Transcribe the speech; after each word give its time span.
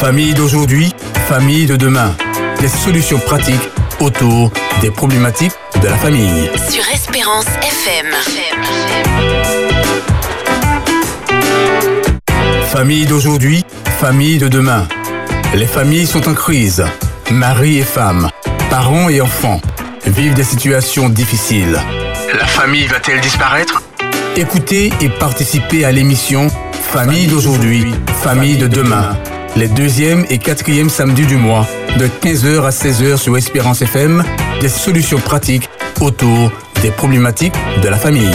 Famille 0.00 0.32
d'aujourd'hui, 0.32 0.94
famille 1.28 1.66
de 1.66 1.76
demain. 1.76 2.16
Les 2.62 2.68
solutions 2.68 3.18
pratiques 3.18 3.68
autour 4.00 4.50
des 4.80 4.90
problématiques 4.90 5.52
de 5.82 5.88
la 5.88 5.96
famille. 5.96 6.50
Sur 6.70 6.82
Espérance 6.90 7.44
FM. 7.44 8.06
Famille 12.72 13.04
d'aujourd'hui, 13.04 13.62
famille 14.00 14.38
de 14.38 14.48
demain. 14.48 14.88
Les 15.54 15.66
familles 15.66 16.06
sont 16.06 16.26
en 16.30 16.34
crise. 16.34 16.82
Mari 17.30 17.78
et 17.78 17.84
femme, 17.84 18.30
parents 18.70 19.10
et 19.10 19.20
enfants 19.20 19.60
vivent 20.06 20.32
des 20.32 20.44
situations 20.44 21.10
difficiles. 21.10 21.78
La 22.38 22.46
famille 22.46 22.86
va-t-elle 22.86 23.20
disparaître? 23.20 23.82
Écoutez 24.34 24.94
et 25.02 25.10
participez 25.10 25.84
à 25.84 25.92
l'émission 25.92 26.48
Famille 26.72 27.26
d'aujourd'hui, 27.26 27.84
famille 28.22 28.56
de 28.56 28.66
demain. 28.66 29.16
Les 29.60 29.68
deuxième 29.68 30.24
et 30.30 30.38
quatrième 30.38 30.88
samedis 30.88 31.26
du 31.26 31.36
mois, 31.36 31.68
de 31.98 32.06
15h 32.06 32.64
à 32.64 32.70
16h 32.70 33.18
sur 33.18 33.36
Espérance 33.36 33.82
FM, 33.82 34.24
des 34.62 34.70
solutions 34.70 35.18
pratiques 35.18 35.68
autour 36.00 36.50
des 36.80 36.90
problématiques 36.90 37.52
de 37.82 37.88
la 37.88 37.98
famille. 37.98 38.32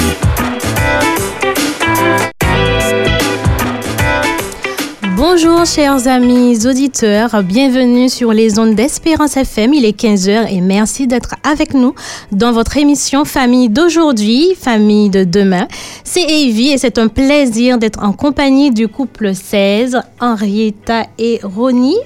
Bonjour 5.28 5.66
chers 5.66 6.08
amis 6.08 6.68
auditeurs, 6.68 7.42
bienvenue 7.42 8.10
sur 8.10 8.32
les 8.32 8.60
ondes 8.60 8.76
d'Espérance 8.76 9.38
FM, 9.38 9.74
il 9.74 9.84
est 9.84 10.00
15h 10.00 10.54
et 10.54 10.62
merci 10.62 11.08
d'être 11.08 11.34
avec 11.44 11.74
nous 11.74 11.96
dans 12.32 12.52
votre 12.52 12.78
émission 12.78 13.26
Famille 13.26 13.70
d'aujourd'hui, 13.70 14.54
Famille 14.56 15.10
de 15.10 15.24
demain. 15.24 15.68
C'est 16.04 16.22
Evie 16.22 16.70
et 16.70 16.78
c'est 16.78 17.00
un 17.00 17.08
plaisir 17.08 17.80
d'être 17.80 18.04
en 18.04 18.14
compagnie 18.14 18.70
du 18.70 18.88
couple 18.88 19.34
16, 19.34 20.00
Henrietta 20.22 21.08
et 21.18 21.40
Ronnie. 21.42 21.98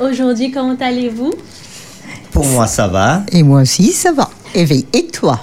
Aujourd'hui, 0.00 0.52
comment 0.52 0.76
allez-vous? 0.80 1.34
Pour 2.30 2.46
moi, 2.46 2.68
ça 2.68 2.86
va. 2.86 3.24
Et 3.32 3.42
moi 3.42 3.62
aussi, 3.62 3.90
ça 3.90 4.12
va. 4.12 4.30
Evie, 4.54 4.86
et 4.92 5.08
toi? 5.08 5.40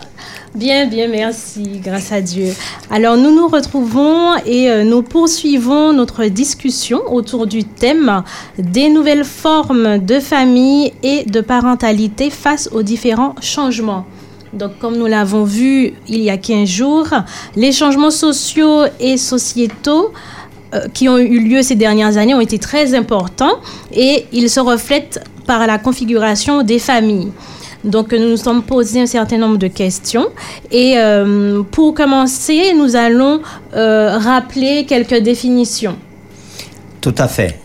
Bien, 0.56 0.88
bien, 0.88 1.08
merci, 1.08 1.80
grâce 1.84 2.12
à 2.12 2.22
Dieu. 2.22 2.48
Alors, 2.90 3.18
nous 3.18 3.34
nous 3.34 3.48
retrouvons 3.48 4.36
et 4.48 4.72
euh, 4.72 4.84
nous 4.84 5.04
poursuivons 5.04 5.94
notre 5.94 6.26
discussion 6.26 7.02
autour 7.14 7.46
du 7.46 7.64
thème 7.64 8.24
des 8.58 8.90
nouvelles 8.90 9.26
formes 9.26 10.00
de 10.00 10.20
famille 10.20 10.92
et 11.04 11.24
de 11.24 11.42
parentalité 11.42 12.32
face 12.32 12.68
aux 12.72 12.82
différents 12.82 13.36
changements. 13.42 14.06
Donc, 14.52 14.80
comme 14.80 14.98
nous 14.98 15.06
l'avons 15.06 15.44
vu 15.44 15.94
il 16.08 16.24
y 16.24 16.32
a 16.32 16.38
15 16.38 16.68
jours, 16.68 17.08
les 17.56 17.72
changements 17.72 18.10
sociaux 18.10 18.86
et 19.00 19.18
sociétaux 19.18 20.12
euh, 20.74 20.88
qui 20.92 21.08
ont 21.08 21.20
eu 21.20 21.40
lieu 21.48 21.62
ces 21.62 21.76
dernières 21.76 22.18
années 22.18 22.34
ont 22.34 22.42
été 22.42 22.58
très 22.58 22.96
importants 22.96 23.60
et 23.94 24.26
ils 24.32 24.50
se 24.50 24.60
reflètent 24.60 25.24
par 25.46 25.68
la 25.68 25.78
configuration 25.78 26.64
des 26.64 26.80
familles. 26.80 27.32
Donc, 27.84 28.12
nous 28.12 28.30
nous 28.32 28.38
sommes 28.38 28.64
posés 28.64 29.02
un 29.02 29.06
certain 29.06 29.38
nombre 29.38 29.58
de 29.58 29.68
questions. 29.68 30.28
Et 30.72 30.96
euh, 30.98 31.64
pour 31.64 31.94
commencer, 31.94 32.74
nous 32.76 32.96
allons 32.96 33.42
euh, 33.76 34.18
rappeler 34.18 34.86
quelques 34.86 35.22
définitions. 35.22 35.96
Tout 37.02 37.16
à 37.18 37.28
fait. 37.28 37.60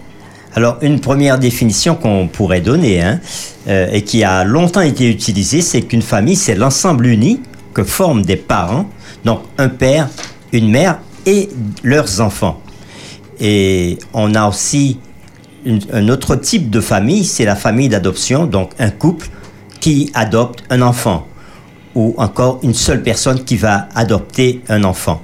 Alors, 0.55 0.79
une 0.83 1.01
première 1.01 1.39
définition 1.39 1.97
qu'on 1.97 2.29
pourrait 2.29 2.61
donner, 2.61 3.03
hein, 3.03 3.21
euh, 3.67 3.89
et 3.93 4.03
qui 4.03 4.23
a 4.23 4.45
longtemps 4.45 4.83
été 4.83 5.11
utilisée, 5.11 5.61
c'est 5.61 5.83
qu'une 5.83 6.03
famille, 6.03 6.37
c'est 6.37 6.55
l'ensemble 6.55 7.07
uni 7.07 7.41
que 7.73 7.83
forment 7.83 8.23
des 8.23 8.37
parents, 8.37 8.89
donc 9.25 9.41
un 9.59 9.69
père, 9.69 10.09
une 10.53 10.71
mère 10.71 11.01
et 11.27 11.49
leurs 11.83 12.21
enfants. 12.21 12.61
Et 13.41 13.99
on 14.13 14.37
a 14.37 14.49
aussi 14.49 15.01
un 15.93 16.09
autre 16.09 16.37
type 16.37 16.71
de 16.71 16.81
famille, 16.81 17.25
c'est 17.25 17.45
la 17.45 17.57
famille 17.57 17.89
d'adoption, 17.89 18.47
donc 18.47 18.71
un 18.79 18.91
couple 18.91 19.29
qui 19.85 20.11
adopte 20.15 20.65
un 20.71 20.81
enfant, 20.81 21.27
ou 21.95 22.15
encore 22.17 22.59
une 22.63 22.73
seule 22.73 23.03
personne 23.03 23.45
qui 23.45 23.59
va 23.59 23.87
adopter 23.95 24.63
un 24.71 24.83
enfant. 24.83 25.21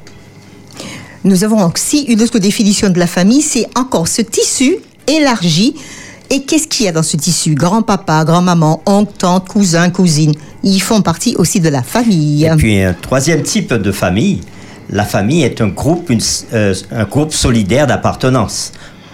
Nous 1.25 1.45
avons 1.45 1.65
aussi 1.65 2.03
une 2.03 2.21
autre 2.21 2.39
définition 2.39 2.91
de 2.91 2.99
la 2.99 3.07
famille, 3.07 3.41
c'est 3.41 3.67
encore 3.75 4.07
ce 4.07 4.21
tissu 4.21 4.77
élargi. 5.07 5.77
Et 6.29 6.43
qu'est-ce 6.43 6.69
qu'il 6.69 6.85
y 6.85 6.89
a 6.91 6.93
dans 6.93 7.03
ce 7.03 7.17
tissu? 7.17 7.55
Grand-papa, 7.55 8.23
grand-maman, 8.27 8.83
oncle, 8.85 9.15
tante, 9.17 9.49
cousin, 9.49 9.89
cousine. 9.89 10.35
Ils 10.63 10.81
font 10.81 11.01
partie 11.01 11.35
aussi 11.37 11.61
de 11.61 11.71
la 11.71 11.83
famille. 11.83 12.45
Et 12.45 12.51
puis 12.57 12.83
un 12.83 12.93
troisième 12.93 13.43
type 13.43 13.73
de 13.73 13.93
famille, 13.93 14.43
la 14.91 15.05
famille 15.05 15.43
est 15.43 15.63
un 15.63 15.69
groupe, 15.69 16.11
une 16.11 16.21
euh, 16.53 16.75
un 16.93 17.05
groupe 17.05 17.33
solidaire 17.33 17.87
d'appartenance. 17.87 18.73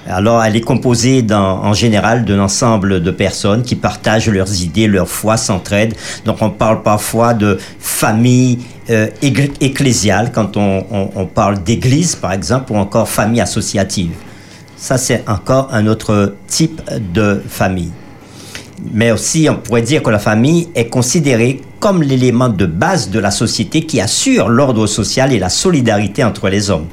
Alors 0.09 0.43
elle 0.43 0.57
est 0.57 0.61
composée 0.61 1.25
en 1.31 1.73
général 1.73 2.25
d'un 2.25 2.39
ensemble 2.39 3.03
de 3.03 3.11
personnes 3.11 3.63
qui 3.63 3.75
partagent 3.75 4.29
leurs 4.29 4.63
idées, 4.63 4.87
leur 4.87 5.09
foi, 5.09 5.37
s'entraident. 5.37 5.95
Donc 6.25 6.39
on 6.41 6.51
parle 6.51 6.83
parfois 6.83 7.35
de 7.35 7.59
famille 7.81 8.59
euh, 8.91 9.09
ecclésiale 9.23 10.31
quand 10.33 10.57
on 10.57 11.27
parle 11.35 11.63
d'église 11.63 12.15
par 12.15 12.33
exemple 12.33 12.73
ou 12.73 12.77
encore 12.77 13.09
famille 13.09 13.41
associative. 13.41 14.13
Ça 14.77 14.99
c'est 14.99 15.25
encore 15.29 15.71
un 15.73 15.87
autre 15.87 16.35
type 16.47 16.81
de 17.13 17.43
famille. 17.49 17.91
Mais 18.93 19.11
aussi, 19.11 19.49
on 19.51 19.57
pourrait 19.57 19.83
dire 19.83 20.03
que 20.03 20.11
la 20.11 20.19
famille 20.19 20.69
est 20.75 20.87
considérée 20.87 21.63
comme 21.81 22.03
l'élément 22.03 22.49
de 22.49 22.67
base 22.67 23.11
de 23.11 23.19
la 23.19 23.31
société 23.31 23.83
qui 23.83 24.01
assure 24.01 24.49
l'ordre 24.49 24.87
social 24.87 25.33
et 25.33 25.39
la 25.39 25.49
solidarité 25.49 26.25
entre 26.25 26.49
les 26.49 26.71
hommes. 26.71 26.87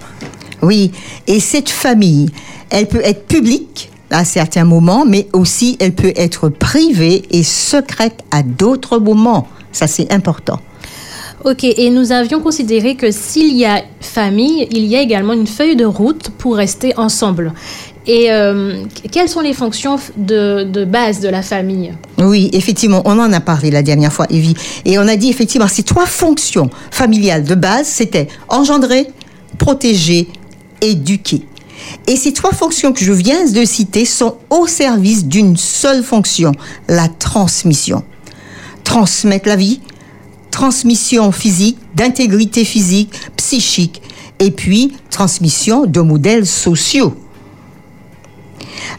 Oui, 0.63 0.91
et 1.28 1.40
cette 1.40 1.69
famille, 1.69 2.29
elle 2.69 2.88
peut 2.88 3.01
être 3.03 3.25
publique 3.28 3.91
à 4.09 4.25
certains 4.25 4.63
moments, 4.63 5.06
mais 5.06 5.28
aussi 5.34 5.78
elle 5.79 5.94
peut 5.94 6.13
être 6.16 6.50
privée 6.50 7.24
et 7.31 7.44
secrète 7.44 8.19
à 8.31 8.44
d'autres 8.44 8.97
moments. 8.97 9.47
Ça, 9.72 9.88
c'est 9.88 10.12
important. 10.12 10.59
Ok, 11.44 11.66
et 11.66 11.90
nous 11.90 12.13
avions 12.13 12.40
considéré 12.40 12.96
que 12.96 13.12
s'il 13.12 13.57
y 13.57 13.66
a 13.66 13.84
famille, 14.00 14.66
il 14.72 14.85
y 14.85 14.96
a 14.96 15.01
également 15.01 15.34
une 15.34 15.47
feuille 15.47 15.75
de 15.75 15.84
route 15.84 16.29
pour 16.38 16.56
rester 16.56 16.97
ensemble. 16.97 17.51
Et 18.07 18.31
euh, 18.31 18.84
quelles 19.12 19.28
sont 19.28 19.41
les 19.41 19.53
fonctions 19.53 19.97
de, 20.16 20.63
de 20.63 20.85
base 20.85 21.19
de 21.19 21.28
la 21.28 21.41
famille? 21.41 21.94
Oui, 22.18 22.50
effectivement, 22.53 23.01
on 23.03 23.19
en 23.19 23.34
a 23.34 23.41
parlé 23.41 23.72
la 23.72 23.81
dernière 23.81 24.13
fois, 24.13 24.25
Evie. 24.30 24.56
Et 24.85 24.97
on 24.97 25.07
a 25.07 25.18
dit 25.18 25.30
effectivement, 25.30 25.68
ces 25.68 25.84
trois 25.84 26.06
fonctions 26.06 26.69
familiales 26.91 27.44
de 27.44 27.56
base, 27.56 27.88
c'était 27.88 28.30
engendrer, 28.47 29.07
protéger, 29.57 30.30
éduquer. 30.83 31.47
Et 32.07 32.16
ces 32.16 32.33
trois 32.33 32.53
fonctions 32.53 32.94
que 32.94 33.03
je 33.03 33.11
viens 33.11 33.45
de 33.45 33.66
citer 33.66 34.05
sont 34.05 34.38
au 34.49 34.67
service 34.67 35.25
d'une 35.25 35.57
seule 35.57 36.03
fonction, 36.03 36.51
la 36.88 37.07
transmission. 37.07 38.03
Transmettre 38.83 39.47
la 39.47 39.55
vie, 39.55 39.81
transmission 40.51 41.31
physique, 41.31 41.77
d'intégrité 41.95 42.63
physique, 42.63 43.11
psychique, 43.38 44.01
et 44.39 44.51
puis 44.51 44.94
transmission 45.09 45.85
de 45.85 46.01
modèles 46.01 46.45
sociaux. 46.45 47.15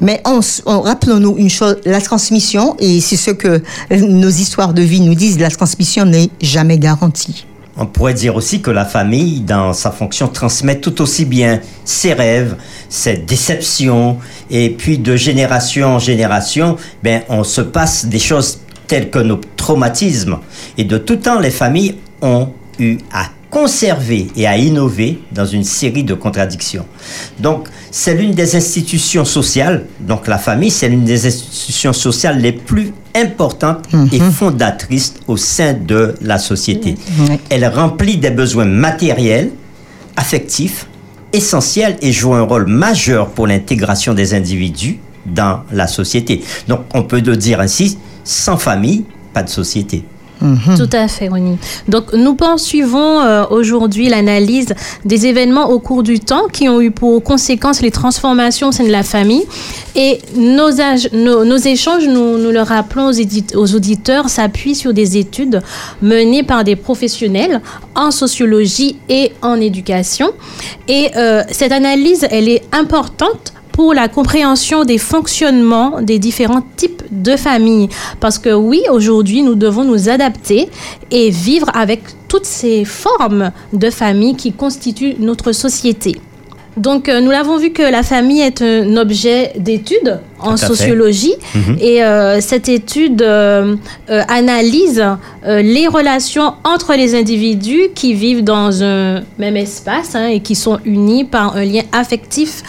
Mais 0.00 0.22
rappelons-nous 0.66 1.36
une 1.38 1.50
chose, 1.50 1.76
la 1.84 2.00
transmission, 2.00 2.76
et 2.78 3.00
c'est 3.00 3.16
ce 3.16 3.30
que 3.30 3.62
nos 3.90 4.30
histoires 4.30 4.74
de 4.74 4.82
vie 4.82 5.00
nous 5.00 5.14
disent, 5.14 5.38
la 5.38 5.50
transmission 5.50 6.04
n'est 6.04 6.30
jamais 6.40 6.78
garantie. 6.78 7.46
On 7.76 7.86
pourrait 7.86 8.14
dire 8.14 8.36
aussi 8.36 8.60
que 8.60 8.70
la 8.70 8.84
famille, 8.84 9.40
dans 9.40 9.72
sa 9.72 9.90
fonction, 9.90 10.28
transmet 10.28 10.78
tout 10.78 11.02
aussi 11.02 11.24
bien 11.24 11.60
ses 11.84 12.12
rêves, 12.12 12.56
ses 12.88 13.16
déceptions, 13.16 14.18
et 14.50 14.70
puis 14.70 14.98
de 14.98 15.16
génération 15.16 15.96
en 15.96 15.98
génération, 15.98 16.76
ben, 17.02 17.22
on 17.28 17.42
se 17.42 17.60
passe 17.60 18.06
des 18.06 18.20
choses 18.20 18.60
telles 18.86 19.10
que 19.10 19.18
nos 19.18 19.40
traumatismes. 19.56 20.38
Et 20.78 20.84
de 20.84 20.98
tout 20.98 21.16
temps, 21.16 21.40
les 21.40 21.50
familles 21.50 21.96
ont 22.22 22.50
eu 22.78 22.98
à 23.12 23.30
conserver 23.54 24.26
et 24.34 24.48
à 24.48 24.58
innover 24.58 25.20
dans 25.30 25.46
une 25.46 25.62
série 25.62 26.02
de 26.02 26.14
contradictions. 26.14 26.84
Donc, 27.38 27.68
c'est 27.92 28.14
l'une 28.14 28.32
des 28.32 28.56
institutions 28.56 29.24
sociales, 29.24 29.84
donc 30.00 30.26
la 30.26 30.38
famille, 30.38 30.72
c'est 30.72 30.88
l'une 30.88 31.04
des 31.04 31.24
institutions 31.28 31.92
sociales 31.92 32.40
les 32.40 32.50
plus 32.50 32.92
importantes 33.14 33.86
et 34.10 34.18
fondatrices 34.18 35.14
au 35.28 35.36
sein 35.36 35.72
de 35.72 36.16
la 36.20 36.38
société. 36.38 36.96
Ouais. 37.20 37.38
Elle 37.48 37.64
remplit 37.68 38.16
des 38.16 38.32
besoins 38.32 38.64
matériels, 38.64 39.52
affectifs, 40.16 40.88
essentiels 41.32 41.96
et 42.02 42.10
joue 42.10 42.34
un 42.34 42.42
rôle 42.42 42.66
majeur 42.66 43.28
pour 43.28 43.46
l'intégration 43.46 44.14
des 44.14 44.34
individus 44.34 44.98
dans 45.26 45.60
la 45.70 45.86
société. 45.86 46.42
Donc, 46.66 46.80
on 46.92 47.04
peut 47.04 47.20
le 47.20 47.36
dire 47.36 47.60
ainsi, 47.60 47.98
sans 48.24 48.56
famille, 48.56 49.04
pas 49.32 49.44
de 49.44 49.48
société. 49.48 50.02
Tout 50.40 50.90
à 50.92 51.08
fait, 51.08 51.28
Ronnie. 51.28 51.58
Donc, 51.88 52.12
nous 52.12 52.34
poursuivons 52.34 53.20
euh, 53.20 53.44
aujourd'hui 53.50 54.08
l'analyse 54.08 54.74
des 55.04 55.26
événements 55.26 55.70
au 55.70 55.78
cours 55.78 56.02
du 56.02 56.20
temps 56.20 56.48
qui 56.52 56.68
ont 56.68 56.80
eu 56.80 56.90
pour 56.90 57.22
conséquence 57.22 57.80
les 57.80 57.90
transformations 57.90 58.68
au 58.68 58.72
sein 58.72 58.84
de 58.84 58.90
la 58.90 59.02
famille. 59.02 59.44
Et 59.96 60.20
nos, 60.36 60.70
échanges, 60.70 62.06
nous, 62.08 62.36
le 62.50 62.60
rappelons 62.60 63.10
aux 63.54 63.74
auditeurs, 63.74 64.28
s'appuient 64.28 64.74
sur 64.74 64.92
des 64.92 65.16
études 65.16 65.62
menées 66.02 66.42
par 66.42 66.64
des 66.64 66.76
professionnels 66.76 67.60
en 67.94 68.10
sociologie 68.10 68.96
et 69.08 69.32
en 69.40 69.60
éducation. 69.60 70.32
Et 70.88 71.10
euh, 71.16 71.42
cette 71.50 71.72
analyse, 71.72 72.26
elle 72.30 72.48
est 72.48 72.62
importante 72.72 73.54
pour 73.74 73.92
la 73.92 74.06
compréhension 74.06 74.84
des 74.84 74.98
fonctionnements 74.98 76.00
des 76.00 76.20
différents 76.20 76.62
types 76.76 77.02
de 77.10 77.36
familles. 77.36 77.88
Parce 78.20 78.38
que 78.38 78.50
oui, 78.54 78.82
aujourd'hui, 78.88 79.42
nous 79.42 79.56
devons 79.56 79.82
nous 79.82 80.08
adapter 80.08 80.68
et 81.10 81.30
vivre 81.30 81.66
avec 81.74 82.02
toutes 82.28 82.44
ces 82.46 82.84
formes 82.84 83.50
de 83.72 83.90
famille 83.90 84.36
qui 84.36 84.52
constituent 84.52 85.16
notre 85.18 85.50
société. 85.50 86.16
Donc, 86.76 87.08
euh, 87.08 87.20
nous 87.20 87.30
l'avons 87.30 87.56
vu 87.56 87.70
que 87.70 87.82
la 87.82 88.02
famille 88.04 88.40
est 88.40 88.60
un 88.62 88.96
objet 88.96 89.52
d'étude 89.58 90.20
en 90.40 90.56
sociologie 90.56 91.34
Mhm. 91.54 91.76
et 91.80 92.02
euh, 92.04 92.40
cette 92.40 92.68
étude 92.68 93.22
euh, 93.22 93.76
analyse 94.28 95.02
les 95.46 95.86
relations 95.88 96.54
entre 96.64 96.94
les 96.94 97.14
individus 97.14 97.90
qui 97.94 98.14
vivent 98.14 98.42
dans 98.44 98.82
un 98.82 99.22
même 99.38 99.56
espace 99.56 100.14
hein, 100.16 100.26
et 100.26 100.40
qui 100.40 100.54
sont 100.56 100.78
unis 100.84 101.24
par 101.24 101.56
un 101.56 101.64
lien 101.64 101.82
affectif 101.92 102.62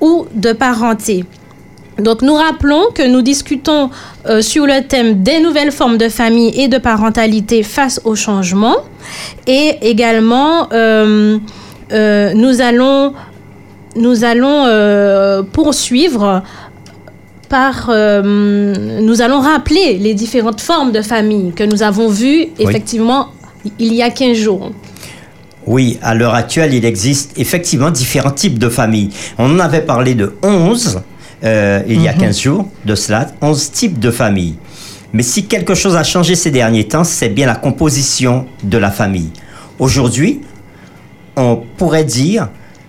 ou 0.00 0.26
de 0.34 0.52
parenté. 0.52 1.24
Donc 1.98 2.22
nous 2.22 2.34
rappelons 2.34 2.86
que 2.94 3.06
nous 3.06 3.22
discutons 3.22 3.90
euh, 4.26 4.40
sur 4.40 4.66
le 4.66 4.86
thème 4.86 5.22
des 5.22 5.40
nouvelles 5.40 5.72
formes 5.72 5.98
de 5.98 6.08
famille 6.08 6.52
et 6.60 6.68
de 6.68 6.78
parentalité 6.78 7.62
face 7.62 8.00
au 8.04 8.14
changement. 8.14 8.76
Et 9.46 9.76
également, 9.82 10.68
euh, 10.72 11.38
euh, 11.92 12.32
nous 12.34 12.60
allons, 12.60 13.12
nous 13.96 14.24
allons 14.24 15.44
poursuivre 15.52 16.42
par... 17.48 17.88
nous 17.88 19.22
allons 19.22 19.40
rappeler 19.40 19.98
les 19.98 20.14
différentes 20.14 20.60
formes 20.60 20.92
de 20.92 21.02
famille 21.02 21.52
que 21.52 21.64
nous 21.64 21.82
avons 21.82 22.08
vues 22.08 22.46
effectivement 22.58 23.28
il 23.78 23.92
y 23.92 24.02
a 24.02 24.10
15 24.10 24.36
jours. 24.36 24.70
Oui, 25.66 25.98
à 26.02 26.14
l'heure 26.14 26.34
actuelle, 26.34 26.72
il 26.74 26.84
existe 26.84 27.32
effectivement 27.38 27.90
différents 27.90 28.30
types 28.30 28.58
de 28.58 28.68
familles. 28.68 29.10
On 29.38 29.54
en 29.54 29.58
avait 29.58 29.82
parlé 29.82 30.14
de 30.14 30.34
11 30.42 31.02
euh, 31.44 31.82
il 31.88 32.02
y 32.02 32.08
a 32.08 32.12
15 32.12 32.38
jours 32.40 32.68
de 32.84 32.94
cela, 32.94 33.26
11 33.40 33.70
types 33.72 33.98
de 33.98 34.10
familles. 34.10 34.56
Mais 35.12 35.22
si 35.22 35.44
quelque 35.46 35.74
chose 35.74 35.96
a 35.96 36.02
changé 36.04 36.34
ces 36.34 36.50
derniers 36.50 36.84
temps, 36.86 37.04
c'est 37.04 37.28
bien 37.30 37.46
la 37.46 37.56
composition 37.56 38.46
de 38.62 38.78
la 38.78 38.90
famille. 38.90 39.30
Aujourd'hui, 39.78 40.40
on 41.36 41.62
pourrait 41.76 42.04
dire, 42.04 42.48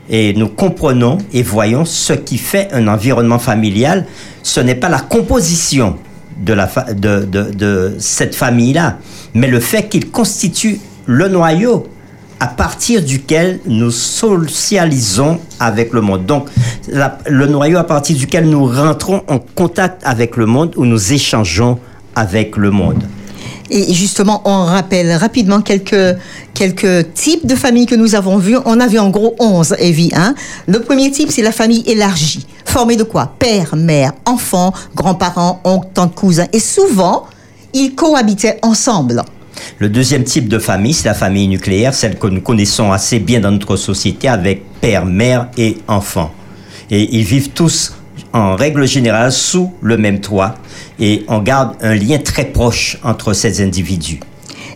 et 0.10 0.34
nous 0.34 0.48
comprenons 0.50 1.18
et 1.34 1.44
voyons 1.44 1.86
ce 1.86 2.14
qui 2.14 2.38
fait 2.38 2.68
un 2.74 2.88
environnement 2.88 3.40
familial, 3.40 4.06
ce 4.44 4.60
n'est 4.60 4.76
pas 4.76 4.90
la 4.90 5.00
composition 5.00 5.98
de, 6.38 6.54
la 6.54 6.68
fa- 6.68 6.94
de, 6.94 7.24
de- 7.26 7.52
de 7.52 7.96
cette 8.00 8.36
famille-là, 8.36 8.98
mais 9.34 9.48
le 9.48 9.60
fait 9.60 9.88
qu'il 9.90 10.10
constitue 10.12 10.80
le 11.06 11.28
noyau 11.30 11.88
à 12.42 12.48
partir 12.48 13.04
duquel 13.04 13.60
nous 13.68 13.92
socialisons 13.92 15.40
avec 15.60 15.94
le 15.94 16.02
monde. 16.02 16.26
Donc, 16.26 16.48
le 16.90 17.46
noyau 17.46 17.78
à 17.78 17.84
partir 17.84 18.18
duquel 18.18 18.50
nous 18.50 18.66
rentrons 18.66 19.22
en 19.28 19.38
contact 19.38 20.02
avec 20.04 20.36
le 20.38 20.48
monde, 20.48 20.74
où 20.76 20.86
nous 20.88 21.14
échangeons 21.14 21.78
avec 22.16 22.58
le 22.58 22.72
monde. 22.72 23.04
Et 23.70 23.94
justement, 23.94 24.42
on 24.46 24.66
rappelle 24.66 25.14
rapidement 25.14 25.62
quelques, 25.62 26.18
quelques 26.56 27.14
types 27.14 27.46
de 27.46 27.54
familles 27.54 27.86
que 27.86 27.96
nous 27.96 28.16
avons 28.16 28.38
vus. 28.38 28.58
On 28.66 28.80
a 28.80 28.88
vu 28.88 28.98
en 28.98 29.12
gros 29.12 29.36
11, 29.38 29.76
Evie. 29.78 30.10
Hein? 30.16 30.34
Le 30.68 30.82
premier 30.82 31.12
type, 31.12 31.30
c'est 31.30 31.44
la 31.44 31.52
famille 31.52 31.84
élargie. 31.86 32.48
Formée 32.66 32.96
de 32.96 33.04
quoi? 33.04 33.36
Père, 33.38 33.76
mère, 33.76 34.14
enfants, 34.26 34.74
grands-parents, 34.96 35.62
oncles, 35.64 35.90
tantes, 35.94 36.16
cousins. 36.16 36.48
Et 36.54 36.60
souvent, 36.60 37.28
ils 37.76 37.94
cohabitaient 37.94 38.58
ensemble. 38.64 39.24
Le 39.80 39.90
deuxième 39.90 40.24
type 40.24 40.48
de 40.48 40.60
famille, 40.60 40.94
c'est 40.94 41.08
la 41.08 41.14
famille 41.14 41.48
nucléaire, 41.48 41.94
celle 41.94 42.18
que 42.18 42.28
nous 42.28 42.42
connaissons 42.42 42.92
assez 42.92 43.20
bien 43.20 43.40
dans 43.40 43.52
notre 43.52 43.76
société 43.76 44.28
avec 44.28 44.64
père, 44.80 45.06
mère 45.06 45.50
et 45.58 45.78
enfants. 45.88 46.32
Et 46.90 47.16
ils 47.18 47.24
vivent 47.24 47.50
tous, 47.50 47.94
en 48.34 48.56
règle 48.56 48.88
générale, 48.88 49.32
sous 49.32 49.72
le 49.82 49.98
même 49.98 50.20
toit. 50.20 50.56
Et 51.00 51.24
on 51.28 51.40
garde 51.40 51.76
un 51.82 51.96
lien 51.96 52.20
très 52.20 52.46
proche 52.46 52.98
entre 53.04 53.34
ces 53.34 53.64
individus. 53.64 54.20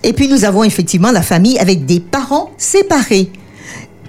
Et 0.04 0.14
puis, 0.14 0.28
nous 0.28 0.46
avons 0.46 0.64
effectivement 0.64 1.12
la 1.12 1.22
famille 1.22 1.58
avec 1.60 1.86
des 1.86 2.00
parents 2.00 2.52
séparés. 2.58 3.30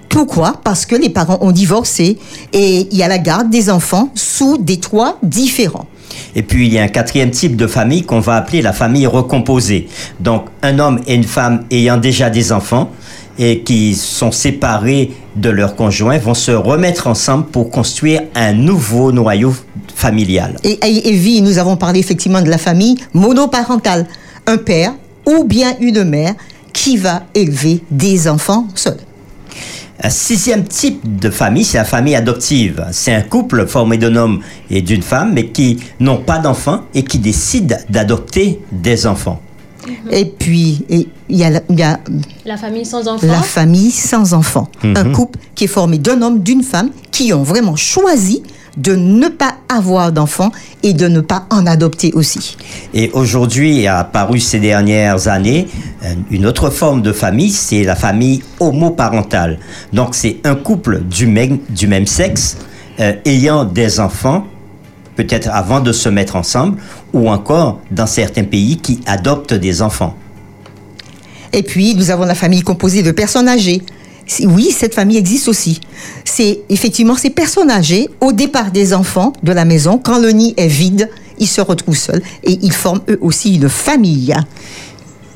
Pourquoi? 0.09 0.61
Parce 0.63 0.85
que 0.85 0.95
les 0.95 1.09
parents 1.09 1.37
ont 1.41 1.51
divorcé 1.51 2.17
et 2.53 2.87
il 2.91 2.97
y 2.97 3.03
a 3.03 3.07
la 3.07 3.17
garde 3.17 3.49
des 3.49 3.69
enfants 3.69 4.09
sous 4.15 4.57
des 4.57 4.77
toits 4.77 5.17
différents. 5.21 5.87
Et 6.35 6.43
puis, 6.43 6.67
il 6.67 6.73
y 6.73 6.79
a 6.79 6.83
un 6.83 6.87
quatrième 6.87 7.31
type 7.31 7.55
de 7.55 7.67
famille 7.67 8.03
qu'on 8.03 8.19
va 8.19 8.35
appeler 8.35 8.61
la 8.61 8.73
famille 8.73 9.07
recomposée. 9.07 9.87
Donc, 10.19 10.45
un 10.61 10.79
homme 10.79 11.01
et 11.07 11.15
une 11.15 11.23
femme 11.23 11.65
ayant 11.71 11.97
déjà 11.97 12.29
des 12.29 12.51
enfants 12.51 12.91
et 13.39 13.59
qui 13.59 13.95
sont 13.95 14.31
séparés 14.31 15.11
de 15.35 15.49
leur 15.49 15.75
conjoint 15.75 16.17
vont 16.17 16.33
se 16.33 16.51
remettre 16.51 17.07
ensemble 17.07 17.45
pour 17.45 17.69
construire 17.69 18.21
un 18.35 18.53
nouveau 18.53 19.11
noyau 19.11 19.53
familial. 19.93 20.55
Et, 20.63 20.79
et, 20.83 21.09
Evie, 21.09 21.41
nous 21.41 21.57
avons 21.59 21.75
parlé 21.75 21.99
effectivement 21.99 22.41
de 22.41 22.49
la 22.49 22.57
famille 22.57 22.97
monoparentale. 23.13 24.07
Un 24.47 24.57
père 24.57 24.93
ou 25.25 25.43
bien 25.43 25.75
une 25.79 26.03
mère 26.03 26.33
qui 26.73 26.97
va 26.97 27.23
élever 27.33 27.81
des 27.91 28.27
enfants 28.27 28.67
seuls. 28.75 28.97
Un 30.03 30.09
sixième 30.11 30.63
type 30.65 31.19
de 31.19 31.29
famille, 31.31 31.63
c'est 31.65 31.79
la 31.79 31.83
famille 31.85 32.15
adoptive. 32.15 32.85
C'est 32.91 33.13
un 33.13 33.21
couple 33.23 33.65
formé 33.67 33.97
d'un 33.97 34.15
homme 34.15 34.41
et 34.69 34.81
d'une 34.83 35.01
femme, 35.01 35.33
mais 35.33 35.47
qui 35.47 35.79
n'ont 35.99 36.17
pas 36.21 36.37
d'enfants 36.37 36.81
et 36.93 37.03
qui 37.03 37.17
décident 37.17 37.77
d'adopter 37.89 38.59
des 38.71 39.07
enfants. 39.07 39.41
Et 40.11 40.25
puis, 40.25 40.85
il 40.89 41.07
y 41.29 41.43
a, 41.43 41.49
la- 41.49 41.61
il 41.69 41.79
y 41.79 41.83
a 41.83 41.99
La 42.45 42.57
famille 42.57 42.85
sans 42.85 43.07
enfants. 43.07 43.25
la 43.25 43.41
famille 43.41 43.89
sans 43.91 44.33
enfants. 44.33 44.67
Un 44.83 45.11
couple 45.11 45.39
qui 45.55 45.63
est 45.63 45.67
formé 45.67 45.97
d'un 45.97 46.21
homme, 46.21 46.43
d'une 46.43 46.61
femme, 46.63 46.89
qui 47.09 47.33
ont 47.33 47.43
vraiment 47.43 47.75
choisi 47.75 48.43
de 48.77 48.95
ne 48.95 49.27
pas 49.27 49.55
avoir 49.69 50.11
d'enfants 50.11 50.51
et 50.83 50.93
de 50.93 51.07
ne 51.07 51.19
pas 51.19 51.45
en 51.49 51.65
adopter 51.65 52.13
aussi. 52.13 52.55
Et 52.93 53.09
aujourd'hui 53.11 53.87
a 53.87 53.99
apparu 53.99 54.39
ces 54.39 54.59
dernières 54.59 55.27
années 55.27 55.67
euh, 56.03 56.13
une 56.31 56.45
autre 56.45 56.69
forme 56.69 57.01
de 57.01 57.11
famille, 57.11 57.51
c'est 57.51 57.83
la 57.83 57.95
famille 57.95 58.43
homoparentale. 58.59 59.59
Donc 59.91 60.15
c'est 60.15 60.37
un 60.43 60.55
couple 60.55 61.01
du 61.01 61.25
même, 61.27 61.59
du 61.69 61.87
même 61.87 62.05
sexe 62.05 62.57
euh, 62.99 63.13
ayant 63.25 63.65
des 63.65 63.99
enfants, 63.99 64.45
peut-être 65.15 65.49
avant 65.51 65.79
de 65.79 65.91
se 65.91 66.09
mettre 66.09 66.35
ensemble, 66.35 66.79
ou 67.13 67.29
encore 67.29 67.81
dans 67.91 68.07
certains 68.07 68.43
pays 68.43 68.77
qui 68.77 69.01
adoptent 69.05 69.53
des 69.53 69.81
enfants. 69.81 70.15
Et 71.53 71.63
puis, 71.63 71.95
nous 71.95 72.11
avons 72.11 72.25
la 72.25 72.35
famille 72.35 72.61
composée 72.61 73.03
de 73.03 73.11
personnes 73.11 73.47
âgées. 73.47 73.81
Oui, 74.43 74.71
cette 74.71 74.93
famille 74.93 75.17
existe 75.17 75.47
aussi. 75.47 75.79
C'est 76.25 76.59
effectivement 76.69 77.15
ces 77.15 77.29
personnes 77.29 77.71
âgées, 77.71 78.09
au 78.19 78.33
départ 78.33 78.71
des 78.71 78.93
enfants 78.93 79.33
de 79.43 79.51
la 79.51 79.65
maison, 79.65 79.97
quand 79.97 80.19
le 80.19 80.31
nid 80.31 80.53
est 80.57 80.67
vide, 80.67 81.09
ils 81.39 81.47
se 81.47 81.61
retrouvent 81.61 81.97
seuls 81.97 82.21
et 82.43 82.57
ils 82.61 82.73
forment 82.73 83.01
eux 83.09 83.17
aussi 83.21 83.55
une 83.55 83.69
famille. 83.69 84.33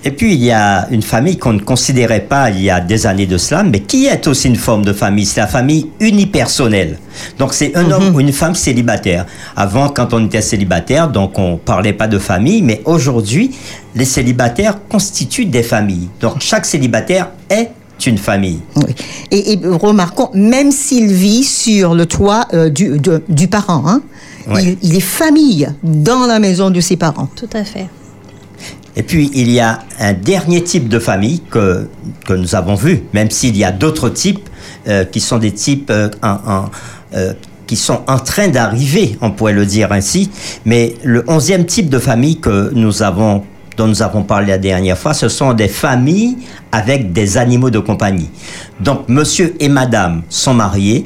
Et 0.03 0.09
puis, 0.09 0.33
il 0.33 0.43
y 0.43 0.51
a 0.51 0.87
une 0.89 1.03
famille 1.03 1.37
qu'on 1.37 1.53
ne 1.53 1.59
considérait 1.59 2.21
pas 2.21 2.49
il 2.49 2.63
y 2.63 2.71
a 2.71 2.81
des 2.81 3.05
années 3.05 3.27
de 3.27 3.37
cela, 3.37 3.61
mais 3.61 3.81
qui 3.81 4.07
est 4.07 4.25
aussi 4.27 4.47
une 4.47 4.55
forme 4.55 4.83
de 4.83 4.93
famille. 4.93 5.27
C'est 5.27 5.41
la 5.41 5.47
famille 5.47 5.91
unipersonnelle. 5.99 6.97
Donc, 7.37 7.53
c'est 7.53 7.75
un 7.77 7.91
homme 7.91 8.15
ou 8.15 8.19
une 8.19 8.31
femme 8.31 8.55
célibataire. 8.55 9.27
Avant, 9.55 9.89
quand 9.89 10.15
on 10.15 10.25
était 10.25 10.41
célibataire, 10.41 11.07
donc 11.07 11.37
on 11.37 11.57
parlait 11.57 11.93
pas 11.93 12.07
de 12.07 12.17
famille, 12.17 12.63
mais 12.63 12.81
aujourd'hui, 12.85 13.51
les 13.93 14.05
célibataires 14.05 14.79
constituent 14.89 15.45
des 15.45 15.63
familles. 15.63 16.09
Donc, 16.19 16.37
chaque 16.39 16.65
célibataire 16.65 17.29
est 17.47 17.69
une 18.05 18.17
famille. 18.17 18.59
Oui. 18.75 18.93
Et, 19.31 19.53
et 19.53 19.59
remarquons, 19.63 20.29
même 20.33 20.71
s'il 20.71 21.07
vit 21.07 21.43
sur 21.43 21.93
le 21.95 22.05
toit 22.05 22.47
euh, 22.53 22.69
du, 22.69 22.97
de- 22.99 23.23
du 23.29 23.47
parent, 23.47 23.83
hein, 23.87 24.01
Ouais. 24.47 24.63
il, 24.63 24.77
il 24.89 24.95
est 24.95 24.99
famille 24.99 25.67
dans 25.83 26.25
la 26.25 26.39
maison 26.39 26.71
de 26.71 26.79
ses 26.81 26.97
parents. 26.97 27.29
Tout 27.35 27.49
à 27.53 27.63
fait. 27.63 27.87
Et 28.95 29.03
puis, 29.03 29.29
il 29.35 29.49
y 29.51 29.59
a 29.59 29.79
un 29.99 30.13
dernier 30.13 30.63
type 30.63 30.89
de 30.89 30.99
famille 30.99 31.41
que, 31.49 31.87
que 32.25 32.33
nous 32.33 32.55
avons 32.55 32.75
vu, 32.75 33.03
même 33.13 33.29
s'il 33.29 33.55
y 33.55 33.63
a 33.63 33.71
d'autres 33.71 34.09
types 34.09 34.49
euh, 34.87 35.05
qui 35.05 35.19
sont 35.19 35.37
des 35.37 35.51
types 35.51 35.89
euh, 35.91 36.09
en- 36.23 36.37
en, 36.53 36.65
euh, 37.13 37.33
qui 37.67 37.75
sont 37.77 38.01
en 38.07 38.19
train 38.19 38.49
d'arriver, 38.49 39.15
on 39.21 39.31
pourrait 39.31 39.53
le 39.53 39.65
dire 39.65 39.91
ainsi. 39.93 40.29
Mais 40.65 40.95
le 41.03 41.23
onzième 41.27 41.65
type 41.65 41.89
de 41.89 41.99
famille 41.99 42.39
que 42.39 42.71
nous 42.73 43.01
avons 43.03 43.43
nous 43.87 44.01
avons 44.01 44.23
parlé 44.23 44.47
la 44.47 44.57
dernière 44.57 44.97
fois, 44.97 45.13
ce 45.13 45.29
sont 45.29 45.53
des 45.53 45.67
familles 45.67 46.37
avec 46.71 47.11
des 47.13 47.37
animaux 47.37 47.69
de 47.69 47.79
compagnie. 47.79 48.29
Donc, 48.79 49.07
monsieur 49.07 49.55
et 49.59 49.69
madame 49.69 50.23
sont 50.29 50.53
mariés. 50.53 51.03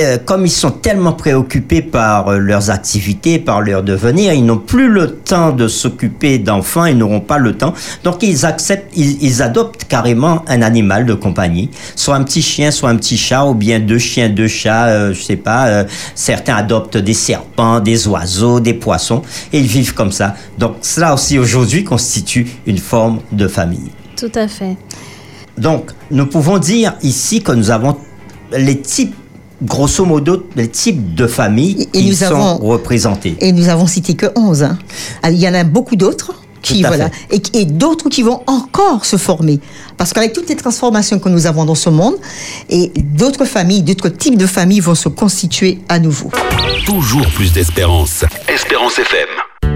Euh, 0.00 0.18
comme 0.24 0.46
ils 0.46 0.50
sont 0.50 0.70
tellement 0.70 1.12
préoccupés 1.12 1.82
par 1.82 2.28
euh, 2.28 2.38
leurs 2.38 2.70
activités, 2.70 3.38
par 3.38 3.60
leur 3.60 3.82
devenir, 3.82 4.32
ils 4.32 4.44
n'ont 4.44 4.58
plus 4.58 4.88
le 4.88 5.16
temps 5.16 5.52
de 5.52 5.68
s'occuper 5.68 6.38
d'enfants, 6.38 6.86
ils 6.86 6.96
n'auront 6.96 7.20
pas 7.20 7.38
le 7.38 7.56
temps. 7.56 7.74
Donc 8.04 8.22
ils 8.22 8.46
acceptent, 8.46 8.90
ils, 8.96 9.22
ils 9.22 9.42
adoptent 9.42 9.84
carrément 9.84 10.44
un 10.48 10.62
animal 10.62 11.06
de 11.06 11.14
compagnie, 11.14 11.70
soit 11.96 12.14
un 12.16 12.22
petit 12.22 12.42
chien, 12.42 12.70
soit 12.70 12.88
un 12.88 12.96
petit 12.96 13.16
chat, 13.18 13.44
ou 13.44 13.54
bien 13.54 13.78
deux 13.80 13.98
chiens, 13.98 14.28
deux 14.28 14.48
chats, 14.48 14.86
euh, 14.86 15.12
je 15.12 15.22
sais 15.22 15.36
pas. 15.36 15.66
euh, 15.66 15.84
certains 16.14 16.56
adoptent 16.56 16.96
des 16.96 17.14
serpents, 17.14 17.80
des 17.80 18.08
oiseaux, 18.08 18.60
des 18.60 18.74
poissons, 18.74 19.22
et 19.52 19.58
ils 19.60 19.66
vivent 19.66 19.94
comme 19.94 20.12
ça. 20.12 20.34
Donc 20.58 20.76
cela 20.80 21.14
aussi 21.14 21.38
aujourd'hui 21.38 21.84
constitue 21.84 22.46
une 22.66 22.78
forme 22.78 23.20
de 23.32 23.48
famille. 23.48 23.90
Tout 24.16 24.32
à 24.34 24.48
fait. 24.48 24.76
Donc, 25.58 25.90
nous 26.10 26.26
pouvons 26.26 26.58
dire 26.58 26.94
ici 27.02 27.42
que 27.42 27.52
nous 27.52 27.70
avons 27.70 27.96
les 28.52 28.80
types 28.80 29.14
grosso 29.62 30.04
modo 30.04 30.46
les 30.56 30.68
types 30.68 31.14
de 31.14 31.26
familles 31.26 31.88
Et 31.94 32.00
qui 32.00 32.08
nous 32.10 32.14
sont 32.16 32.24
avons- 32.26 32.56
représentées. 32.58 33.36
Et 33.40 33.52
nous 33.52 33.68
avons 33.68 33.86
cité 33.86 34.14
que 34.14 34.26
11. 34.36 34.62
hein. 34.62 34.78
Ah, 35.22 35.30
Il 35.30 35.38
y 35.38 35.48
en 35.48 35.54
a 35.54 35.64
beaucoup 35.64 35.96
d'autres. 35.96 36.32
Qui, 36.62 36.80
Tout 36.80 36.84
à 36.84 36.88
voilà, 36.88 37.08
fait. 37.30 37.36
et, 37.54 37.60
et 37.60 37.64
d'autres 37.64 38.10
qui 38.10 38.22
vont 38.22 38.42
encore 38.46 39.06
se 39.06 39.16
former. 39.16 39.60
Parce 39.96 40.12
qu'avec 40.12 40.34
toutes 40.34 40.50
les 40.50 40.56
transformations 40.56 41.18
que 41.18 41.30
nous 41.30 41.46
avons 41.46 41.64
dans 41.64 41.74
ce 41.74 41.88
monde, 41.88 42.16
et 42.68 42.92
d'autres 42.98 43.46
familles, 43.46 43.82
d'autres 43.82 44.10
types 44.10 44.36
de 44.36 44.44
familles 44.46 44.80
vont 44.80 44.94
se 44.94 45.08
constituer 45.08 45.78
à 45.88 45.98
nouveau. 45.98 46.30
Toujours 46.84 47.26
plus 47.28 47.50
d'espérance. 47.54 48.26
Espérance 48.46 48.98
FM. 48.98 49.69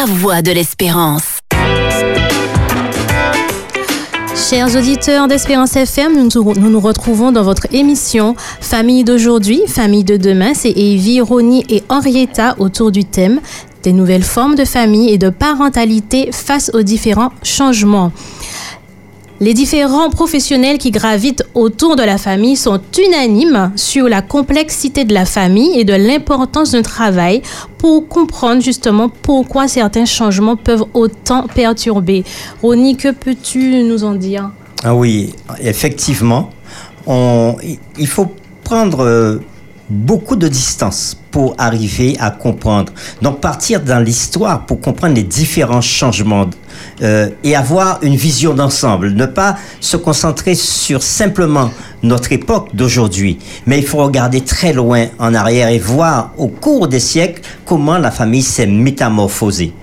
La 0.00 0.06
voix 0.06 0.40
de 0.40 0.50
l'espérance. 0.50 1.40
Chers 4.34 4.74
auditeurs 4.74 5.28
d'Espérance 5.28 5.76
FM, 5.76 6.16
nous 6.16 6.70
nous, 6.70 6.80
retrouvons 6.80 7.32
dans 7.32 7.42
votre 7.42 7.66
émission 7.74 8.34
Famille 8.62 9.04
d'aujourd'hui, 9.04 9.60
Famille 9.66 10.04
de 10.04 10.16
demain. 10.16 10.54
C'est 10.54 10.70
Evie, 10.70 11.20
Ronnie 11.20 11.66
et 11.68 11.82
Henrietta 11.90 12.54
autour 12.58 12.92
du 12.92 13.04
thème 13.04 13.40
des 13.82 13.92
nouvelles 13.92 14.22
formes 14.22 14.54
de 14.54 14.64
famille 14.64 15.10
et 15.10 15.18
de 15.18 15.28
parentalité 15.28 16.30
face 16.32 16.70
aux 16.74 16.82
différents 16.82 17.32
changements. 17.42 18.12
Les 19.42 19.54
différents 19.54 20.10
professionnels 20.10 20.76
qui 20.76 20.90
gravitent 20.90 21.44
autour 21.54 21.96
de 21.96 22.02
la 22.02 22.18
famille 22.18 22.56
sont 22.56 22.78
unanimes 22.98 23.72
sur 23.74 24.06
la 24.06 24.20
complexité 24.20 25.06
de 25.06 25.14
la 25.14 25.24
famille 25.24 25.80
et 25.80 25.84
de 25.84 25.94
l'importance 25.94 26.72
d'un 26.72 26.82
travail 26.82 27.40
pour 27.78 28.06
comprendre 28.06 28.60
justement 28.60 29.08
pourquoi 29.08 29.66
certains 29.66 30.04
changements 30.04 30.56
peuvent 30.56 30.84
autant 30.92 31.46
perturber. 31.46 32.22
Ronnie, 32.62 32.98
que 32.98 33.12
peux-tu 33.12 33.82
nous 33.82 34.04
en 34.04 34.12
dire? 34.12 34.50
Ah 34.84 34.94
oui, 34.94 35.32
effectivement, 35.58 36.50
il 37.06 38.06
faut 38.06 38.26
prendre 38.62 39.00
euh, 39.00 39.38
beaucoup 39.90 40.36
de 40.36 40.48
distance 40.48 41.16
pour 41.30 41.54
arriver 41.58 42.16
à 42.20 42.30
comprendre. 42.30 42.92
Donc 43.22 43.40
partir 43.40 43.80
dans 43.80 43.98
l'histoire 43.98 44.64
pour 44.66 44.80
comprendre 44.80 45.14
les 45.14 45.22
différents 45.22 45.80
changements 45.80 46.46
euh, 47.02 47.28
et 47.44 47.56
avoir 47.56 47.98
une 48.02 48.16
vision 48.16 48.54
d'ensemble. 48.54 49.10
Ne 49.10 49.26
pas 49.26 49.56
se 49.80 49.96
concentrer 49.96 50.54
sur 50.54 51.02
simplement 51.02 51.70
notre 52.02 52.32
époque 52.32 52.68
d'aujourd'hui, 52.74 53.38
mais 53.66 53.78
il 53.78 53.86
faut 53.86 53.98
regarder 53.98 54.40
très 54.40 54.72
loin 54.72 55.06
en 55.18 55.34
arrière 55.34 55.68
et 55.68 55.78
voir 55.78 56.32
au 56.38 56.48
cours 56.48 56.88
des 56.88 57.00
siècles 57.00 57.42
comment 57.64 57.98
la 57.98 58.10
famille 58.10 58.42
s'est 58.42 58.66
métamorphosée. 58.66 59.74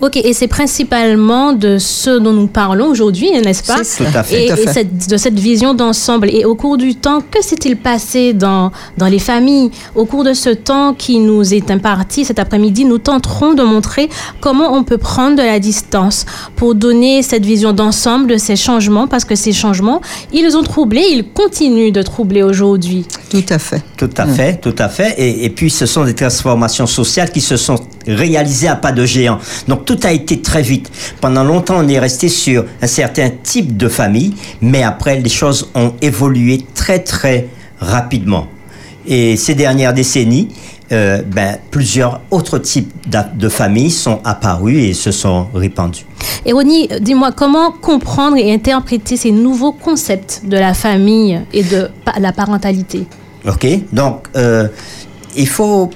Ok, 0.00 0.16
et 0.16 0.32
c'est 0.32 0.48
principalement 0.48 1.52
de 1.52 1.78
ce 1.78 2.18
dont 2.18 2.32
nous 2.32 2.48
parlons 2.48 2.86
aujourd'hui, 2.86 3.30
n'est-ce 3.30 3.62
pas? 3.62 3.84
C'est 3.84 4.04
Tout 4.04 4.10
à 4.18 4.22
fait. 4.24 4.44
Et, 4.44 4.48
Tout 4.48 4.54
à 4.54 4.58
et 4.60 4.66
cette- 4.72 5.08
de 5.08 5.16
cette 5.16 5.38
vision 5.38 5.74
d'ensemble. 5.74 6.28
Et 6.30 6.44
au 6.44 6.54
cours 6.56 6.76
du 6.76 6.96
temps, 6.96 7.20
que 7.20 7.42
s'est-il 7.42 7.76
passé 7.76 8.32
dans, 8.32 8.72
dans 8.98 9.06
les 9.06 9.20
familles? 9.20 9.70
Au 9.94 10.04
cours 10.04 10.24
de 10.24 10.32
ce 10.34 10.50
temps 10.50 10.94
qui 10.94 11.18
nous 11.20 11.54
est 11.54 11.70
imparti 11.70 12.24
cet 12.24 12.38
après-midi, 12.40 12.84
nous 12.84 12.98
tenterons 12.98 13.54
de 13.54 13.62
montrer 13.62 14.08
comment 14.40 14.74
on 14.74 14.82
peut 14.82 14.98
prendre 14.98 15.36
de 15.36 15.42
la 15.42 15.60
distance 15.60 16.26
pour 16.56 16.74
donner 16.74 17.22
cette 17.22 17.44
vision 17.46 17.72
d'ensemble 17.72 18.26
de 18.28 18.36
ces 18.38 18.56
changements, 18.56 19.06
parce 19.06 19.24
que 19.24 19.36
ces 19.36 19.52
changements, 19.52 20.00
ils 20.32 20.56
ont 20.56 20.62
troublé, 20.64 21.02
ils 21.12 21.24
continuent 21.24 21.92
de 21.92 22.02
troubler 22.02 22.42
aujourd'hui. 22.42 23.06
Tout 23.30 23.44
à 23.50 23.58
fait. 23.58 23.82
Tout 23.96 24.10
à 24.16 24.26
fait, 24.26 24.60
tout 24.60 24.74
à 24.78 24.88
fait. 24.88 25.14
Et, 25.16 25.44
et 25.44 25.50
puis, 25.50 25.70
ce 25.70 25.86
sont 25.86 26.04
des 26.04 26.14
transformations 26.14 26.86
sociales 26.88 27.30
qui 27.30 27.40
se 27.40 27.56
sont 27.56 27.76
réalisées 28.06 28.68
à 28.68 28.74
pas 28.76 28.90
de 28.92 29.04
géant. 29.04 29.38
Donc, 29.68 29.84
tout 29.92 30.06
a 30.06 30.12
été 30.12 30.40
très 30.40 30.62
vite. 30.62 30.90
Pendant 31.20 31.44
longtemps, 31.44 31.76
on 31.78 31.88
est 31.88 31.98
resté 31.98 32.28
sur 32.28 32.64
un 32.80 32.86
certain 32.86 33.30
type 33.42 33.76
de 33.76 33.88
famille, 33.88 34.34
mais 34.60 34.82
après, 34.82 35.20
les 35.20 35.28
choses 35.28 35.68
ont 35.74 35.92
évolué 36.00 36.64
très, 36.74 37.00
très 37.00 37.48
rapidement. 37.78 38.46
Et 39.06 39.36
ces 39.36 39.54
dernières 39.54 39.92
décennies, 39.92 40.48
euh, 40.92 41.22
ben, 41.26 41.58
plusieurs 41.70 42.20
autres 42.30 42.58
types 42.58 42.92
de 43.36 43.48
familles 43.48 43.90
sont 43.90 44.20
apparus 44.24 44.78
et 44.78 44.94
se 44.94 45.10
sont 45.10 45.48
répandus. 45.54 46.06
Et 46.46 46.52
Ronnie, 46.52 46.88
dis-moi, 47.00 47.32
comment 47.32 47.70
comprendre 47.72 48.36
et 48.36 48.52
interpréter 48.52 49.16
ces 49.16 49.30
nouveaux 49.30 49.72
concepts 49.72 50.42
de 50.44 50.56
la 50.56 50.74
famille 50.74 51.40
et 51.52 51.62
de 51.62 51.88
la 52.18 52.32
parentalité? 52.32 53.06
Ok, 53.46 53.66
donc 53.92 54.28
euh, 54.36 54.68
il 55.36 55.48
faut 55.48 55.90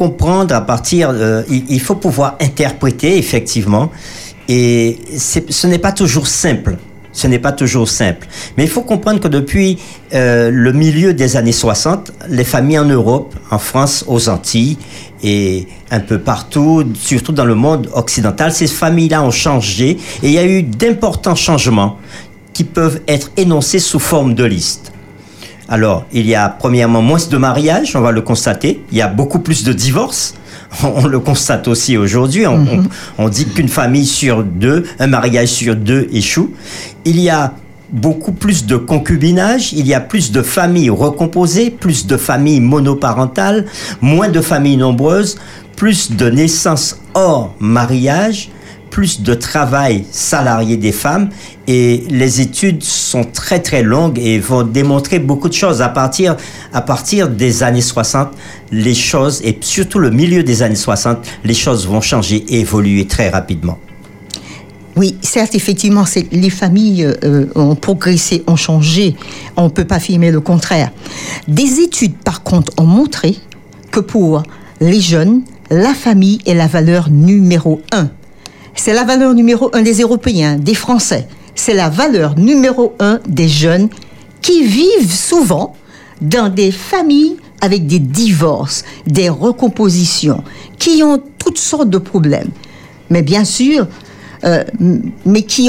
comprendre 0.00 0.54
à 0.54 0.62
partir, 0.62 1.10
euh, 1.12 1.42
il, 1.50 1.78
faut 1.78 1.94
pouvoir 1.94 2.36
interpréter 2.40 3.18
effectivement, 3.18 3.90
et 4.48 4.98
ce 5.18 5.66
n'est 5.66 5.78
pas 5.78 5.92
toujours 5.92 6.26
simple. 6.26 6.78
Ce 7.12 7.26
n'est 7.26 7.38
pas 7.40 7.52
toujours 7.52 7.86
simple. 7.86 8.26
Mais 8.56 8.64
il 8.64 8.70
faut 8.70 8.80
comprendre 8.80 9.20
que 9.20 9.28
depuis 9.28 9.78
euh, 10.14 10.50
le 10.50 10.72
milieu 10.72 11.12
des 11.12 11.36
années 11.36 11.52
60, 11.52 12.12
les 12.28 12.44
familles 12.44 12.78
en 12.78 12.86
Europe, 12.86 13.34
en 13.50 13.58
France, 13.58 14.04
aux 14.06 14.30
Antilles 14.30 14.78
et 15.22 15.66
un 15.90 16.00
peu 16.00 16.18
partout, 16.18 16.82
surtout 16.94 17.32
dans 17.32 17.44
le 17.44 17.56
monde 17.56 17.90
occidental, 17.92 18.52
ces 18.52 18.68
familles-là 18.68 19.22
ont 19.22 19.32
changé 19.32 19.98
et 20.22 20.28
il 20.28 20.32
y 20.32 20.38
a 20.38 20.46
eu 20.46 20.62
d'importants 20.62 21.34
changements 21.34 21.98
qui 22.54 22.64
peuvent 22.64 23.00
être 23.06 23.32
énoncés 23.36 23.80
sous 23.80 23.98
forme 23.98 24.34
de 24.34 24.44
liste. 24.44 24.92
Alors, 25.70 26.04
il 26.12 26.26
y 26.26 26.34
a 26.34 26.48
premièrement 26.48 27.00
moins 27.00 27.18
de 27.30 27.36
mariages, 27.36 27.94
on 27.94 28.00
va 28.00 28.10
le 28.10 28.20
constater. 28.22 28.82
Il 28.90 28.98
y 28.98 29.02
a 29.02 29.06
beaucoup 29.08 29.38
plus 29.38 29.62
de 29.64 29.72
divorces. 29.72 30.34
On 30.82 31.06
le 31.06 31.18
constate 31.20 31.66
aussi 31.68 31.96
aujourd'hui. 31.96 32.46
On, 32.46 32.54
on- 32.56 32.82
on 33.18 33.28
dit 33.28 33.44
qu'une 33.46 33.68
famille 33.68 34.06
sur 34.06 34.42
deux, 34.44 34.84
un 34.98 35.06
mariage 35.06 35.48
sur 35.48 35.74
deux 35.76 36.08
échoue. 36.12 36.50
Il 37.04 37.18
y 37.20 37.30
a 37.30 37.54
beaucoup 37.92 38.30
plus 38.32 38.66
de 38.66 38.76
concubinage, 38.76 39.72
il 39.72 39.86
y 39.86 39.94
a 39.94 40.00
plus 40.00 40.30
de 40.30 40.42
familles 40.42 40.90
recomposées, 40.90 41.70
plus 41.70 42.06
de 42.06 42.16
familles 42.16 42.60
monoparentales, 42.60 43.66
moins 44.00 44.28
de 44.28 44.40
familles 44.40 44.76
nombreuses, 44.76 45.38
plus 45.76 46.12
de 46.12 46.30
naissances 46.30 47.00
hors 47.14 47.52
mariage, 47.58 48.50
plus 48.90 49.22
de 49.22 49.34
travail 49.34 50.04
salarié 50.10 50.76
des 50.76 50.92
femmes 50.92 51.30
et 51.66 52.04
les 52.10 52.40
études 52.40 52.82
sont 52.82 53.24
très 53.24 53.60
très 53.60 53.82
longues 53.82 54.18
et 54.18 54.38
vont 54.38 54.64
démontrer 54.64 55.18
beaucoup 55.18 55.48
de 55.48 55.54
choses 55.54 55.80
à 55.80 55.88
partir 55.88 56.36
à 56.72 56.82
partir 56.82 57.28
des 57.28 57.62
années 57.62 57.80
60 57.80 58.28
les 58.72 58.94
choses 58.94 59.40
et 59.44 59.56
surtout 59.60 60.00
le 60.00 60.10
milieu 60.10 60.42
des 60.42 60.62
années 60.62 60.74
60 60.74 61.18
les 61.44 61.54
choses 61.54 61.86
vont 61.86 62.00
changer 62.00 62.44
et 62.48 62.60
évoluer 62.60 63.06
très 63.06 63.30
rapidement 63.30 63.78
Oui, 64.96 65.16
certes, 65.22 65.54
effectivement, 65.54 66.04
les 66.32 66.50
familles 66.50 67.04
euh, 67.04 67.46
ont 67.54 67.76
progressé, 67.76 68.42
ont 68.46 68.56
changé. 68.56 69.14
On 69.56 69.64
ne 69.64 69.68
peut 69.68 69.86
pas 69.86 69.96
affirmer 69.96 70.30
le 70.30 70.40
contraire. 70.40 70.90
Des 71.46 71.80
études, 71.80 72.16
par 72.16 72.42
contre, 72.42 72.72
ont 72.76 72.86
montré 72.86 73.36
que 73.92 74.00
pour 74.00 74.42
les 74.80 75.00
jeunes, 75.00 75.42
la 75.70 75.94
famille 75.94 76.40
est 76.44 76.54
la 76.54 76.66
valeur 76.66 77.08
numéro 77.08 77.80
un. 77.92 78.10
C'est 78.74 78.92
la 78.92 79.04
valeur 79.04 79.34
numéro 79.34 79.70
un 79.74 79.82
des 79.82 80.00
Européens, 80.00 80.56
des 80.56 80.74
Français. 80.74 81.26
C'est 81.54 81.74
la 81.74 81.88
valeur 81.88 82.38
numéro 82.38 82.94
un 82.98 83.20
des 83.26 83.48
jeunes 83.48 83.88
qui 84.40 84.64
vivent 84.64 85.12
souvent 85.12 85.74
dans 86.20 86.48
des 86.48 86.70
familles 86.70 87.36
avec 87.60 87.86
des 87.86 87.98
divorces, 87.98 88.84
des 89.06 89.28
recompositions, 89.28 90.42
qui 90.78 91.02
ont 91.02 91.22
toutes 91.38 91.58
sortes 91.58 91.90
de 91.90 91.98
problèmes. 91.98 92.50
Mais 93.10 93.22
bien 93.22 93.44
sûr, 93.44 93.86
euh, 94.44 94.64
mais 95.26 95.42
qui 95.42 95.68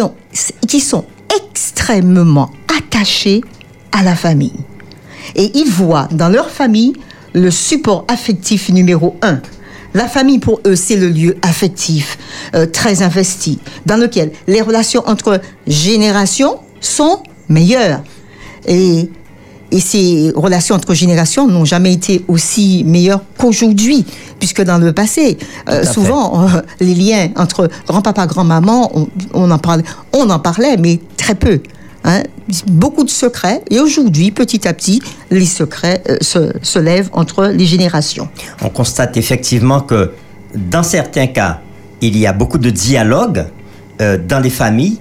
sont 0.80 1.06
extrêmement 1.36 2.52
attachés 2.78 3.42
à 3.92 4.04
la 4.04 4.16
famille. 4.16 4.54
Et 5.36 5.52
ils 5.58 5.70
voient 5.70 6.08
dans 6.12 6.30
leur 6.30 6.50
famille 6.50 6.94
le 7.34 7.52
support 7.52 8.06
affectif 8.08 8.70
numéro 8.70 9.18
un. 9.22 9.42
La 9.93 10.08
famille, 10.08 10.39
pour 10.39 10.62
eux, 10.65 10.75
c'est 10.75 10.95
le 10.95 11.10
lieu 11.10 11.38
affectif 11.41 12.17
euh, 12.56 12.65
très 12.65 13.01
investi, 13.04 13.60
dans 13.86 13.97
lequel 13.97 14.32
les 14.47 14.62
relations 14.62 15.04
entre 15.06 15.41
générations 15.67 16.60
sont 16.80 17.21
meilleures. 17.49 18.01
Et, 18.67 19.10
et 19.71 19.80
ces 19.80 20.32
relations 20.36 20.75
entre 20.75 20.93
générations 20.93 21.47
n'ont 21.47 21.65
jamais 21.65 21.93
été 21.93 22.23
aussi 22.27 22.84
meilleures 22.86 23.21
qu'aujourd'hui, 23.38 24.06
puisque 24.39 24.62
dans 24.62 24.77
le 24.77 24.93
passé, 24.93 25.38
euh, 25.69 25.84
souvent, 25.84 26.47
euh, 26.47 26.62
les 26.80 26.95
liens 26.95 27.30
entre 27.36 27.69
grand-papa, 27.88 28.27
grand-maman, 28.27 28.91
on, 28.93 29.08
on 29.34 29.51
en 29.51 29.60
parlait, 29.60 29.84
on 30.13 30.30
en 30.30 30.39
parlait, 30.39 30.77
mais 30.77 30.99
très 31.17 31.36
peu. 31.36 31.60
Hein, 32.04 32.23
beaucoup 32.68 33.04
de 33.04 33.10
secrets. 33.10 33.62
Et 33.70 33.80
aujourd'hui, 33.80 34.32
petit 34.32 34.68
à 34.68 34.74
petit, 34.74 35.02
les 35.30 35.46
secrets 35.46 36.04
euh, 36.10 36.18
se, 36.22 36.52
se 36.62 36.80
lèvent 36.80 37.10
entre 37.14 37.46
les 37.48 37.66
générations. 37.66 38.30
on 38.64 38.70
constate 38.70 39.18
effectivement 39.18 39.82
que 39.82 40.12
dans 40.56 40.84
certains 40.84 41.28
cas, 41.28 41.60
il 42.02 42.18
y 42.18 42.26
a 42.28 42.34
beaucoup 42.34 42.58
de 42.58 42.70
dialogue 42.70 43.46
euh, 44.02 44.18
dans 44.18 44.40
les 44.40 44.50
familles, 44.50 45.00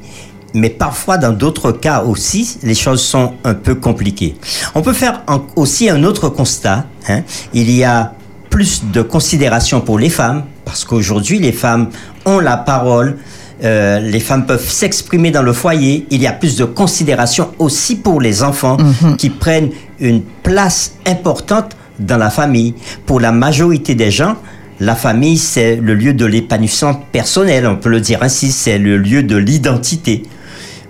mais 0.55 0.69
parfois 0.71 1.17
dans 1.19 1.33
d'autres 1.33 1.73
cas 1.73 2.03
aussi, 2.03 2.59
les 2.63 2.75
choses 2.75 3.03
sont 3.03 3.35
un 3.45 3.55
peu 3.55 3.75
compliquées. 3.75 4.37
On 4.75 4.83
peut 4.83 4.93
faire 4.93 5.23
aussi 5.57 5.89
un 5.91 6.05
autre 6.05 6.29
constat. 6.29 6.87
hein. 7.09 7.23
Il 7.55 7.71
y 7.71 7.85
a 7.85 8.15
plus 8.51 8.83
de 8.93 9.01
considération 9.03 9.81
pour 9.81 9.99
les 9.99 10.11
femmes, 10.11 10.45
parce 10.65 10.85
qu'aujourd'hui, 10.85 11.39
les 11.39 11.53
femmes 11.53 11.89
ont 12.27 12.41
la 12.41 12.57
parole. 12.57 13.17
Euh, 13.63 14.01
les 14.01 14.21
femmes 14.21 14.47
peuvent 14.47 14.69
s'exprimer 14.69 15.31
dans 15.31 15.43
le 15.43 15.53
foyer. 15.53 16.07
Il 16.11 16.21
y 16.23 16.27
a 16.27 16.33
plus 16.33 16.57
de 16.57 16.65
considération 16.65 17.51
aussi 17.59 17.97
pour 17.97 18.21
les 18.21 18.43
enfants 18.43 18.77
qui 19.19 19.31
prennent 19.31 19.71
une 19.99 20.23
place 20.23 20.95
importante 21.07 21.77
dans 21.99 22.17
la 22.17 22.31
famille. 22.31 22.75
Pour 23.07 23.21
la 23.21 23.33
majorité 23.33 23.95
des 23.95 24.11
gens, 24.11 24.37
la 24.81 24.95
famille, 24.95 25.37
c'est 25.37 25.77
le 25.77 25.95
lieu 25.95 26.15
de 26.15 26.25
l'épanouissement 26.25 26.95
personnel, 27.13 27.67
on 27.67 27.77
peut 27.77 27.91
le 27.91 28.01
dire 28.01 28.23
ainsi, 28.23 28.51
c'est 28.51 28.79
le 28.79 28.97
lieu 28.97 29.23
de 29.23 29.37
l'identité. 29.37 30.23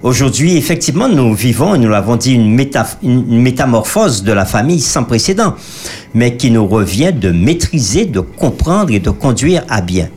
Aujourd'hui, 0.03 0.57
effectivement, 0.57 1.09
nous 1.09 1.35
vivons, 1.35 1.75
et 1.75 1.79
nous 1.79 1.89
l'avons 1.89 2.17
dit, 2.17 2.33
une, 2.35 2.57
méta- 2.57 2.97
une 3.03 3.43
métamorphose 3.43 4.23
de 4.23 4.33
la 4.33 4.47
famille 4.47 4.81
sans 4.81 5.03
précédent, 5.05 5.57
mais 6.15 6.37
qui 6.37 6.51
nous 6.53 6.67
revient 6.67 7.13
de 7.13 7.31
maîtriser, 7.33 8.07
de 8.07 8.21
comprendre 8.21 8.93
et 8.93 9.01
de 9.01 9.11
conduire 9.11 9.63
à 9.69 9.81
bien. 9.83 10.09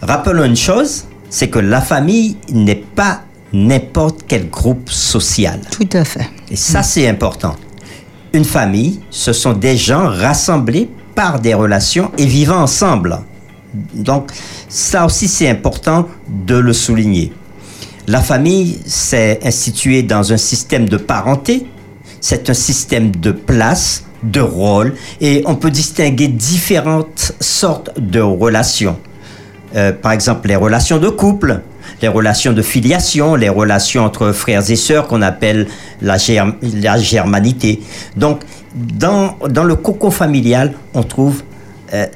Rappelons 0.00 0.44
une 0.44 0.56
chose, 0.56 1.04
c'est 1.32 1.48
que 1.48 1.58
la 1.58 1.80
famille 1.80 2.36
n'est 2.52 2.84
pas 2.94 3.22
n'importe 3.54 4.20
quel 4.28 4.50
groupe 4.50 4.90
social. 4.90 5.60
Tout 5.70 5.88
à 5.94 6.04
fait. 6.04 6.28
Et 6.50 6.56
ça, 6.56 6.82
c'est 6.82 7.08
important. 7.08 7.56
Une 8.34 8.44
famille, 8.44 9.00
ce 9.10 9.32
sont 9.32 9.54
des 9.54 9.78
gens 9.78 10.08
rassemblés 10.08 10.90
par 11.14 11.40
des 11.40 11.54
relations 11.54 12.12
et 12.18 12.26
vivant 12.26 12.60
ensemble. 12.60 13.18
Donc, 13.94 14.30
ça 14.68 15.06
aussi, 15.06 15.26
c'est 15.26 15.48
important 15.48 16.06
de 16.28 16.56
le 16.56 16.74
souligner. 16.74 17.32
La 18.06 18.20
famille, 18.20 18.80
c'est 18.84 19.40
institué 19.42 20.02
dans 20.02 20.34
un 20.34 20.36
système 20.36 20.86
de 20.86 20.98
parenté, 20.98 21.66
c'est 22.20 22.50
un 22.50 22.54
système 22.54 23.10
de 23.10 23.32
place, 23.32 24.04
de 24.22 24.40
rôle, 24.40 24.94
et 25.22 25.42
on 25.46 25.54
peut 25.54 25.70
distinguer 25.70 26.28
différentes 26.28 27.32
sortes 27.40 27.98
de 27.98 28.20
relations. 28.20 28.98
Euh, 29.74 29.92
par 29.92 30.12
exemple, 30.12 30.48
les 30.48 30.56
relations 30.56 30.98
de 30.98 31.08
couple, 31.08 31.60
les 32.02 32.08
relations 32.08 32.52
de 32.52 32.62
filiation, 32.62 33.34
les 33.36 33.48
relations 33.48 34.04
entre 34.04 34.32
frères 34.32 34.68
et 34.70 34.76
sœurs 34.76 35.06
qu'on 35.08 35.22
appelle 35.22 35.66
la, 36.00 36.16
germ- 36.16 36.54
la 36.82 36.98
germanité. 36.98 37.80
Donc, 38.16 38.42
dans, 38.74 39.36
dans 39.48 39.64
le 39.64 39.76
cocon 39.76 40.10
familial, 40.10 40.72
on 40.94 41.02
trouve 41.02 41.42
euh, 41.94 42.06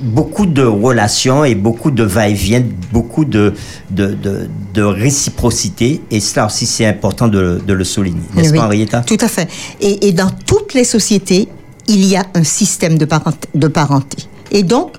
beaucoup 0.00 0.46
de 0.46 0.62
relations 0.62 1.44
et 1.44 1.54
beaucoup 1.54 1.90
de 1.90 2.02
va-et-vient, 2.02 2.64
beaucoup 2.92 3.24
de, 3.26 3.52
de, 3.90 4.14
de, 4.14 4.48
de 4.72 4.82
réciprocité. 4.82 6.00
Et 6.10 6.20
cela 6.20 6.46
aussi, 6.46 6.64
c'est 6.66 6.86
important 6.86 7.28
de, 7.28 7.60
de 7.66 7.72
le 7.74 7.84
souligner. 7.84 8.20
N'est-ce 8.34 8.52
Oui, 8.52 8.58
pas, 8.58 8.64
Henrietta? 8.64 9.00
Tout 9.02 9.18
à 9.20 9.28
fait. 9.28 9.48
Et, 9.80 10.08
et 10.08 10.12
dans 10.12 10.30
toutes 10.46 10.72
les 10.74 10.84
sociétés, 10.84 11.48
il 11.88 12.04
y 12.06 12.16
a 12.16 12.24
un 12.34 12.44
système 12.44 12.96
de, 12.96 13.04
parent- 13.04 13.32
de 13.54 13.68
parenté. 13.68 14.18
Et 14.52 14.62
donc, 14.62 14.92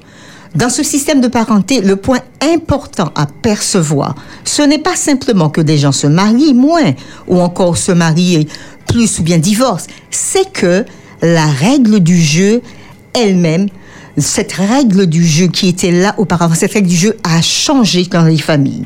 Dans 0.56 0.70
ce 0.70 0.84
système 0.84 1.22
de 1.22 1.30
parenté, 1.30 1.80
le 1.80 1.96
point 1.96 2.20
important 2.42 3.12
à 3.16 3.26
percevoir, 3.26 4.16
ce 4.44 4.62
n'est 4.62 4.80
pas 4.80 4.98
simplement 4.98 5.50
que 5.50 5.62
des 5.62 5.78
gens 5.78 5.94
se 5.94 6.08
marient 6.08 6.54
moins 6.54 6.94
ou 7.28 7.40
encore 7.40 7.78
se 7.78 7.94
marient 7.94 8.48
plus 8.88 9.20
ou 9.20 9.24
bien 9.24 9.38
divorcent, 9.38 9.88
c'est 10.10 10.52
que 10.52 10.86
la 11.22 11.46
règle 11.46 12.02
du 12.02 12.22
jeu 12.22 12.62
elle-même, 13.14 13.70
cette 14.18 14.52
règle 14.52 15.06
du 15.06 15.26
jeu 15.26 15.48
qui 15.48 15.70
était 15.70 15.92
là 15.92 16.16
auparavant, 16.18 16.54
cette 16.54 16.74
règle 16.74 16.90
du 16.90 16.98
jeu 16.98 17.18
a 17.24 17.42
changé 17.42 18.04
dans 18.06 18.26
les 18.26 18.38
familles. 18.38 18.86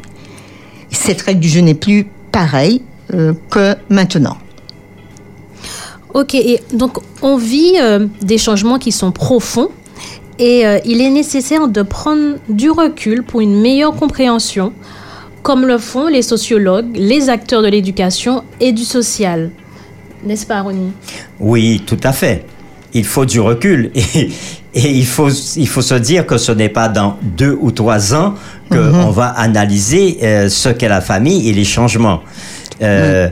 Cette 0.92 1.22
règle 1.22 1.40
du 1.40 1.50
jeu 1.50 1.62
n'est 1.62 1.74
plus 1.74 2.06
pareille 2.32 2.84
euh, 3.14 3.34
que 3.50 3.76
maintenant. 3.90 4.38
Ok, 6.14 6.36
et 6.36 6.62
donc 6.74 7.00
on 7.24 7.38
vit 7.38 7.74
euh, 7.80 8.06
des 8.22 8.38
changements 8.38 8.78
qui 8.78 8.92
sont 8.92 9.12
profonds 9.12 9.70
et 10.40 10.66
euh, 10.66 10.80
il 10.86 11.02
est 11.02 11.10
nécessaire 11.10 11.68
de 11.68 11.82
prendre 11.82 12.36
du 12.50 12.70
recul 12.70 13.24
pour 13.24 13.42
une 13.42 13.60
meilleure 13.62 13.96
compréhension, 13.96 14.74
comme 15.42 15.66
le 15.66 15.78
font 15.78 16.08
les 16.08 16.22
sociologues, 16.22 16.96
les 16.96 17.30
acteurs 17.30 17.62
de 17.62 17.68
l'éducation 17.68 18.44
et 18.60 18.72
du 18.72 18.84
social. 18.84 19.52
N'est-ce 20.24 20.46
pas, 20.46 20.62
Ronnie 20.62 20.92
Oui, 21.40 21.84
tout 21.86 22.00
à 22.04 22.12
fait. 22.12 22.46
Il 22.94 23.06
faut 23.06 23.26
du 23.26 23.40
recul 23.40 23.92
et, 23.96 24.30
et 24.74 24.92
il, 24.92 25.06
faut, 25.06 25.30
il 25.30 25.68
faut 25.68 25.82
se 25.82 25.96
dire 25.96 26.26
que 26.26 26.38
ce 26.38 26.52
n'est 26.52 26.70
pas 26.70 26.90
dans 26.90 27.18
deux 27.22 27.58
ou 27.60 27.72
trois 27.72 28.14
ans 28.14 28.36
qu'on 28.70 29.12
va 29.12 29.28
analyser 29.28 30.18
euh, 30.22 30.50
ce 30.50 30.70
qu'est 30.70 30.90
la 30.90 31.02
famille 31.02 31.50
et 31.50 31.54
les 31.54 31.64
changements. 31.64 32.22
Euh, 32.82 33.30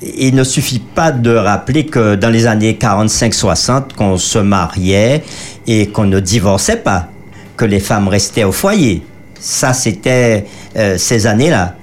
Il 0.00 0.34
ne 0.34 0.44
suffit 0.44 0.78
pas 0.78 1.10
de 1.10 1.34
rappeler 1.34 1.86
que 1.86 2.14
dans 2.14 2.30
les 2.30 2.46
années 2.46 2.78
45-60, 2.80 3.94
qu'on 3.96 4.16
se 4.16 4.38
mariait 4.38 5.24
et 5.66 5.88
qu'on 5.88 6.04
ne 6.04 6.20
divorçait 6.20 6.76
pas, 6.76 7.08
que 7.56 7.64
les 7.64 7.80
femmes 7.80 8.08
restaient 8.08 8.44
au 8.44 8.52
foyer. 8.52 9.02
Ça, 9.40 9.72
c'était 9.72 10.46
euh, 10.76 10.96
ces 10.98 11.26
années-là. 11.26 11.76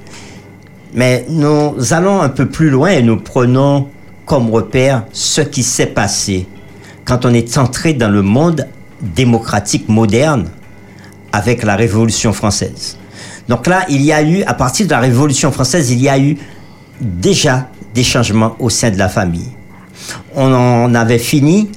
Mais 0.94 1.26
nous 1.28 1.76
allons 1.92 2.22
un 2.22 2.30
peu 2.30 2.46
plus 2.46 2.70
loin 2.70 2.90
et 2.90 3.02
nous 3.02 3.18
prenons 3.18 3.90
comme 4.26 4.50
repère 4.50 5.04
ce 5.12 5.42
qui 5.42 5.62
s'est 5.62 5.88
passé 5.88 6.48
quand 7.04 7.26
on 7.26 7.34
est 7.34 7.58
entré 7.58 7.94
dans 7.94 8.10
le 8.10 8.22
monde 8.22 8.68
démocratique 9.02 9.90
moderne 9.90 10.48
avec 11.32 11.64
la 11.64 11.76
Révolution 11.76 12.32
française. 12.34 12.98
Donc 13.48 13.68
là, 13.68 13.86
il 13.90 14.02
y 14.02 14.12
a 14.12 14.24
eu, 14.24 14.42
à 14.44 14.54
partir 14.54 14.88
de 14.88 14.92
la 14.92 15.00
Révolution 15.00 15.52
française, 15.52 15.92
il 15.92 16.02
y 16.02 16.10
a 16.10 16.18
eu 16.18 16.38
déjà 17.00 17.70
des 17.96 18.04
changements 18.04 18.56
au 18.60 18.70
sein 18.70 18.92
de 18.92 18.98
la 18.98 19.10
famille. 19.10 19.50
On 20.36 20.54
en 20.54 20.94
avait 20.94 21.18
fini 21.18 21.70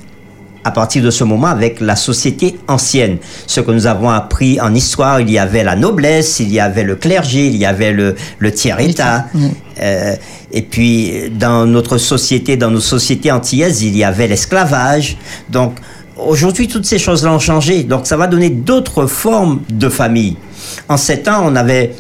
à 0.65 0.71
partir 0.71 1.03
de 1.03 1.11
ce 1.11 1.25
moment 1.25 1.47
avec 1.47 1.81
la 1.81 1.97
société 1.97 2.59
ancienne. 2.67 3.19
Ce 3.47 3.61
que 3.61 3.71
nous 3.71 3.87
avons 3.87 4.11
appris 4.11 4.61
en 4.61 4.75
histoire, 4.75 5.21
il 5.21 5.31
y 5.31 5.39
avait 5.39 5.65
la 5.65 5.77
noblesse, 5.77 6.41
il 6.41 6.53
y 6.53 6.61
avait 6.61 6.83
le 6.83 6.97
clergé, 6.97 7.47
il 7.47 7.57
y 7.57 7.65
avait 7.65 7.93
le, 7.93 8.17
le 8.39 8.53
tiers-état. 8.53 9.27
Euh, 9.81 10.17
et 10.53 10.63
puis, 10.63 11.31
dans 11.31 11.65
notre 11.65 11.97
société, 11.97 12.57
dans 12.57 12.71
nos 12.71 12.81
sociétés 12.81 13.31
antillaises, 13.31 13.83
il 13.83 13.97
y 13.97 14.05
avait 14.05 14.27
l'esclavage. 14.27 15.17
Donc, 15.49 15.79
aujourd'hui, 16.19 16.69
toutes 16.69 16.85
ces 16.85 16.99
choses-là 16.99 17.33
ont 17.33 17.39
changé. 17.39 17.85
Donc, 17.85 18.07
ça 18.07 18.17
va 18.17 18.27
donner 18.27 18.51
d'autres 18.51 19.07
formes 19.07 19.61
de 19.71 19.89
famille. 19.89 20.37
En 20.89 20.97
ces 20.97 21.23
temps, 21.23 21.43
on 21.45 21.55
avait, 21.57 21.95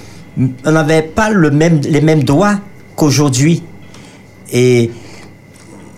on 0.64 0.72
n'avait 0.72 1.02
pas 1.02 1.30
le 1.30 1.50
même, 1.50 1.80
les 1.88 2.00
mêmes 2.00 2.24
droits 2.24 2.56
qu'aujourd'hui. 2.96 3.62
Et 4.52 4.90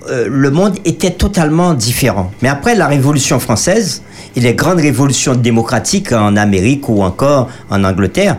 euh, 0.08 0.26
le 0.28 0.50
monde 0.50 0.76
était 0.84 1.10
totalement 1.10 1.74
différent. 1.74 2.32
Mais 2.42 2.48
après 2.48 2.74
la 2.74 2.86
Révolution 2.86 3.38
française 3.38 4.02
et 4.34 4.40
les 4.40 4.54
grandes 4.54 4.80
révolutions 4.80 5.34
démocratiques 5.34 6.12
en 6.12 6.36
Amérique 6.36 6.88
ou 6.88 7.02
encore 7.02 7.48
en 7.70 7.84
Angleterre, 7.84 8.38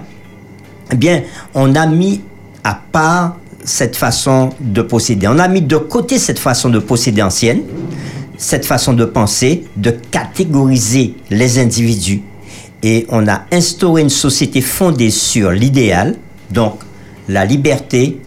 eh 0.91 0.95
bien, 0.95 1.21
on 1.53 1.75
a 1.75 1.85
mis 1.85 2.21
à 2.63 2.79
part 2.91 3.37
cette 3.63 3.95
façon 3.95 4.49
de 4.59 4.81
posséder. 4.81 5.27
On 5.27 5.39
a 5.39 5.47
mis 5.47 5.61
de 5.61 5.77
côté 5.77 6.17
cette 6.17 6.39
façon 6.39 6.69
de 6.69 6.79
posséder 6.79 7.21
ancienne, 7.21 7.61
cette 8.37 8.65
façon 8.65 8.93
de 8.93 9.05
penser, 9.05 9.65
de 9.77 9.91
catégoriser 9.91 11.15
les 11.29 11.59
individus. 11.59 12.23
Et 12.83 13.05
on 13.09 13.27
a 13.27 13.43
instauré 13.51 14.01
une 14.01 14.09
société 14.09 14.61
fondée 14.61 15.11
sur 15.11 15.51
l'idéal, 15.51 16.15
donc 16.49 16.79
la 17.29 17.45
liberté 17.45 18.19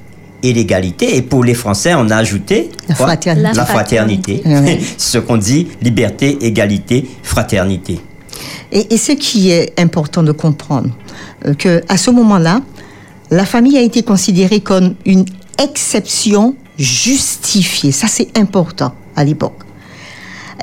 et 0.44 0.52
l'égalité. 0.52 1.16
Et 1.16 1.22
pour 1.22 1.42
les 1.42 1.54
Français, 1.54 1.94
on 1.94 2.09
a 2.11 2.16
ajouté 2.16 2.70
La 2.88 2.94
quoi 2.94 3.07
fraternité. 3.07 3.57
La 3.57 3.64
fraternité. 3.66 4.42
Oui. 4.44 4.78
Ce 4.98 5.18
qu'on 5.18 5.38
dit 5.38 5.68
liberté, 5.83 6.38
égalité, 6.42 7.09
fraternité. 7.22 7.98
Et, 8.70 8.94
et 8.94 8.96
ce 8.96 9.12
qui 9.12 9.50
est 9.50 9.72
important 9.78 10.22
de 10.22 10.33
comprendre, 10.33 10.90
euh, 11.46 11.54
que 11.54 11.83
à 11.88 11.96
ce 11.96 12.11
moment-là, 12.11 12.61
la 13.30 13.46
famille 13.46 13.78
a 13.78 13.80
été 13.80 14.02
considérée 14.02 14.61
comme 14.61 14.94
une 15.07 15.24
exception 15.62 16.54
justifiée. 16.78 17.92
Ça, 17.92 18.07
c'est 18.09 18.37
important 18.37 18.92
à 19.16 19.24
l'époque. 19.24 19.54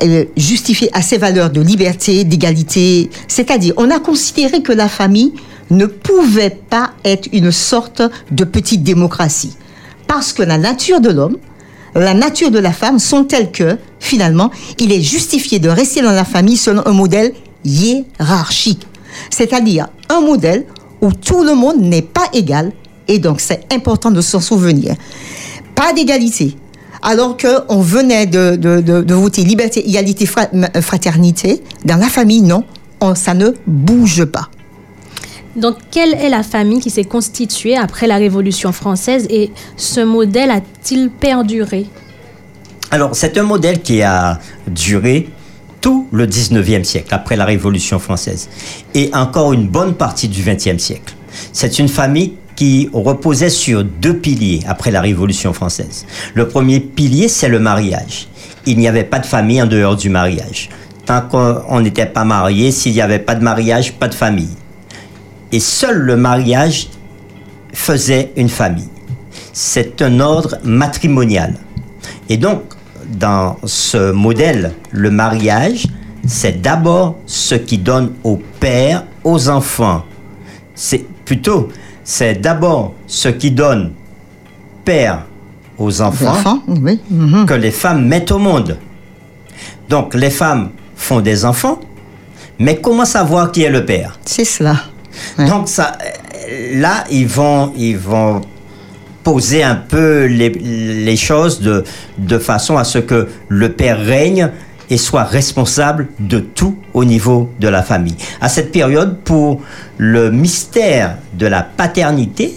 Euh, 0.02 0.24
Justifiée 0.36 0.90
à 0.92 1.02
ses 1.02 1.18
valeurs 1.18 1.50
de 1.50 1.60
liberté, 1.60 2.24
d'égalité. 2.24 3.10
C'est-à-dire, 3.28 3.74
on 3.76 3.90
a 3.90 3.98
considéré 3.98 4.62
que 4.62 4.72
la 4.72 4.88
famille 4.88 5.32
ne 5.70 5.86
pouvait 5.86 6.50
pas 6.50 6.92
être 7.04 7.28
une 7.32 7.50
sorte 7.50 8.02
de 8.30 8.44
petite 8.44 8.82
démocratie. 8.82 9.56
Parce 10.14 10.34
que 10.34 10.42
la 10.42 10.58
nature 10.58 11.00
de 11.00 11.08
l'homme, 11.08 11.38
la 11.94 12.12
nature 12.12 12.50
de 12.50 12.58
la 12.58 12.72
femme 12.72 12.98
sont 12.98 13.24
telles 13.24 13.50
que, 13.50 13.78
finalement, 13.98 14.50
il 14.78 14.92
est 14.92 15.00
justifié 15.00 15.58
de 15.58 15.70
rester 15.70 16.02
dans 16.02 16.10
la 16.12 16.26
famille 16.26 16.58
selon 16.58 16.82
un 16.86 16.92
modèle 16.92 17.32
hiérarchique. 17.64 18.86
C'est-à-dire 19.30 19.86
un 20.10 20.20
modèle 20.20 20.66
où 21.00 21.10
tout 21.14 21.42
le 21.42 21.54
monde 21.54 21.80
n'est 21.80 22.02
pas 22.02 22.26
égal, 22.34 22.72
et 23.08 23.18
donc 23.20 23.40
c'est 23.40 23.62
important 23.72 24.10
de 24.10 24.20
s'en 24.20 24.40
souvenir. 24.40 24.96
Pas 25.74 25.94
d'égalité. 25.94 26.58
Alors 27.00 27.38
qu'on 27.38 27.80
venait 27.80 28.26
de, 28.26 29.14
voter 29.14 29.44
liberté, 29.44 29.88
égalité, 29.88 30.26
fra- 30.26 30.48
fraternité, 30.82 31.62
dans 31.86 31.96
la 31.96 32.08
famille, 32.10 32.42
non, 32.42 32.64
on- 33.00 33.14
ça 33.14 33.32
ne 33.32 33.48
bouge 33.66 34.26
pas. 34.26 34.50
Donc, 35.54 35.76
quelle 35.90 36.14
est 36.14 36.30
la 36.30 36.42
famille 36.42 36.80
qui 36.80 36.90
s'est 36.90 37.04
constituée 37.04 37.76
après 37.76 38.06
la 38.06 38.16
Révolution 38.16 38.72
française 38.72 39.26
et 39.28 39.50
ce 39.76 40.00
modèle 40.00 40.50
a-t-il 40.50 41.10
perduré? 41.10 41.86
Alors, 42.90 43.14
c'est 43.14 43.36
un 43.36 43.42
modèle 43.42 43.82
qui 43.82 44.02
a 44.02 44.38
duré 44.66 45.28
tout 45.82 46.08
le 46.12 46.26
19e 46.26 46.84
siècle, 46.84 47.12
après 47.12 47.36
la 47.36 47.44
Révolution 47.44 47.98
française, 47.98 48.48
et 48.94 49.10
encore 49.12 49.52
une 49.52 49.68
bonne 49.68 49.94
partie 49.94 50.28
du 50.28 50.42
20e 50.42 50.78
siècle. 50.78 51.14
C'est 51.52 51.78
une 51.78 51.88
famille 51.88 52.34
qui 52.56 52.88
reposait 52.92 53.50
sur 53.50 53.82
deux 53.82 54.16
piliers 54.16 54.60
après 54.66 54.90
la 54.90 55.00
Révolution 55.00 55.52
française. 55.52 56.06
Le 56.34 56.48
premier 56.48 56.80
pilier, 56.80 57.28
c'est 57.28 57.48
le 57.48 57.58
mariage. 57.58 58.28
Il 58.64 58.78
n'y 58.78 58.88
avait 58.88 59.04
pas 59.04 59.18
de 59.18 59.26
famille 59.26 59.60
en 59.60 59.66
dehors 59.66 59.96
du 59.96 60.08
mariage. 60.08 60.70
Tant 61.04 61.22
qu'on 61.22 61.80
n'était 61.80 62.06
pas 62.06 62.24
marié, 62.24 62.70
s'il 62.70 62.92
n'y 62.92 63.00
avait 63.00 63.18
pas 63.18 63.34
de 63.34 63.42
mariage, 63.42 63.94
pas 63.94 64.08
de 64.08 64.14
famille. 64.14 64.54
Et 65.52 65.60
seul 65.60 65.98
le 65.98 66.16
mariage 66.16 66.88
faisait 67.72 68.32
une 68.36 68.48
famille. 68.48 68.88
C'est 69.52 70.00
un 70.02 70.20
ordre 70.20 70.58
matrimonial. 70.64 71.54
Et 72.28 72.38
donc, 72.38 72.62
dans 73.18 73.56
ce 73.64 74.10
modèle, 74.12 74.72
le 74.90 75.10
mariage, 75.10 75.86
c'est 76.26 76.62
d'abord 76.62 77.16
ce 77.26 77.54
qui 77.54 77.78
donne 77.78 78.12
au 78.24 78.40
père, 78.60 79.04
aux 79.24 79.48
enfants. 79.48 80.04
C'est 80.74 81.04
plutôt, 81.24 81.68
c'est 82.04 82.34
d'abord 82.40 82.94
ce 83.06 83.28
qui 83.28 83.50
donne 83.50 83.92
père 84.84 85.26
aux 85.78 86.00
enfants, 86.00 86.30
enfants, 86.32 86.62
oui. 86.68 87.00
mhm. 87.10 87.46
que 87.46 87.54
les 87.54 87.70
femmes 87.70 88.06
mettent 88.06 88.30
au 88.30 88.38
monde. 88.38 88.78
Donc, 89.88 90.14
les 90.14 90.30
femmes 90.30 90.70
font 90.96 91.20
des 91.20 91.44
enfants, 91.44 91.80
mais 92.58 92.76
comment 92.80 93.04
savoir 93.04 93.52
qui 93.52 93.62
est 93.62 93.70
le 93.70 93.84
père? 93.84 94.18
C'est 94.24 94.44
cela. 94.44 94.76
Ouais. 95.38 95.46
donc 95.48 95.68
ça, 95.68 95.96
là, 96.74 97.04
ils 97.10 97.26
vont, 97.26 97.72
ils 97.76 97.96
vont 97.98 98.40
poser 99.22 99.62
un 99.62 99.76
peu 99.76 100.24
les, 100.26 100.48
les 100.50 101.16
choses 101.16 101.60
de, 101.60 101.84
de 102.18 102.38
façon 102.38 102.76
à 102.76 102.84
ce 102.84 102.98
que 102.98 103.28
le 103.48 103.72
père 103.72 103.98
règne 104.04 104.50
et 104.90 104.96
soit 104.98 105.22
responsable 105.24 106.08
de 106.18 106.40
tout 106.40 106.76
au 106.92 107.04
niveau 107.04 107.50
de 107.60 107.68
la 107.68 107.82
famille. 107.82 108.16
À 108.40 108.48
cette 108.48 108.72
période, 108.72 109.18
pour 109.24 109.62
le 109.96 110.30
mystère 110.30 111.16
de 111.34 111.46
la 111.46 111.62
paternité, 111.62 112.54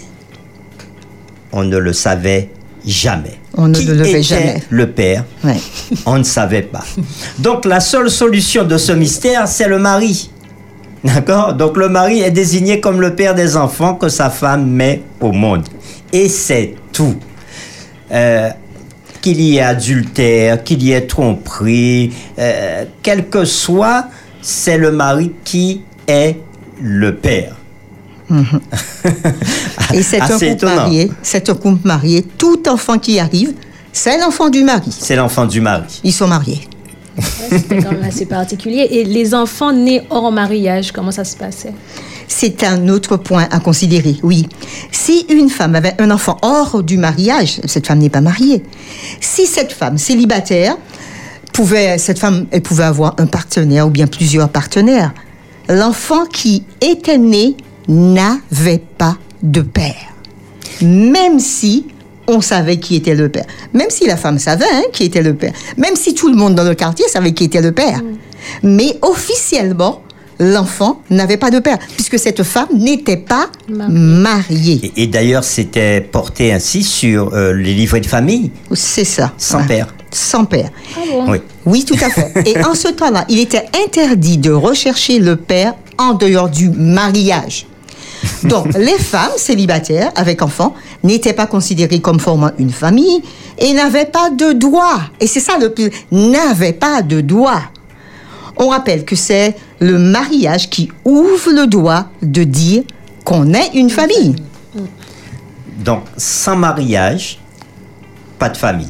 on 1.51 1.63
ne 1.63 1.77
le 1.77 1.93
savait 1.93 2.49
jamais. 2.85 3.39
On 3.57 3.69
ne 3.69 3.73
Qui 3.75 3.85
le 3.85 4.05
était 4.05 4.21
jamais. 4.23 4.61
Le 4.69 4.87
père, 4.91 5.23
Ouais. 5.43 5.55
on 6.05 6.17
ne 6.17 6.23
savait 6.23 6.63
pas. 6.63 6.83
Donc 7.39 7.63
la 7.65 7.79
seule 7.79 8.09
solution 8.09 8.65
de 8.65 8.77
ce 8.77 8.91
mystère, 8.91 9.47
c'est 9.47 9.67
le 9.69 9.79
mari. 9.79 10.29
D'accord? 11.13 11.53
Donc 11.53 11.77
le 11.77 11.87
mari 11.87 12.21
est 12.21 12.31
désigné 12.31 12.79
comme 12.79 12.99
le 12.99 13.15
père 13.15 13.35
des 13.35 13.55
enfants 13.55 13.93
que 13.93 14.09
sa 14.09 14.31
femme 14.31 14.67
met 14.67 15.03
au 15.21 15.31
monde. 15.31 15.63
Et 16.11 16.27
c'est 16.27 16.73
tout. 16.91 17.15
Euh, 18.11 18.49
qu'il 19.21 19.39
y 19.39 19.57
ait 19.57 19.61
adultère, 19.61 20.63
qu'il 20.63 20.83
y 20.83 20.91
ait 20.91 21.05
tromperie, 21.05 22.13
euh, 22.37 22.85
quel 23.01 23.27
que 23.27 23.45
soit, 23.45 24.05
c'est 24.41 24.77
le 24.77 24.91
mari 24.91 25.31
qui 25.43 25.81
est 26.07 26.37
le 26.81 27.15
père. 27.15 27.55
Et 29.93 30.01
c'est 30.01 30.21
un 30.21 30.27
couple 30.27 30.65
marié. 30.65 31.11
C'est 31.21 31.49
un 31.49 31.53
couple 31.55 31.87
marié. 31.87 32.23
Tout 32.37 32.67
enfant 32.67 32.97
qui 32.97 33.19
arrive, 33.19 33.53
c'est 33.93 34.19
l'enfant 34.19 34.49
du 34.49 34.63
mari. 34.63 34.91
C'est 34.91 35.15
l'enfant 35.15 35.45
du 35.45 35.61
mari. 35.61 36.01
Ils 36.03 36.13
sont 36.13 36.27
mariés. 36.27 36.67
Assez 38.03 38.25
particulier. 38.25 38.87
Et 38.91 39.03
les 39.03 39.33
enfants 39.33 39.71
nés 39.71 40.01
hors 40.09 40.31
mariage, 40.31 40.91
comment 40.91 41.11
ça 41.11 41.23
se 41.23 41.35
passait? 41.35 41.73
C'est 42.27 42.63
un 42.63 42.89
autre 42.89 43.17
point 43.17 43.47
à 43.51 43.59
considérer, 43.59 44.17
oui. 44.23 44.47
Si 44.91 45.25
une 45.29 45.49
femme 45.49 45.75
avait 45.75 45.93
un 45.99 46.11
enfant 46.11 46.37
hors 46.41 46.83
du 46.83 46.97
mariage, 46.97 47.61
cette 47.65 47.87
femme 47.87 47.99
n'est 47.99 48.09
pas 48.09 48.21
mariée. 48.21 48.63
Si 49.21 49.45
cette 49.45 49.71
femme 49.71 49.97
célibataire 49.97 50.75
pouvait, 51.53 51.97
cette 51.97 52.19
femme, 52.19 52.47
elle 52.51 52.61
pouvait 52.61 52.83
avoir 52.83 53.15
un 53.19 53.27
partenaire 53.27 53.87
ou 53.87 53.89
bien 53.89 54.07
plusieurs 54.07 54.49
partenaires. 54.49 55.13
L'enfant 55.69 56.25
qui 56.25 56.63
était 56.81 57.17
né 57.17 57.55
n'avait 57.87 58.83
pas 58.97 59.17
de 59.41 59.61
père. 59.61 60.13
Même 60.81 61.39
si 61.39 61.85
on 62.27 62.41
savait 62.41 62.77
qui 62.77 62.95
était 62.95 63.15
le 63.15 63.29
père. 63.29 63.45
Même 63.73 63.89
si 63.89 64.05
la 64.07 64.17
femme 64.17 64.39
savait 64.39 64.65
hein, 64.71 64.83
qui 64.93 65.03
était 65.05 65.21
le 65.21 65.33
père. 65.35 65.53
Même 65.77 65.95
si 65.95 66.13
tout 66.13 66.27
le 66.29 66.35
monde 66.35 66.55
dans 66.55 66.63
le 66.63 66.75
quartier 66.75 67.05
savait 67.07 67.33
qui 67.33 67.45
était 67.45 67.61
le 67.61 67.71
père. 67.71 68.01
Mais 68.63 68.97
officiellement, 69.01 70.01
l'enfant 70.39 71.01
n'avait 71.09 71.37
pas 71.37 71.49
de 71.49 71.59
père, 71.59 71.77
puisque 71.95 72.19
cette 72.19 72.43
femme 72.43 72.67
n'était 72.75 73.17
pas 73.17 73.49
Mariée. 73.69 73.97
mariée. 73.99 74.91
Et, 74.97 75.03
et 75.03 75.07
d'ailleurs, 75.07 75.43
c'était 75.43 76.01
porté 76.01 76.51
ainsi 76.51 76.83
sur 76.83 77.33
euh, 77.33 77.53
les 77.53 77.73
livrets 77.73 78.01
de 78.01 78.05
famille, 78.05 78.51
C'est 78.73 79.05
ça. 79.05 79.31
sans 79.37 79.59
Ouais. 79.59 79.67
père. 79.67 79.95
Sans 80.11 80.45
père. 80.45 80.69
Ah 80.95 80.99
bon? 81.09 81.31
Oui. 81.31 81.37
Oui, 81.65 81.85
tout 81.85 81.95
à 82.01 82.09
fait. 82.09 82.31
Et 82.49 82.63
en 82.63 82.73
ce 82.75 82.87
temps-là, 82.89 83.25
il 83.29 83.39
était 83.39 83.65
interdit 83.85 84.37
de 84.37 84.51
rechercher 84.51 85.19
le 85.19 85.35
père 85.35 85.73
en 85.97 86.13
dehors 86.13 86.49
du 86.49 86.69
mariage. 86.69 87.65
Donc, 88.43 88.73
les 88.77 88.97
femmes 88.97 89.31
célibataires 89.37 90.11
avec 90.15 90.41
enfants 90.41 90.75
n'étaient 91.03 91.33
pas 91.33 91.47
considérées 91.47 91.99
comme 91.99 92.19
formant 92.19 92.51
une 92.57 92.71
famille 92.71 93.21
et 93.57 93.73
n'avaient 93.73 94.05
pas 94.05 94.29
de 94.29 94.53
droit. 94.53 94.99
Et 95.19 95.27
c'est 95.27 95.39
ça 95.39 95.57
le 95.59 95.71
plus, 95.71 95.89
n'avaient 96.11 96.73
pas 96.73 97.01
de 97.01 97.21
droit. 97.21 97.61
On 98.57 98.69
rappelle 98.69 99.03
que 99.03 99.15
c'est 99.15 99.55
le 99.79 99.99
mariage 99.99 100.69
qui 100.69 100.89
ouvre 101.03 101.51
le 101.51 101.67
droit 101.67 102.05
de 102.21 102.43
dire 102.43 102.83
qu'on 103.23 103.53
est 103.53 103.71
une 103.73 103.89
famille. 103.89 104.35
Donc, 105.83 106.03
sans 106.17 106.55
mariage, 106.55 107.39
pas 108.39 108.49
de 108.49 108.57
famille. 108.57 108.87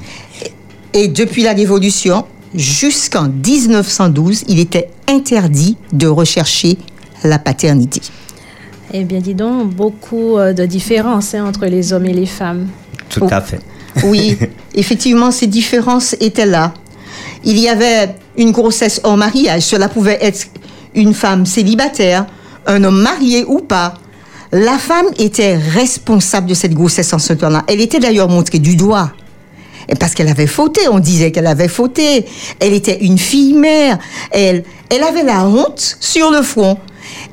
Et 0.93 1.07
depuis 1.07 1.43
la 1.43 1.53
Révolution 1.53 2.25
jusqu'en 2.53 3.27
1912, 3.27 4.45
il 4.47 4.59
était 4.59 4.89
interdit 5.07 5.77
de 5.91 6.07
rechercher 6.07 6.77
la 7.23 7.39
paternité. 7.39 8.01
Eh 8.93 9.03
bien, 9.03 9.19
dis 9.19 9.33
donc, 9.33 9.69
beaucoup 9.73 10.37
euh, 10.37 10.53
de 10.53 10.65
différences 10.65 11.33
hein, 11.33 11.45
entre 11.45 11.65
les 11.65 11.91
hommes 11.93 12.05
et 12.05 12.13
les 12.13 12.25
femmes. 12.25 12.67
Tout 13.09 13.21
Oh. 13.23 13.27
à 13.31 13.41
fait. 13.41 13.59
Oui, 14.03 14.37
effectivement, 14.75 15.31
ces 15.31 15.47
différences 15.47 16.15
étaient 16.19 16.45
là. 16.45 16.73
Il 17.43 17.57
y 17.59 17.67
avait 17.69 18.15
une 18.37 18.51
grossesse 18.51 19.01
hors 19.03 19.17
mariage. 19.17 19.63
Cela 19.63 19.89
pouvait 19.89 20.17
être 20.21 20.47
une 20.93 21.13
femme 21.13 21.45
célibataire, 21.45 22.25
un 22.67 22.83
homme 22.83 23.01
marié 23.01 23.43
ou 23.47 23.59
pas. 23.59 23.95
La 24.51 24.77
femme 24.77 25.07
était 25.17 25.55
responsable 25.57 26.47
de 26.47 26.53
cette 26.53 26.73
grossesse 26.73 27.11
en 27.13 27.19
ce 27.19 27.33
temps-là. 27.33 27.63
Elle 27.67 27.81
était 27.81 27.99
d'ailleurs 27.99 28.29
montrée 28.29 28.59
du 28.59 28.75
doigt. 28.75 29.11
Et 29.89 29.95
parce 29.95 30.13
qu'elle 30.15 30.29
avait 30.29 30.47
fauté, 30.47 30.81
on 30.89 30.99
disait 30.99 31.31
qu'elle 31.31 31.45
avait 31.47 31.67
fauté. 31.67 32.25
Elle 32.59 32.73
était 32.73 32.97
une 33.03 33.17
fille 33.17 33.53
mère. 33.53 33.99
Elle, 34.31 34.63
elle 34.89 35.03
avait 35.03 35.23
la 35.23 35.45
honte 35.45 35.97
sur 35.99 36.31
le 36.31 36.41
front. 36.41 36.77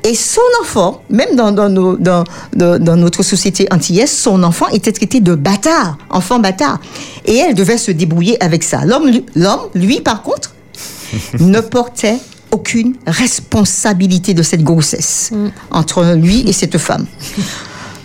Et 0.05 0.15
son 0.15 0.41
enfant, 0.63 1.03
même 1.11 1.37
dans, 1.37 1.53
dans, 1.53 1.69
nos- 1.69 1.97
dans, 1.97 2.25
dans- 2.55 2.83
dans 2.83 2.97
notre 2.97 3.23
société 3.23 3.67
antillaise, 3.71 4.11
son 4.11 4.43
enfant 4.43 4.69
était 4.69 4.93
traité 4.93 5.21
de 5.21 5.35
bâtard, 5.35 5.99
enfant 6.11 6.39
bâtard. 6.39 6.81
Et 7.25 7.37
elle 7.37 7.55
devait 7.55 7.79
se 7.79 7.91
débrouiller 7.91 8.43
avec 8.43 8.63
ça. 8.65 8.85
L'homme, 8.85 9.09
lui- 9.09 9.25
l'homme, 9.35 9.69
lui, 9.75 10.01
par 10.01 10.23
contre, 10.23 10.55
ne 11.41 11.61
portait 11.61 12.17
aucune 12.51 12.95
responsabilité 13.07 14.35
de 14.35 14.43
cette 14.43 14.63
grossesse 14.63 15.31
entre 15.71 16.05
lui 16.17 16.45
et 16.49 16.53
cette 16.53 16.77
femme. 16.79 17.07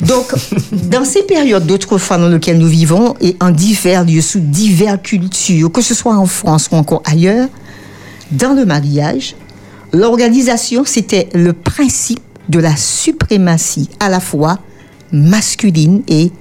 Donc, 0.02 0.28
dans 0.72 1.04
ces 1.04 1.24
périodes 1.24 1.66
d'autrefois 1.66 2.18
dans 2.18 2.30
lesquelles 2.30 2.60
nous 2.60 2.68
vivons 2.68 3.16
et 3.20 3.36
en 3.42 3.50
divers 3.50 4.06
lieux, 4.06 4.22
sous 4.22 4.40
diverses 4.40 5.00
cultures, 5.04 5.72
que 5.72 5.82
ce 5.82 5.94
soit 5.96 6.16
en 6.16 6.26
France 6.28 6.70
ou 6.72 6.76
encore 6.76 7.02
ailleurs, 7.04 7.48
dans 8.32 8.54
le 8.54 8.64
mariage, 8.66 9.36
l'organisation, 9.94 10.84
c'était 10.86 11.30
le 11.34 11.54
principe 11.54 12.22
de 12.50 12.60
la 12.60 12.76
suprématie 12.76 13.90
à 14.00 14.10
la 14.10 14.20
fois 14.20 14.60
masculine 15.12 16.04
et 16.08 16.32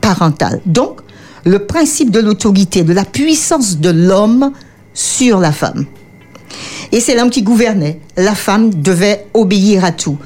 parentale. 0.00 0.60
Donc, 0.66 1.00
le 1.44 1.66
principe 1.66 2.10
de 2.10 2.20
l'autorité, 2.20 2.82
de 2.82 2.92
la 2.92 3.04
puissance 3.04 3.78
de 3.78 3.90
l'homme 3.90 4.52
sur 4.92 5.38
la 5.40 5.52
femme. 5.52 5.86
Et 6.92 7.00
c'est 7.00 7.14
l'homme 7.14 7.30
qui 7.30 7.42
gouvernait. 7.42 8.00
La 8.16 8.34
femme 8.34 8.70
devait 8.74 9.26
obéir 9.34 9.84
à 9.84 9.92
tout. 9.92 10.18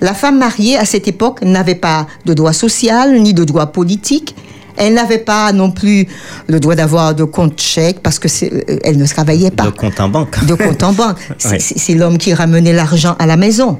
La 0.00 0.14
femme 0.14 0.38
mariée 0.38 0.76
à 0.76 0.84
cette 0.84 1.08
époque 1.08 1.42
n'avait 1.42 1.74
pas 1.74 2.06
de 2.24 2.34
droit 2.34 2.52
social 2.52 3.20
ni 3.20 3.34
de 3.34 3.44
droit 3.44 3.66
politique. 3.66 4.34
Elle 4.76 4.94
n'avait 4.94 5.18
pas 5.18 5.52
non 5.52 5.70
plus 5.70 6.06
le 6.48 6.60
droit 6.60 6.74
d'avoir 6.74 7.14
de 7.14 7.24
compte 7.24 7.60
chèque 7.60 8.00
parce 8.02 8.18
que 8.18 8.28
euh, 8.44 8.78
elle 8.84 8.96
ne 8.98 9.06
travaillait 9.06 9.50
pas 9.50 9.64
De 9.64 9.70
compte 9.70 10.00
en 10.00 10.08
banque. 10.08 10.44
de 10.46 10.54
compte 10.54 10.82
en 10.82 10.92
banque. 10.92 11.18
C'est 11.38 11.94
l'homme 11.94 12.18
qui 12.18 12.32
ramenait 12.34 12.72
l'argent 12.72 13.16
à 13.18 13.26
la 13.26 13.36
maison. 13.36 13.78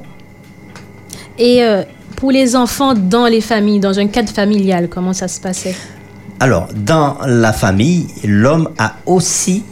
Et 1.37 1.63
euh, 1.63 1.83
pour 2.15 2.31
les 2.31 2.55
enfants 2.55 2.93
dans 2.93 3.25
les 3.25 3.41
familles, 3.41 3.79
dans 3.79 3.97
un 3.99 4.07
cadre 4.07 4.29
familial, 4.31 4.87
comment 4.89 5.13
ça 5.13 5.27
se 5.27 5.39
passait? 5.39 5.75
Alors, 6.39 6.67
dans 6.75 7.17
la 7.25 7.53
famille, 7.53 8.07
l'homme 8.23 8.69
a 8.77 8.95
aussi 9.05 9.63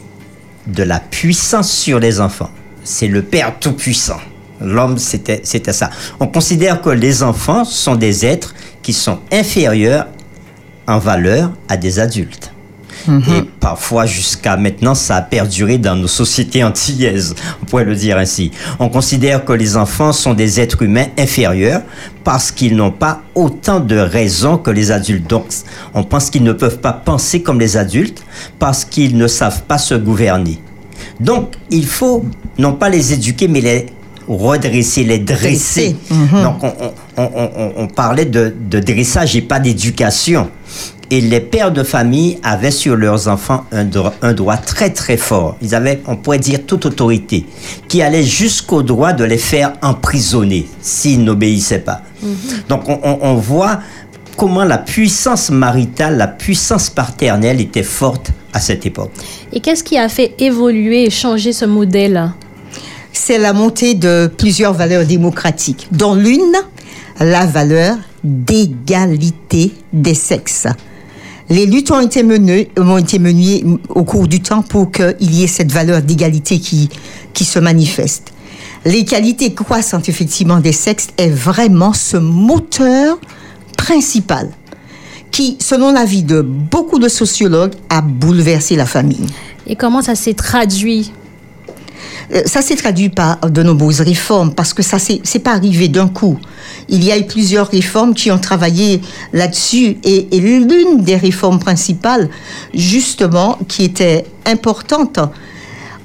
de 0.66 0.82
la 0.82 1.00
puissance 1.00 1.70
sur 1.70 1.98
les 1.98 2.20
enfants. 2.20 2.50
C'est 2.84 3.08
le 3.08 3.22
Père 3.22 3.58
Tout-Puissant. 3.60 4.18
L'homme, 4.60 4.96
c'était 4.98 5.40
c'était 5.44 5.72
ça. 5.72 5.90
On 6.20 6.28
considère 6.28 6.80
que 6.80 6.90
les 6.90 7.22
enfants 7.22 7.64
sont 7.64 7.96
des 7.96 8.24
êtres 8.24 8.54
qui 8.82 8.92
sont 8.92 9.18
inférieurs 9.32 10.06
en 10.86 10.98
valeur 10.98 11.52
à 11.68 11.76
des 11.76 11.98
adultes. 11.98 12.52
Et 13.08 13.42
parfois, 13.58 14.06
jusqu'à 14.06 14.56
maintenant, 14.56 14.94
ça 14.94 15.16
a 15.16 15.22
perduré 15.22 15.78
dans 15.78 15.96
nos 15.96 16.06
sociétés 16.06 16.62
antillaises, 16.62 17.34
on 17.60 17.64
pourrait 17.64 17.84
le 17.84 17.96
dire 17.96 18.16
ainsi. 18.16 18.52
On 18.78 18.88
considère 18.88 19.44
que 19.44 19.52
les 19.52 19.76
enfants 19.76 20.12
sont 20.12 20.34
des 20.34 20.60
êtres 20.60 20.82
humains 20.82 21.06
inférieurs 21.18 21.82
parce 22.22 22.52
qu'ils 22.52 22.76
n'ont 22.76 22.92
pas 22.92 23.22
autant 23.34 23.80
de 23.80 23.96
raisons 23.96 24.56
que 24.56 24.70
les 24.70 24.92
adultes. 24.92 25.28
Donc, 25.28 25.46
on 25.94 26.04
pense 26.04 26.30
qu'ils 26.30 26.44
ne 26.44 26.52
peuvent 26.52 26.78
pas 26.78 26.92
penser 26.92 27.42
comme 27.42 27.58
les 27.58 27.76
adultes 27.76 28.22
parce 28.58 28.84
qu'ils 28.84 29.16
ne 29.16 29.26
savent 29.26 29.62
pas 29.62 29.78
se 29.78 29.94
gouverner. 29.94 30.60
Donc, 31.18 31.54
il 31.70 31.86
faut 31.86 32.24
non 32.58 32.74
pas 32.74 32.88
les 32.88 33.12
éduquer, 33.12 33.48
mais 33.48 33.60
les 33.60 33.86
redresser, 34.28 35.04
les 35.04 35.18
dresser. 35.18 35.96
Dresser, 36.08 36.42
Donc, 36.42 36.62
on, 36.62 36.72
on- 37.16 37.22
on- 37.22 37.50
on- 37.56 37.72
on 37.76 37.86
parlait 37.88 38.24
de, 38.24 38.54
de 38.70 38.78
dressage 38.80 39.36
et 39.36 39.42
pas 39.42 39.60
d'éducation. 39.60 40.48
Et 41.10 41.20
les 41.20 41.40
pères 41.40 41.72
de 41.72 41.82
famille 41.82 42.38
avaient 42.42 42.70
sur 42.70 42.96
leurs 42.96 43.28
enfants 43.28 43.64
un 43.70 43.84
droit, 43.84 44.14
un 44.22 44.32
droit 44.32 44.56
très 44.56 44.88
très 44.90 45.18
fort. 45.18 45.56
Ils 45.60 45.74
avaient, 45.74 46.00
on 46.06 46.16
pourrait 46.16 46.38
dire, 46.38 46.60
toute 46.66 46.86
autorité, 46.86 47.44
qui 47.86 48.00
allait 48.00 48.22
jusqu'au 48.24 48.82
droit 48.82 49.12
de 49.12 49.24
les 49.24 49.36
faire 49.36 49.74
emprisonner 49.82 50.66
s'ils 50.80 51.22
n'obéissaient 51.22 51.80
pas. 51.80 52.00
Donc 52.68 52.88
on, 52.88 52.98
on- 53.02 53.18
on 53.20 53.34
voit 53.34 53.80
comment 54.38 54.64
la 54.64 54.78
puissance 54.78 55.50
maritale, 55.50 56.16
la 56.16 56.28
puissance 56.28 56.88
paternelle 56.88 57.60
était 57.60 57.82
forte 57.82 58.30
à 58.54 58.60
cette 58.60 58.86
époque. 58.86 59.10
Et 59.52 59.60
qu'est-ce 59.60 59.84
qui 59.84 59.98
a 59.98 60.08
fait 60.08 60.32
évoluer 60.38 61.04
et 61.04 61.10
changer 61.10 61.52
ce 61.52 61.66
modèle 61.66 62.30
C'est 63.24 63.38
la 63.38 63.52
montée 63.52 63.94
de 63.94 64.28
plusieurs 64.36 64.72
valeurs 64.72 65.06
démocratiques, 65.06 65.86
dont 65.92 66.16
l'une, 66.16 66.56
la 67.20 67.46
valeur 67.46 67.96
d'égalité 68.24 69.72
des 69.92 70.14
sexes. 70.14 70.66
Les 71.48 71.66
luttes 71.66 71.92
ont 71.92 72.00
été 72.00 72.24
menées, 72.24 72.72
ont 72.76 72.98
été 72.98 73.20
menées 73.20 73.64
au 73.90 74.02
cours 74.02 74.26
du 74.26 74.40
temps 74.40 74.62
pour 74.62 74.90
qu'il 74.90 75.32
y 75.32 75.44
ait 75.44 75.46
cette 75.46 75.70
valeur 75.70 76.02
d'égalité 76.02 76.58
qui, 76.58 76.88
qui 77.32 77.44
se 77.44 77.60
manifeste. 77.60 78.32
L'égalité 78.84 79.54
croissante, 79.54 80.08
effectivement, 80.08 80.58
des 80.58 80.72
sexes 80.72 81.10
est 81.16 81.30
vraiment 81.30 81.92
ce 81.92 82.16
moteur 82.16 83.20
principal 83.78 84.50
qui, 85.30 85.58
selon 85.60 85.92
l'avis 85.92 86.24
de 86.24 86.40
beaucoup 86.40 86.98
de 86.98 87.08
sociologues, 87.08 87.74
a 87.88 88.00
bouleversé 88.00 88.74
la 88.74 88.86
famille. 88.86 89.26
Et 89.68 89.76
comment 89.76 90.02
ça 90.02 90.16
s'est 90.16 90.34
traduit 90.34 91.12
ça 92.46 92.62
s'est 92.62 92.76
traduit 92.76 93.08
par 93.08 93.38
de 93.50 93.62
nombreuses 93.62 94.00
réformes 94.00 94.52
parce 94.54 94.72
que 94.74 94.82
ça 94.82 94.98
c'est 94.98 95.38
pas 95.38 95.52
arrivé 95.52 95.88
d'un 95.88 96.08
coup. 96.08 96.38
Il 96.88 97.04
y 97.04 97.12
a 97.12 97.18
eu 97.18 97.26
plusieurs 97.26 97.68
réformes 97.68 98.14
qui 98.14 98.30
ont 98.30 98.38
travaillé 98.38 99.00
là-dessus 99.32 99.98
et, 100.04 100.36
et 100.36 100.40
l'une 100.40 101.02
des 101.02 101.16
réformes 101.16 101.58
principales, 101.58 102.28
justement, 102.74 103.58
qui 103.68 103.84
était 103.84 104.24
importante, 104.46 105.18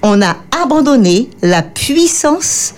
on 0.03 0.21
a 0.21 0.37
abandonné 0.63 1.29
la 1.41 1.61
puissance 1.63 2.73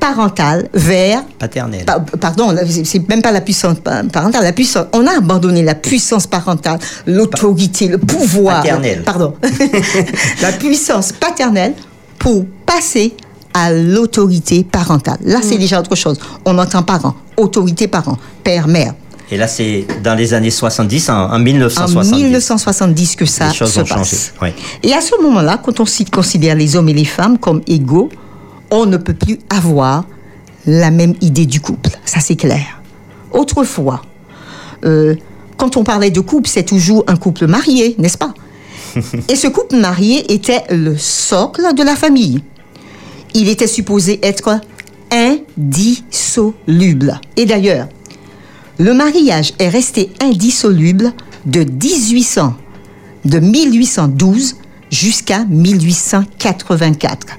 parentale 0.00 0.68
vers 0.74 1.24
Paternel. 1.38 1.84
Pa- 1.84 2.00
pardon, 2.20 2.54
c'est- 2.84 3.08
même 3.08 3.22
pas 3.22 3.32
la 3.32 3.40
puissance 3.40 3.78
pa- 3.80 4.02
parentale. 4.04 4.42
La 4.44 4.52
puissance, 4.52 4.86
on 4.92 5.06
a 5.06 5.16
abandonné 5.18 5.62
la 5.62 5.74
puissance 5.74 6.26
parentale, 6.26 6.78
l'autorité, 7.06 7.88
le 7.88 7.98
pouvoir. 7.98 8.62
Paternelle. 8.62 9.02
Pardon. 9.04 9.34
la 10.42 10.52
puissance 10.52 11.12
paternelle 11.12 11.74
pour 12.18 12.44
passer 12.64 13.14
à 13.54 13.72
l'autorité 13.72 14.64
parentale. 14.64 15.18
Là, 15.24 15.40
c'est 15.42 15.58
déjà 15.58 15.80
autre 15.80 15.94
chose. 15.94 16.18
On 16.44 16.58
entend 16.58 16.82
parent, 16.82 17.14
autorité 17.36 17.88
parent, 17.88 18.18
père, 18.44 18.68
mère. 18.68 18.94
Et 19.30 19.36
là, 19.36 19.48
c'est 19.48 19.86
dans 20.04 20.14
les 20.14 20.34
années 20.34 20.50
70, 20.50 21.08
en, 21.10 21.14
en 21.14 21.32
En 21.34 21.38
1970. 21.38 22.22
1970 22.24 23.16
que 23.16 23.24
ça 23.26 23.48
Les 23.48 23.54
choses 23.54 23.72
se 23.72 23.80
ont 23.80 23.84
passe. 23.84 23.96
changé, 23.96 24.16
oui. 24.42 24.48
Et 24.82 24.92
à 24.92 25.00
ce 25.00 25.20
moment-là, 25.20 25.58
quand 25.62 25.80
on 25.80 25.84
considère 26.12 26.54
les 26.54 26.76
hommes 26.76 26.88
et 26.88 26.94
les 26.94 27.04
femmes 27.04 27.38
comme 27.38 27.60
égaux, 27.66 28.08
on 28.70 28.86
ne 28.86 28.96
peut 28.96 29.14
plus 29.14 29.38
avoir 29.50 30.04
la 30.66 30.90
même 30.90 31.14
idée 31.20 31.46
du 31.46 31.60
couple. 31.60 31.90
Ça, 32.04 32.20
c'est 32.20 32.36
clair. 32.36 32.80
Autrefois, 33.32 34.02
euh, 34.84 35.14
quand 35.56 35.76
on 35.76 35.84
parlait 35.84 36.10
de 36.10 36.20
couple, 36.20 36.48
c'est 36.48 36.64
toujours 36.64 37.04
un 37.08 37.16
couple 37.16 37.46
marié, 37.46 37.96
n'est-ce 37.98 38.18
pas? 38.18 38.32
Et 39.28 39.36
ce 39.36 39.48
couple 39.48 39.76
marié 39.76 40.32
était 40.32 40.62
le 40.70 40.96
socle 40.96 41.74
de 41.74 41.82
la 41.82 41.96
famille. 41.96 42.40
Il 43.34 43.48
était 43.48 43.66
supposé 43.66 44.20
être 44.22 44.60
indissoluble. 45.10 47.20
Et 47.36 47.44
d'ailleurs, 47.46 47.88
le 48.78 48.94
mariage 48.94 49.54
est 49.58 49.68
resté 49.68 50.10
indissoluble 50.20 51.12
de 51.46 51.60
1800, 51.60 52.54
de 53.24 53.38
1812 53.38 54.56
jusqu'à 54.90 55.44
1884. 55.44 57.38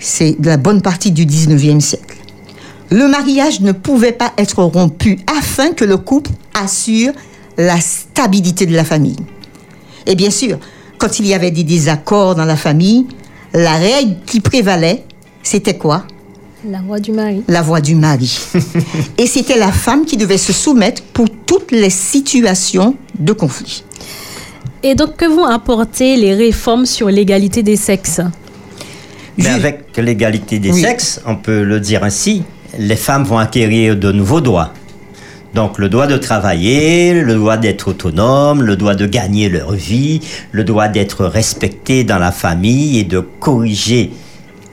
C'est 0.00 0.36
la 0.42 0.56
bonne 0.56 0.82
partie 0.82 1.10
du 1.10 1.26
19e 1.26 1.80
siècle. 1.80 2.16
Le 2.90 3.08
mariage 3.08 3.60
ne 3.60 3.72
pouvait 3.72 4.12
pas 4.12 4.32
être 4.38 4.62
rompu 4.62 5.18
afin 5.38 5.72
que 5.72 5.84
le 5.84 5.98
couple 5.98 6.30
assure 6.54 7.12
la 7.58 7.80
stabilité 7.80 8.66
de 8.66 8.74
la 8.74 8.84
famille. 8.84 9.16
Et 10.06 10.14
bien 10.14 10.30
sûr, 10.30 10.58
quand 10.98 11.18
il 11.18 11.26
y 11.26 11.34
avait 11.34 11.50
des 11.50 11.64
désaccords 11.64 12.34
dans 12.34 12.44
la 12.44 12.56
famille, 12.56 13.06
la 13.52 13.72
règle 13.74 14.16
qui 14.26 14.40
prévalait, 14.40 15.04
c'était 15.42 15.76
quoi? 15.76 16.04
La 16.68 16.80
voix 16.80 16.98
du 16.98 17.12
mari. 17.12 17.42
la 17.46 17.62
voix 17.62 17.80
du 17.80 17.94
mari. 17.94 18.36
Et 19.18 19.26
c'était 19.26 19.56
la 19.58 19.70
femme 19.70 20.04
qui 20.04 20.16
devait 20.16 20.38
se 20.38 20.52
soumettre 20.52 21.02
pour 21.12 21.26
toutes 21.46 21.70
les 21.70 21.88
situations 21.90 22.96
de 23.18 23.32
conflit. 23.32 23.84
Et 24.82 24.94
donc, 24.96 25.16
que 25.16 25.24
vont 25.26 25.44
apporter 25.44 26.16
les 26.16 26.34
réformes 26.34 26.84
sur 26.84 27.08
l'égalité 27.08 27.62
des 27.62 27.76
sexes? 27.76 28.20
Mais 29.36 29.48
avec 29.50 29.96
l'égalité 29.96 30.58
des 30.58 30.72
Oui. 30.72 30.80
sexes, 30.80 31.20
on 31.26 31.36
peut 31.36 31.62
le 31.62 31.78
dire 31.78 32.02
ainsi, 32.02 32.42
les 32.76 32.96
femmes 32.96 33.22
vont 33.24 33.38
acquérir 33.38 33.96
de 33.96 34.10
nouveaux 34.10 34.40
droits. 34.40 34.72
Donc 35.58 35.76
le 35.78 35.88
droit 35.88 36.06
de 36.06 36.16
travailler, 36.16 37.20
le 37.20 37.34
droit 37.34 37.56
d'être 37.56 37.88
autonome, 37.88 38.62
le 38.62 38.76
droit 38.76 38.94
de 38.94 39.06
gagner 39.06 39.48
leur 39.48 39.72
vie, 39.72 40.20
le 40.52 40.62
droit 40.62 40.86
d'être 40.86 41.24
respecté 41.24 42.04
dans 42.04 42.18
la 42.20 42.30
famille 42.30 43.00
et 43.00 43.02
de 43.02 43.18
corriger 43.18 44.12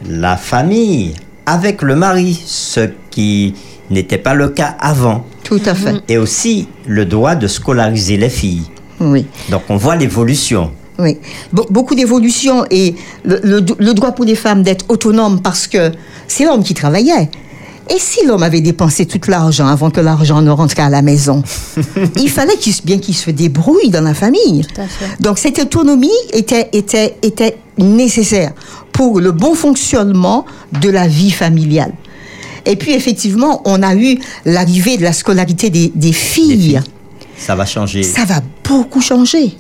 la 0.07 0.37
famille 0.37 1.15
avec 1.47 1.81
le 1.81 1.95
mari, 1.95 2.39
ce 2.45 2.81
qui 3.09 3.55
n'était 3.89 4.19
pas 4.19 4.35
le 4.35 4.49
cas 4.49 4.77
avant. 4.79 5.25
Tout 5.43 5.59
à 5.65 5.73
fait. 5.73 5.95
Et 6.07 6.19
aussi 6.19 6.67
le 6.85 7.05
droit 7.05 7.33
de 7.33 7.47
scolariser 7.47 8.17
les 8.17 8.29
filles. 8.29 8.69
Oui. 8.99 9.25
Donc 9.49 9.63
on 9.69 9.77
voit 9.77 9.95
l'évolution. 9.95 10.69
Oui, 10.99 11.17
Be- 11.51 11.65
beaucoup 11.71 11.95
d'évolutions 11.95 12.63
et 12.69 12.93
le, 13.23 13.39
le- 13.43 13.65
le 13.79 13.93
droit 13.95 14.11
pour 14.11 14.23
les 14.25 14.35
femmes 14.35 14.61
d'être 14.61 14.85
autonomes 14.89 15.41
parce 15.41 15.65
que 15.65 15.91
c'est 16.27 16.45
l'homme 16.45 16.63
qui 16.63 16.75
travaillait. 16.75 17.31
Et 17.89 17.99
si 17.99 18.25
l'homme 18.25 18.43
avait 18.43 18.61
dépensé 18.61 19.05
tout 19.05 19.19
l'argent 19.29 19.67
avant 19.67 19.91
que 19.91 20.01
l'argent 20.01 20.41
ne 20.41 20.49
rentre 20.49 20.79
à 20.79 20.89
la 20.89 21.01
maison, 21.01 21.43
il 22.15 22.29
fallait 22.29 22.57
qu'il, 22.57 22.73
bien 22.83 22.97
qu'il 22.97 23.15
se 23.15 23.29
débrouille 23.29 23.89
dans 23.89 24.01
la 24.01 24.13
famille. 24.13 24.65
Tout 24.73 24.81
à 24.81 24.87
fait. 24.87 25.21
Donc 25.21 25.37
cette 25.37 25.59
autonomie 25.59 26.09
était, 26.33 26.69
était, 26.73 27.17
était 27.21 27.57
nécessaire 27.77 28.53
pour 28.91 29.19
le 29.19 29.31
bon 29.31 29.53
fonctionnement 29.53 30.45
de 30.81 30.89
la 30.89 31.07
vie 31.07 31.31
familiale. 31.31 31.93
Et 32.65 32.75
puis 32.75 32.93
effectivement, 32.93 33.61
on 33.65 33.83
a 33.83 33.93
eu 33.95 34.17
l'arrivée 34.45 34.97
de 34.97 35.03
la 35.03 35.13
scolarité 35.13 35.69
des, 35.69 35.91
des 35.93 36.13
filles. 36.13 36.59
filles. 36.59 36.81
Ça 37.37 37.55
va 37.55 37.65
changer. 37.65 38.01
Ça 38.01 38.25
va 38.25 38.41
beaucoup 38.63 39.01
changer. 39.01 39.55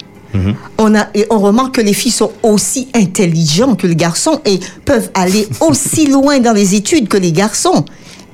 On, 0.77 0.93
a, 0.95 1.07
et 1.13 1.25
on 1.29 1.39
remarque 1.39 1.75
que 1.75 1.81
les 1.81 1.93
filles 1.93 2.11
sont 2.11 2.31
aussi 2.43 2.89
intelligentes 2.93 3.79
que 3.79 3.87
les 3.87 3.95
garçons 3.95 4.41
et 4.45 4.59
peuvent 4.83 5.09
aller 5.13 5.47
aussi 5.61 6.07
loin 6.07 6.39
dans 6.39 6.51
les 6.51 6.75
études 6.75 7.07
que 7.07 7.17
les 7.17 7.31
garçons. 7.31 7.85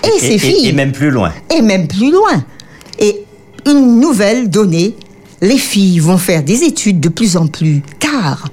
Et, 0.03 0.19
ces 0.19 0.33
et- 0.33 0.37
filles, 0.39 0.67
et 0.69 0.73
même 0.73 0.91
plus 0.91 1.09
loin. 1.11 1.31
et 1.55 1.61
même 1.61 1.87
plus 1.87 2.11
loin. 2.11 2.43
Et 2.99 3.23
une 3.67 3.99
nouvelle 3.99 4.49
donnée, 4.49 4.95
les 5.41 5.57
filles 5.57 5.99
vont 5.99 6.17
faire 6.17 6.43
des 6.43 6.63
études 6.63 6.99
de 6.99 7.09
plus 7.09 7.37
en 7.37 7.47
plus 7.47 7.81
tard. 7.99 8.47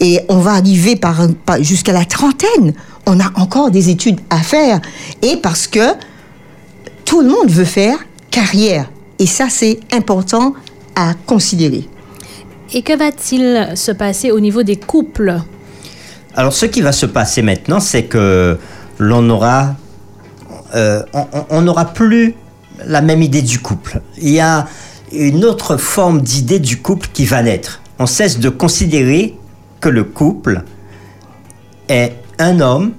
Et 0.00 0.20
on 0.28 0.38
va 0.38 0.52
arriver 0.52 0.96
par, 0.96 1.26
par- 1.44 1.62
jusqu'à 1.62 1.92
la 1.92 2.04
trentaine. 2.04 2.74
On 3.06 3.18
a 3.20 3.30
encore 3.36 3.70
des 3.70 3.90
études 3.90 4.20
à 4.30 4.38
faire. 4.38 4.80
Et 5.22 5.36
parce 5.36 5.66
que 5.66 5.94
tout 7.04 7.20
le 7.22 7.28
monde 7.28 7.50
veut 7.50 7.64
faire 7.64 7.98
carrière. 8.30 8.88
Et 9.18 9.26
ça, 9.26 9.46
c'est 9.50 9.80
important 9.92 10.54
à 10.94 11.14
considérer. 11.26 11.86
Et 12.72 12.82
que 12.82 12.96
va-t-il 12.96 13.72
se 13.76 13.90
passer 13.92 14.30
au 14.30 14.38
niveau 14.40 14.62
des 14.62 14.76
couples? 14.76 15.34
Alors, 16.34 16.52
ce 16.52 16.66
qui 16.66 16.80
va 16.80 16.92
se 16.92 17.06
passer 17.06 17.42
maintenant, 17.42 17.80
c'est 17.80 18.04
que 18.04 18.56
l'on 18.98 19.28
aura, 19.28 19.74
euh, 20.74 21.02
on- 21.50 21.62
n'aura 21.62 21.86
plus 21.86 22.34
la 22.86 23.00
même 23.00 23.22
idée 23.22 23.42
du 23.42 23.58
couple. 23.58 24.00
Il 24.18 24.30
y 24.30 24.40
a 24.40 24.66
une 25.12 25.44
autre 25.44 25.76
forme 25.76 26.20
d'idée 26.22 26.58
du 26.60 26.78
couple 26.80 27.08
qui 27.12 27.24
va 27.24 27.42
naître. 27.42 27.80
On 27.98 28.06
cesse 28.06 28.38
de 28.38 28.48
considérer 28.48 29.36
que 29.80 29.88
le 29.88 30.04
couple 30.04 30.62
est 31.88 32.14
un 32.38 32.60
homme 32.60 32.92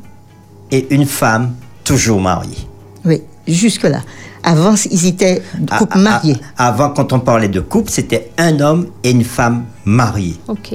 et 0.71 0.93
une 0.93 1.05
femme 1.05 1.53
toujours 1.83 2.21
mariés. 2.21 2.67
Oui, 3.05 3.21
jusque-là. 3.47 4.01
Avant, 4.43 4.73
ils 4.89 5.05
étaient 5.07 5.41
couple 5.77 5.97
A- 5.97 5.99
a- 5.99 6.03
mariés. 6.03 6.37
Avant, 6.57 6.89
quand 6.89 7.13
on 7.13 7.19
parlait 7.19 7.47
de 7.47 7.59
couple, 7.59 7.91
c'était 7.91 8.31
un 8.37 8.59
homme 8.59 8.87
et 9.03 9.11
une 9.11 9.23
femme 9.23 9.65
mariés. 9.85 10.35
Ok. 10.47 10.73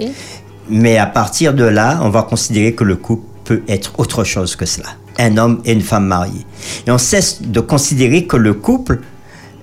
Mais 0.68 0.98
à 0.98 1.06
partir 1.06 1.54
de 1.54 1.64
là, 1.64 2.00
on 2.02 2.08
va 2.08 2.22
considérer 2.22 2.74
que 2.74 2.84
le 2.84 2.96
couple 2.96 3.24
peut 3.44 3.62
être 3.68 3.92
autre 3.98 4.24
chose 4.24 4.56
que 4.56 4.66
cela. 4.66 4.88
Un 5.18 5.36
homme 5.38 5.62
et 5.64 5.72
une 5.72 5.80
femme 5.80 6.06
mariés. 6.06 6.46
Et 6.86 6.90
on 6.90 6.98
cesse 6.98 7.42
de 7.42 7.60
considérer 7.60 8.26
que 8.26 8.36
le 8.36 8.54
couple, 8.54 9.00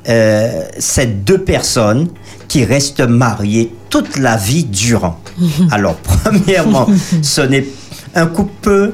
euh, 0.10 0.64
c'est 0.80 1.24
deux 1.24 1.44
personnes 1.44 2.10
qui 2.48 2.66
restent 2.66 3.02
mariées 3.02 3.74
toute 3.90 4.18
la 4.18 4.36
vie 4.36 4.64
durant. 4.64 5.20
Alors, 5.72 5.96
premièrement, 5.96 6.88
ce 7.22 7.42
n'est 7.42 7.66
un 8.16 8.28
couple 8.28 8.52
peut 8.62 8.94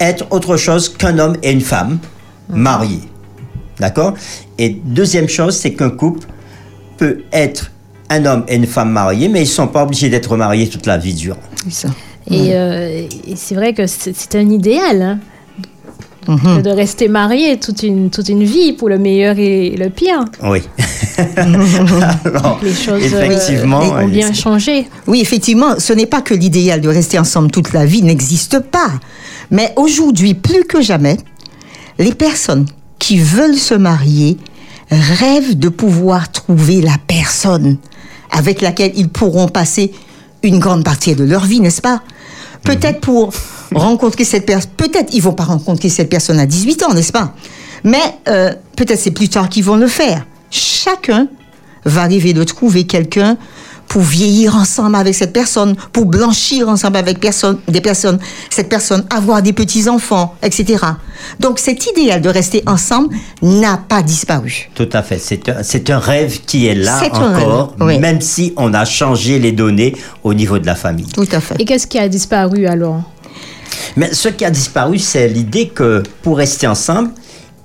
être 0.00 0.26
autre 0.30 0.56
chose 0.56 0.88
qu'un 0.88 1.18
homme 1.18 1.36
et 1.42 1.52
une 1.52 1.60
femme 1.60 1.98
mariés. 2.48 3.02
D'accord? 3.78 4.14
Et 4.58 4.70
deuxième 4.70 5.28
chose, 5.28 5.56
c'est 5.56 5.72
qu'un 5.74 5.90
couple 5.90 6.26
peut 6.96 7.22
être 7.32 7.70
un 8.10 8.24
homme 8.24 8.44
et 8.48 8.56
une 8.56 8.66
femme 8.66 8.90
mariés, 8.90 9.28
mais 9.28 9.40
ils 9.40 9.44
ne 9.44 9.48
sont 9.48 9.68
pas 9.68 9.84
obligés 9.84 10.08
d'être 10.08 10.36
mariés 10.36 10.68
toute 10.68 10.86
la 10.86 10.98
vie 10.98 11.14
durant. 11.14 11.38
Et, 12.30 12.54
euh, 12.54 13.06
et 13.26 13.36
c'est 13.36 13.54
vrai 13.54 13.72
que 13.72 13.86
c'est 13.86 14.14
c'est 14.14 14.34
un 14.34 14.50
idéal 14.50 15.02
hein, 15.02 15.18
Mhm. 16.28 16.58
que 16.58 16.60
de 16.60 16.70
rester 16.70 17.08
marié 17.08 17.58
toute 17.58 17.82
une, 17.82 18.10
toute 18.10 18.28
une 18.28 18.44
vie 18.44 18.74
pour 18.74 18.90
le 18.90 18.98
meilleur 18.98 19.38
et 19.38 19.70
le 19.70 19.88
pire. 19.88 20.26
Oui. 20.44 20.60
Alors, 21.36 22.60
Les 22.62 22.74
choses 22.74 23.02
euh, 23.14 23.66
ont 23.66 24.06
bien 24.08 24.32
changé. 24.34 24.86
Oui, 25.06 25.20
effectivement, 25.20 25.78
ce 25.78 25.94
n'est 25.94 26.06
pas 26.06 26.20
que 26.20 26.34
l'idéal 26.34 26.82
de 26.82 26.88
rester 26.88 27.18
ensemble 27.18 27.50
toute 27.50 27.72
la 27.72 27.86
vie 27.86 28.02
n'existe 28.02 28.60
pas. 28.60 28.90
Mais 29.50 29.72
aujourd'hui, 29.76 30.34
plus 30.34 30.64
que 30.64 30.82
jamais, 30.82 31.16
les 31.98 32.12
personnes 32.12 32.66
qui 32.98 33.18
veulent 33.18 33.56
se 33.56 33.74
marier 33.74 34.36
rêvent 34.90 35.58
de 35.58 35.70
pouvoir 35.70 36.30
trouver 36.30 36.82
la 36.82 36.96
personne 37.06 37.78
avec 38.30 38.60
laquelle 38.60 38.92
ils 38.96 39.08
pourront 39.08 39.48
passer 39.48 39.92
une 40.42 40.58
grande 40.58 40.84
partie 40.84 41.14
de 41.14 41.24
leur 41.24 41.44
vie, 41.44 41.60
n'est-ce 41.60 41.80
pas? 41.82 42.02
Peut-être 42.64 43.00
pour 43.00 43.32
rencontrer 43.74 44.24
cette 44.24 44.46
personne, 44.46 44.70
peut-être 44.76 45.12
ils 45.14 45.22
vont 45.22 45.32
pas 45.32 45.44
rencontrer 45.44 45.88
cette 45.88 46.08
personne 46.08 46.38
à 46.38 46.46
18 46.46 46.82
ans, 46.84 46.94
n'est-ce 46.94 47.12
pas? 47.12 47.34
Mais 47.84 47.98
euh, 48.28 48.52
peut-être 48.76 48.98
c'est 48.98 49.10
plus 49.10 49.28
tard 49.28 49.48
qu'ils 49.48 49.64
vont 49.64 49.76
le 49.76 49.86
faire. 49.86 50.26
Chacun 50.50 51.28
va 51.84 52.02
arriver 52.02 52.32
de 52.32 52.42
trouver 52.44 52.84
quelqu'un 52.84 53.36
pour 53.88 54.02
vieillir 54.02 54.54
ensemble 54.54 54.96
avec 54.96 55.14
cette 55.14 55.32
personne, 55.32 55.74
pour 55.92 56.06
blanchir 56.06 56.68
ensemble 56.68 56.98
avec 56.98 57.18
personne, 57.20 57.58
des 57.68 57.80
personnes, 57.80 58.18
cette 58.50 58.68
personne, 58.68 59.04
avoir 59.10 59.42
des 59.42 59.52
petits-enfants, 59.52 60.34
etc. 60.42 60.84
Donc 61.40 61.58
cet 61.58 61.86
idéal 61.86 62.20
de 62.20 62.28
rester 62.28 62.62
ensemble 62.66 63.14
n'a 63.42 63.76
pas 63.78 64.02
disparu. 64.02 64.70
Tout 64.74 64.88
à 64.92 65.02
fait. 65.02 65.18
C'est 65.18 65.48
un, 65.48 65.62
c'est 65.62 65.90
un 65.90 65.98
rêve 65.98 66.40
qui 66.46 66.66
est 66.66 66.74
là 66.74 67.00
C'est 67.02 67.12
encore, 67.12 67.74
rêve, 67.78 67.88
oui. 67.88 67.98
même 67.98 68.20
si 68.20 68.52
on 68.56 68.74
a 68.74 68.84
changé 68.84 69.38
les 69.38 69.52
données 69.52 69.94
au 70.22 70.34
niveau 70.34 70.58
de 70.58 70.66
la 70.66 70.74
famille. 70.74 71.06
Tout 71.06 71.26
à 71.32 71.40
fait. 71.40 71.54
Et 71.58 71.64
qu'est-ce 71.64 71.86
qui 71.86 71.98
a 71.98 72.08
disparu 72.08 72.66
alors? 72.66 73.02
Mais 73.96 74.12
ce 74.12 74.28
qui 74.28 74.44
a 74.44 74.50
disparu, 74.50 74.98
c'est 74.98 75.28
l'idée 75.28 75.68
que 75.68 76.02
pour 76.22 76.36
rester 76.38 76.66
ensemble, 76.66 77.10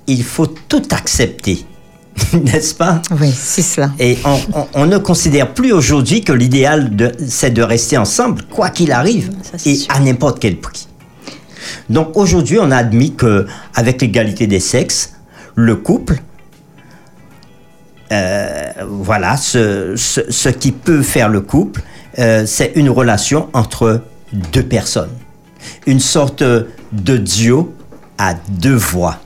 il 0.06 0.24
faut 0.24 0.46
tout 0.46 0.82
accepter. 0.90 1.64
N'est-ce 2.44 2.74
pas? 2.74 3.00
Oui, 3.20 3.30
c'est 3.32 3.62
cela. 3.62 3.90
Et 3.98 4.18
on, 4.24 4.38
on- 4.60 4.66
on 4.74 4.86
ne 4.86 4.98
considère 4.98 5.52
plus 5.54 5.72
aujourd'hui 5.72 6.22
que 6.22 6.32
l'idéal, 6.32 6.90
c'est 7.28 7.50
de 7.52 7.62
rester 7.62 7.96
ensemble, 7.98 8.42
quoi 8.44 8.70
qu'il 8.70 8.92
arrive, 8.92 9.30
Ça, 9.42 9.58
et 9.70 9.74
sûr. 9.76 9.94
à 9.94 10.00
n'importe 10.00 10.38
quel 10.40 10.56
prix. 10.58 10.88
Donc 11.88 12.16
aujourd'hui, 12.16 12.58
on 12.60 12.70
a 12.70 12.76
admis 12.78 13.14
que 13.14 13.46
avec 13.74 14.00
l'égalité 14.02 14.46
des 14.46 14.60
sexes, 14.60 15.14
le 15.54 15.76
couple, 15.76 16.20
euh, 18.12 18.70
voilà, 18.88 19.36
ce, 19.36 19.94
ce, 19.96 20.20
ce 20.30 20.48
qui 20.48 20.72
peut 20.72 21.02
faire 21.02 21.28
le 21.28 21.40
couple, 21.40 21.82
euh, 22.18 22.44
c'est 22.46 22.72
une 22.76 22.90
relation 22.90 23.48
entre 23.54 24.02
deux 24.52 24.62
personnes. 24.62 25.10
Une 25.86 26.00
sorte 26.00 26.42
de 26.42 27.16
duo 27.16 27.74
à 28.18 28.34
deux 28.34 28.74
voix. 28.74 29.18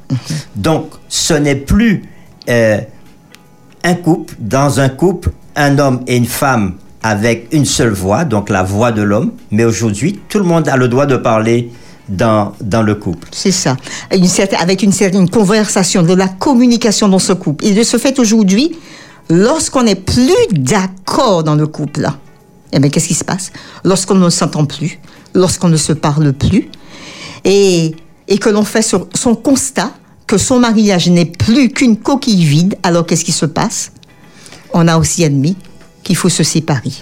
Donc, 0.55 0.91
ce 1.09 1.35
n'est 1.35 1.57
plus 1.57 2.05
euh, 2.49 2.79
un 3.89 3.95
couple, 3.95 4.34
dans 4.39 4.80
un 4.80 4.91
couple, 4.91 5.30
un 5.57 5.78
homme 5.78 6.01
et 6.07 6.16
une 6.16 6.26
femme 6.26 6.74
avec 7.03 7.49
une 7.53 7.64
seule 7.64 7.93
voix, 7.93 8.24
donc 8.24 8.51
la 8.51 8.62
voix 8.62 8.93
de 8.93 9.03
l'homme, 9.03 9.32
mais 9.51 9.64
aujourd'hui, 9.64 10.20
tout 10.28 10.39
le 10.39 10.45
monde 10.45 10.68
a 10.68 10.76
le 10.76 10.89
droit 10.89 11.07
de 11.07 11.16
parler 11.16 11.70
dans, 12.09 12.53
dans 12.61 12.82
le 12.82 12.95
couple. 12.95 13.28
C'est 13.32 13.53
ça. 13.53 13.76
Avec 14.11 14.82
une 14.82 14.93
certaine 14.93 15.28
conversation, 15.30 16.03
de 16.03 16.12
la 16.12 16.28
communication 16.28 17.09
dans 17.09 17.18
ce 17.18 17.32
couple. 17.32 17.64
Et 17.64 17.72
de 17.72 17.82
ce 17.82 17.97
fait, 17.97 18.18
aujourd'hui, 18.18 18.76
lorsqu'on 19.30 19.84
n'est 19.84 19.95
plus 19.95 20.47
d'accord 20.53 21.43
dans 21.45 21.55
le 21.55 21.66
couple, 21.66 22.07
eh 22.72 22.78
bien, 22.78 22.91
qu'est-ce 22.91 23.09
qui 23.09 23.14
se 23.14 23.24
passe? 23.24 23.53
Lorsqu'on 23.84 24.16
ne 24.16 24.28
s'entend 24.28 24.66
plus, 24.66 24.99
lorsqu'on 25.34 25.68
ne 25.68 25.78
se 25.78 25.95
parle 25.95 26.32
plus, 26.34 26.68
et, 27.45 27.95
et 28.26 28.39
que 28.39 28.51
l'on 28.51 28.64
fait 28.64 28.82
son 28.82 29.34
constat 29.34 29.93
que 30.29 30.39
son 30.39 30.61
mariage 30.61 31.09
n'est 31.09 31.24
plus 31.26 31.70
qu'une 31.70 31.97
coquille 31.97 32.45
vide, 32.45 32.76
alors 32.85 33.05
qu'est-ce 33.07 33.24
qui 33.24 33.33
se 33.33 33.47
passe? 33.47 33.91
On 34.72 34.87
a 34.87 34.97
aussi 34.99 35.24
admis 35.24 35.57
qu'il 36.05 36.14
faut 36.16 36.29
se 36.29 36.45
séparer. 36.45 36.93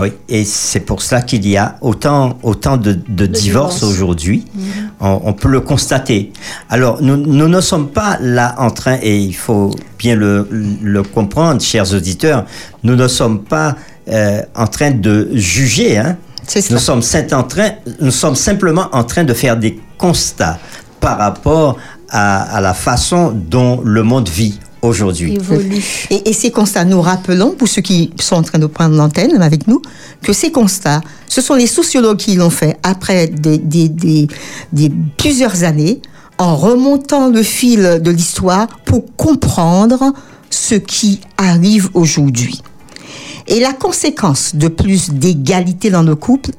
Oui, 0.00 0.10
et 0.28 0.44
c'est 0.44 0.80
pour 0.80 1.02
cela 1.02 1.20
qu'il 1.20 1.46
y 1.46 1.56
a 1.58 1.76
autant, 1.82 2.38
autant 2.42 2.76
de, 2.78 2.96
de 3.08 3.26
divorces 3.26 3.82
aujourd'hui. 3.82 4.44
On, 5.00 5.20
on 5.24 5.32
peut 5.34 5.48
le 5.48 5.60
constater. 5.60 6.32
Alors, 6.70 7.02
nous, 7.02 7.16
nous 7.16 7.48
ne 7.48 7.60
sommes 7.60 7.88
pas 7.90 8.16
là 8.20 8.54
en 8.58 8.70
train, 8.70 8.98
et 9.02 9.18
il 9.18 9.34
faut 9.34 9.70
bien 9.98 10.14
le, 10.14 10.48
le 10.50 11.02
comprendre, 11.02 11.60
chers 11.60 11.92
auditeurs, 11.92 12.46
nous 12.84 12.96
ne 12.96 13.06
sommes 13.08 13.42
pas 13.42 13.76
euh, 14.08 14.40
en 14.54 14.66
train 14.66 14.92
de 14.92 15.28
juger. 15.34 15.98
Hein. 15.98 16.16
C'est 16.46 16.70
Nous 16.70 16.78
sommes, 16.78 17.02
sim- 17.02 17.26
en 17.32 17.42
train, 17.42 17.72
nous 18.00 18.10
sommes 18.10 18.34
simplement 18.36 18.88
en 18.92 19.04
train 19.04 19.24
de 19.24 19.34
faire 19.34 19.56
des 19.58 19.78
constats 19.98 20.58
par 21.00 21.18
rapport 21.18 21.76
à, 22.12 22.42
à 22.56 22.60
la 22.60 22.74
façon 22.74 23.32
dont 23.34 23.80
le 23.82 24.02
monde 24.02 24.28
vit 24.28 24.58
aujourd'hui. 24.82 25.34
Évolue. 25.34 25.82
Et, 26.10 26.28
et 26.28 26.32
ces 26.32 26.50
constats, 26.50 26.84
nous 26.84 27.00
rappelons, 27.00 27.52
pour 27.52 27.68
ceux 27.68 27.82
qui 27.82 28.10
sont 28.20 28.36
en 28.36 28.42
train 28.42 28.58
de 28.58 28.66
prendre 28.66 28.94
l'antenne 28.96 29.40
avec 29.42 29.66
nous, 29.66 29.80
que 30.22 30.32
ces 30.32 30.50
constats, 30.52 31.00
ce 31.28 31.40
sont 31.40 31.54
les 31.54 31.66
sociologues 31.68 32.18
qui 32.18 32.34
l'ont 32.34 32.50
fait 32.50 32.76
après 32.82 33.26
des, 33.28 33.58
des- 33.58 33.88
des- 33.88 34.26
des- 34.72 34.92
plusieurs 35.16 35.64
années, 35.64 36.00
en 36.38 36.56
remontant 36.56 37.28
le 37.28 37.42
fil 37.42 38.00
de 38.02 38.10
l'histoire 38.10 38.66
pour 38.84 39.04
comprendre 39.16 40.12
ce 40.50 40.74
qui 40.74 41.20
arrive 41.38 41.88
aujourd'hui. 41.94 42.60
Et 43.46 43.60
la 43.60 43.72
conséquence 43.72 44.54
de 44.56 44.68
plus 44.68 45.10
d'égalité 45.10 45.90
dans 45.90 46.02
le 46.02 46.14
couple, 46.16 46.50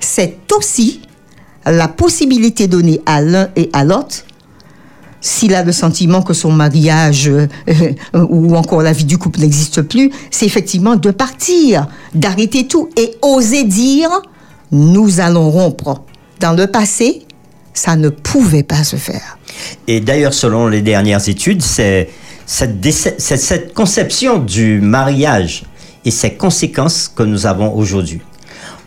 c'est 0.00 0.36
aussi 0.56 1.00
la 1.66 1.88
possibilité 1.88 2.68
donnée 2.68 3.00
à 3.06 3.20
l'un 3.20 3.48
et 3.56 3.68
à 3.72 3.84
l'autre 3.84 4.24
s'il 5.20 5.54
a 5.54 5.62
le 5.64 5.72
sentiment 5.72 6.22
que 6.22 6.32
son 6.32 6.52
mariage 6.52 7.28
euh, 7.28 7.46
euh, 7.68 8.26
ou 8.28 8.54
encore 8.56 8.82
la 8.82 8.92
vie 8.92 9.04
du 9.04 9.18
couple 9.18 9.40
n'existe 9.40 9.82
plus, 9.82 10.10
c'est 10.30 10.46
effectivement 10.46 10.96
de 10.96 11.10
partir, 11.10 11.86
d'arrêter 12.14 12.66
tout 12.68 12.88
et 12.96 13.16
oser 13.22 13.64
dire 13.64 14.08
nous 14.70 15.20
allons 15.20 15.50
rompre. 15.50 16.02
Dans 16.40 16.52
le 16.52 16.66
passé, 16.66 17.22
ça 17.74 17.96
ne 17.96 18.10
pouvait 18.10 18.62
pas 18.62 18.84
se 18.84 18.96
faire. 18.96 19.38
Et 19.86 20.00
d'ailleurs, 20.00 20.34
selon 20.34 20.68
les 20.68 20.82
dernières 20.82 21.28
études, 21.28 21.62
c'est 21.62 22.10
cette, 22.46 22.80
déce- 22.80 23.14
c'est 23.18 23.36
cette 23.36 23.74
conception 23.74 24.38
du 24.38 24.80
mariage 24.80 25.64
et 26.04 26.10
ses 26.10 26.34
conséquences 26.34 27.08
que 27.14 27.22
nous 27.22 27.46
avons 27.46 27.74
aujourd'hui. 27.74 28.20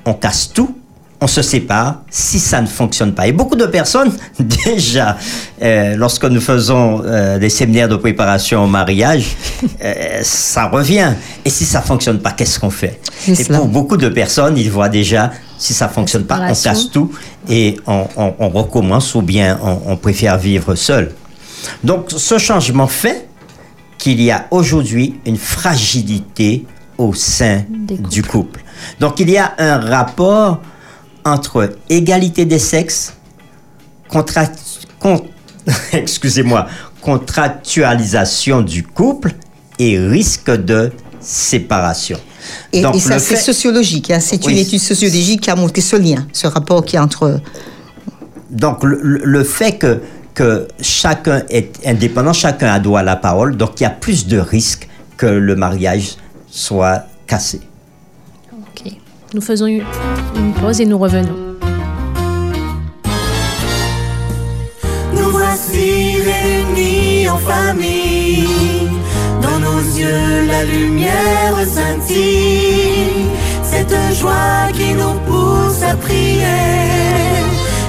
On 0.05 0.13
casse 0.13 0.51
tout, 0.53 0.75
on 1.23 1.27
se 1.27 1.43
sépare 1.43 2.01
si 2.09 2.39
ça 2.39 2.59
ne 2.61 2.65
fonctionne 2.67 3.13
pas. 3.13 3.27
Et 3.27 3.31
beaucoup 3.31 3.55
de 3.55 3.67
personnes, 3.67 4.11
déjà, 4.39 5.17
euh, 5.61 5.95
lorsque 5.95 6.25
nous 6.25 6.41
faisons 6.41 7.03
euh, 7.05 7.37
des 7.37 7.49
séminaires 7.49 7.87
de 7.87 7.95
préparation 7.95 8.63
au 8.63 8.67
mariage, 8.67 9.35
euh, 9.83 10.19
ça 10.23 10.67
revient. 10.67 11.13
Et 11.45 11.51
si 11.51 11.63
ça 11.63 11.81
fonctionne 11.81 12.19
pas, 12.19 12.31
qu'est-ce 12.31 12.59
qu'on 12.59 12.71
fait? 12.71 12.99
Et 13.27 13.35
cela. 13.35 13.59
pour 13.59 13.67
beaucoup 13.67 13.97
de 13.97 14.09
personnes, 14.09 14.57
ils 14.57 14.71
voient 14.71 14.89
déjà, 14.89 15.31
si 15.59 15.75
ça 15.75 15.87
fonctionne 15.89 16.23
pas, 16.25 16.39
on 16.49 16.55
casse 16.63 16.89
tout 16.89 17.11
et 17.47 17.77
on, 17.85 18.07
on- 18.17 18.33
on 18.39 18.49
recommence 18.49 19.13
ou 19.13 19.21
bien 19.21 19.59
on, 19.61 19.91
on 19.93 19.97
préfère 19.97 20.39
vivre 20.39 20.73
seul. 20.73 21.11
Donc 21.83 22.05
ce 22.09 22.39
changement 22.39 22.87
fait 22.87 23.27
qu'il 23.99 24.19
y 24.19 24.31
a 24.31 24.47
aujourd'hui 24.49 25.19
une 25.27 25.37
fragilité 25.37 26.65
au 26.97 27.13
sein 27.13 27.61
du 27.69 28.23
couple. 28.23 28.61
Donc 28.99 29.19
il 29.19 29.29
y 29.29 29.37
a 29.37 29.53
un 29.59 29.77
rapport 29.77 30.59
entre 31.25 31.69
égalité 31.89 32.45
des 32.45 32.59
sexes, 32.59 33.13
contract- 34.09 34.59
con- 34.99 35.25
excusez-moi, 35.93 36.67
contractualisation 37.01 38.61
du 38.61 38.83
couple 38.83 39.33
et 39.79 39.97
risque 39.99 40.51
de 40.51 40.91
séparation. 41.19 42.17
Et, 42.73 42.81
Donc, 42.81 42.95
et 42.95 42.99
ça, 42.99 43.19
c'est 43.19 43.35
fait- 43.35 43.41
sociologique. 43.41 44.09
hein. 44.11 44.19
C'est 44.19 44.43
une 44.47 44.57
étude 44.57 44.79
sociologique 44.79 45.41
qui 45.41 45.49
a 45.51 45.55
montré 45.55 45.81
ce 45.81 45.95
lien, 45.95 46.25
ce 46.33 46.47
rapport 46.47 46.83
qui 46.83 46.95
est 46.95 46.99
entre. 46.99 47.39
Donc, 48.49 48.79
le 48.83 49.43
fait 49.43 49.77
que, 49.77 50.01
que 50.33 50.67
chacun 50.81 51.43
est 51.49 51.79
indépendant, 51.85 52.33
chacun 52.33 52.73
a 52.73 52.79
droit 52.79 52.99
à 53.01 53.03
la 53.03 53.15
parole, 53.15 53.55
donc 53.55 53.79
il 53.79 53.83
y 53.83 53.85
a 53.85 53.89
plus 53.91 54.25
de 54.27 54.37
risques 54.39 54.87
que 55.17 55.27
le 55.27 55.55
mariage 55.55 56.15
soit 56.49 57.05
cassé. 57.27 57.61
Nous 59.33 59.41
faisons 59.41 59.67
une 59.67 60.53
pause 60.59 60.81
et 60.81 60.85
nous 60.85 60.97
revenons. 60.97 61.37
Nous 65.13 65.29
voici 65.29 66.17
réunis 66.29 67.29
en 67.29 67.37
famille. 67.37 68.89
Dans 69.41 69.59
nos 69.59 69.79
yeux, 69.79 70.47
la 70.47 70.65
lumière 70.65 71.55
scintille. 71.65 73.27
Cette 73.63 73.95
joie 74.19 74.67
qui 74.73 74.93
nous 74.95 75.17
pousse 75.25 75.81
à 75.81 75.95
prier. 75.95 76.43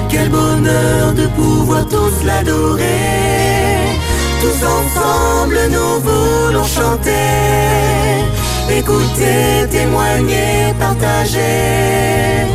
Quel 0.07 0.29
bonheur 0.29 1.13
de 1.13 1.27
pouvoir 1.27 1.85
tous 1.89 2.25
l'adorer. 2.25 2.83
Tous 4.39 4.65
ensemble, 4.65 5.59
nous 5.71 5.99
voulons 5.99 6.63
chanter. 6.63 7.63
Écouter, 8.69 9.67
témoigner, 9.69 10.73
partager. 10.79 12.47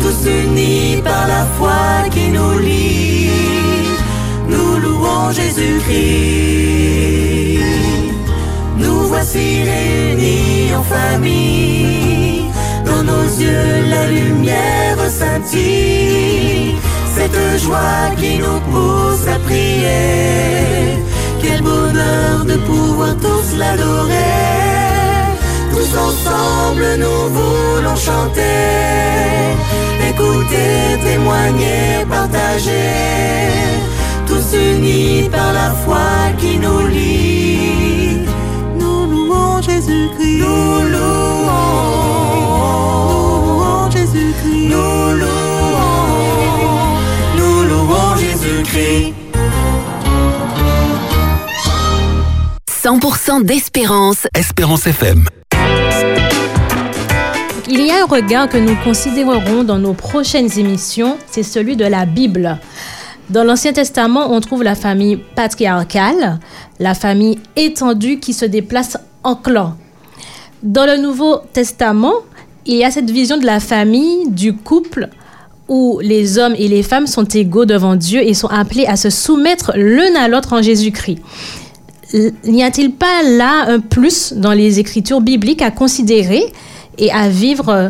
Tous 0.00 0.28
unis 0.28 1.02
par 1.02 1.26
la 1.26 1.44
foi 1.58 2.08
qui 2.10 2.28
nous 2.28 2.58
lie. 2.58 3.30
Nous 4.48 4.78
louons 4.78 5.32
Jésus-Christ. 5.32 5.86
Nous 8.78 9.02
voici 9.08 9.62
réunis 9.64 10.74
en 10.74 10.82
famille. 10.82 12.44
Dans 12.84 13.02
nos 13.02 13.24
yeux, 13.24 13.88
la 13.90 14.06
lumière 14.06 14.98
scintille. 15.08 16.76
Cette 17.14 17.60
joie 17.60 18.10
qui 18.16 18.38
nous 18.38 18.60
pousse 18.70 19.26
à 19.26 19.38
prier. 19.40 21.02
Quel 21.42 21.60
bonheur 21.62 22.44
de 22.44 22.56
pouvoir 22.56 23.16
tous 23.16 23.56
l'adorer. 23.58 24.95
Tous 25.76 25.94
ensemble, 25.98 26.86
nous 26.98 27.28
voulons 27.28 27.96
chanter. 27.96 28.40
Écouter, 30.08 30.96
témoigner, 31.04 32.06
partager. 32.08 32.72
Tous 34.26 34.56
unis 34.56 35.28
par 35.30 35.52
la 35.52 35.72
foi 35.84 36.32
qui 36.38 36.58
nous 36.58 36.86
lie. 36.86 38.24
Nous 38.80 39.04
louons 39.04 39.60
Jésus-Christ. 39.60 40.38
Nous 40.38 40.80
louons. 40.92 41.50
Nous 43.10 43.44
louons 43.44 43.90
Jésus-Christ. 43.90 44.68
Nous 44.70 45.18
louons. 45.20 46.06
Nous 47.36 47.64
louons 47.68 48.16
Jésus-Christ. 48.16 49.12
100% 52.82 53.42
d'espérance. 53.42 54.26
Espérance 54.34 54.86
FM. 54.86 55.26
Il 57.68 57.84
y 57.84 57.90
a 57.90 58.02
un 58.02 58.06
regard 58.06 58.48
que 58.48 58.58
nous 58.58 58.76
considérerons 58.84 59.64
dans 59.64 59.78
nos 59.78 59.92
prochaines 59.92 60.58
émissions, 60.58 61.16
c'est 61.30 61.42
celui 61.42 61.74
de 61.76 61.84
la 61.84 62.06
Bible. 62.06 62.58
Dans 63.30 63.42
l'Ancien 63.42 63.72
Testament, 63.72 64.32
on 64.32 64.40
trouve 64.40 64.62
la 64.62 64.76
famille 64.76 65.16
patriarcale, 65.34 66.38
la 66.78 66.94
famille 66.94 67.38
étendue 67.56 68.20
qui 68.20 68.32
se 68.32 68.44
déplace 68.44 68.96
en 69.24 69.34
clan. 69.34 69.74
Dans 70.62 70.86
le 70.86 70.96
Nouveau 70.96 71.38
Testament, 71.52 72.14
il 72.66 72.76
y 72.76 72.84
a 72.84 72.90
cette 72.90 73.10
vision 73.10 73.36
de 73.36 73.46
la 73.46 73.58
famille, 73.58 74.30
du 74.30 74.54
couple, 74.54 75.08
où 75.68 75.98
les 76.00 76.38
hommes 76.38 76.54
et 76.56 76.68
les 76.68 76.84
femmes 76.84 77.08
sont 77.08 77.24
égaux 77.24 77.64
devant 77.64 77.96
Dieu 77.96 78.20
et 78.20 78.34
sont 78.34 78.48
appelés 78.48 78.86
à 78.86 78.94
se 78.96 79.10
soumettre 79.10 79.72
l'un 79.74 80.14
à 80.14 80.28
l'autre 80.28 80.52
en 80.52 80.62
Jésus-Christ. 80.62 81.18
N'y 82.44 82.62
a-t-il 82.62 82.92
pas 82.92 83.24
là 83.24 83.64
un 83.66 83.80
plus 83.80 84.32
dans 84.34 84.52
les 84.52 84.78
écritures 84.78 85.20
bibliques 85.20 85.62
à 85.62 85.72
considérer 85.72 86.44
et 86.98 87.10
à 87.12 87.28
vivre 87.28 87.68
euh, 87.68 87.88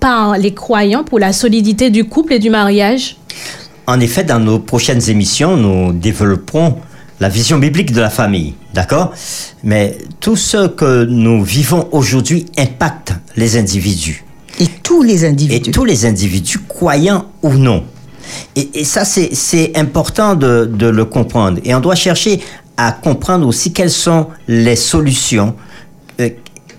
par 0.00 0.36
les 0.38 0.54
croyants 0.54 1.04
pour 1.04 1.18
la 1.18 1.32
solidité 1.32 1.90
du 1.90 2.04
couple 2.04 2.34
et 2.34 2.38
du 2.38 2.50
mariage? 2.50 3.16
En 3.86 4.00
effet, 4.00 4.24
dans 4.24 4.40
nos 4.40 4.58
prochaines 4.58 5.08
émissions, 5.10 5.56
nous 5.56 5.92
développerons 5.92 6.76
la 7.20 7.28
vision 7.28 7.58
biblique 7.58 7.92
de 7.92 8.00
la 8.00 8.10
famille, 8.10 8.54
d'accord? 8.72 9.12
Mais 9.62 9.98
tout 10.20 10.36
ce 10.36 10.66
que 10.68 11.04
nous 11.04 11.44
vivons 11.44 11.88
aujourd'hui 11.92 12.46
impacte 12.58 13.12
les 13.36 13.56
individus. 13.56 14.24
Et 14.58 14.66
tous 14.82 15.02
les 15.02 15.24
Et 15.24 15.28
individus. 15.28 15.70
tous 15.70 15.84
les 15.84 16.06
individus, 16.06 16.60
croyants 16.66 17.26
ou 17.42 17.54
non. 17.54 17.84
Et, 18.56 18.80
et 18.80 18.84
ça, 18.84 19.04
c'est 19.04 19.34
c'est 19.34 19.76
important 19.76 20.34
de, 20.34 20.64
de 20.64 20.86
le 20.86 21.04
comprendre. 21.04 21.60
Et 21.64 21.74
on 21.74 21.80
doit 21.80 21.94
chercher 21.94 22.40
à 22.76 22.92
comprendre 22.92 23.46
aussi 23.46 23.72
quelles 23.72 23.90
sont 23.90 24.28
les 24.48 24.76
solutions, 24.76 25.48
euh, 25.48 25.73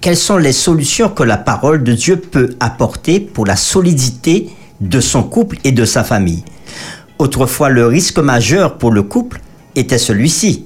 quelles 0.02 0.18
sont 0.18 0.38
les 0.38 0.52
solutions 0.52 1.10
que 1.10 1.24
la 1.24 1.38
parole 1.38 1.84
de 1.84 1.94
Dieu 1.94 2.18
peut 2.18 2.56
apporter 2.60 3.20
pour 3.20 3.46
la 3.46 3.56
solidité 3.56 4.50
de 4.82 5.00
son 5.00 5.24
couple 5.24 5.58
et 5.64 5.72
de 5.72 5.86
sa 5.86 6.04
famille? 6.04 6.44
Autrefois, 7.18 7.70
le 7.70 7.88
risque 7.88 8.20
majeur 8.20 8.78
pour 8.78 8.92
le 8.92 9.04
couple 9.04 9.42
était 9.76 9.98
celui-ci. 9.98 10.66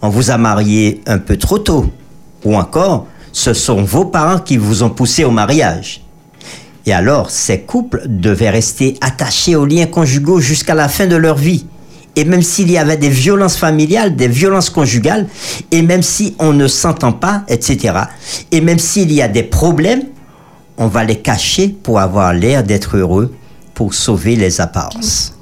On 0.00 0.08
vous 0.08 0.30
a 0.30 0.38
marié 0.38 1.00
un 1.06 1.18
peu 1.18 1.36
trop 1.36 1.58
tôt. 1.58 1.90
Ou 2.44 2.56
encore, 2.56 3.06
ce 3.32 3.54
sont 3.54 3.82
vos 3.82 4.04
parents 4.04 4.40
qui 4.40 4.56
vous 4.56 4.82
ont 4.82 4.90
poussé 4.90 5.24
au 5.24 5.30
mariage. 5.30 6.02
Et 6.84 6.92
alors, 6.92 7.30
ces 7.30 7.60
couples 7.60 8.02
devaient 8.06 8.50
rester 8.50 8.98
attachés 9.00 9.54
aux 9.54 9.66
liens 9.66 9.86
conjugaux 9.86 10.40
jusqu'à 10.40 10.74
la 10.74 10.88
fin 10.88 11.06
de 11.06 11.14
leur 11.14 11.36
vie. 11.36 11.66
Et 12.14 12.24
même 12.24 12.42
s'il 12.42 12.70
y 12.70 12.76
avait 12.76 12.98
des 12.98 13.08
violences 13.08 13.56
familiales, 13.56 14.16
des 14.16 14.28
violences 14.28 14.68
conjugales, 14.68 15.26
et 15.70 15.82
même 15.82 16.02
si 16.02 16.34
on 16.38 16.52
ne 16.52 16.68
s'entend 16.68 17.12
pas, 17.12 17.44
etc., 17.48 17.94
et 18.50 18.60
même 18.60 18.78
s'il 18.78 19.12
y 19.12 19.22
a 19.22 19.28
des 19.28 19.42
problèmes, 19.42 20.02
on 20.76 20.88
va 20.88 21.04
les 21.04 21.20
cacher 21.20 21.68
pour 21.68 22.00
avoir 22.00 22.34
l'air 22.34 22.64
d'être 22.64 22.96
heureux, 22.96 23.34
pour 23.74 23.94
sauver 23.94 24.36
les 24.36 24.60
apparences. 24.60 25.34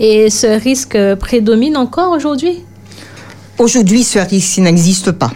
Et 0.00 0.28
ce 0.30 0.46
risque 0.60 0.98
prédomine 1.20 1.76
encore 1.76 2.12
aujourd'hui? 2.12 2.64
Aujourd'hui, 3.58 4.02
ce 4.02 4.18
risque 4.18 4.58
n'existe 4.58 5.12
pas. 5.12 5.30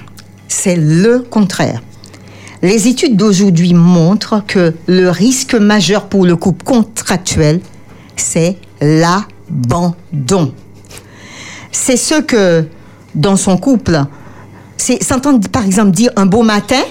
C'est 0.49 0.77
le 0.77 1.21
contraire. 1.21 1.81
Les 2.63 2.89
études 2.89 3.17
d'aujourd'hui 3.17 3.73
montrent 3.73 4.45
que 4.47 4.75
le 4.87 5.09
risque 5.09 5.55
majeur 5.55 6.07
pour 6.07 6.27
le 6.27 6.37
couple 6.37 6.65
contractuel, 6.65 7.61
c'est 8.17 8.59
l'abandon. 8.83 10.53
C'est 11.73 11.97
ce 11.97 12.21
que, 12.21 12.67
dans 13.15 13.37
son 13.37 13.57
couple, 13.57 14.05
c'est 14.77 15.03
s'entendre 15.03 15.49
par 15.49 15.65
exemple 15.65 15.91
dire 15.93 16.11
un 16.17 16.27
beau 16.27 16.43
matin, 16.43 16.83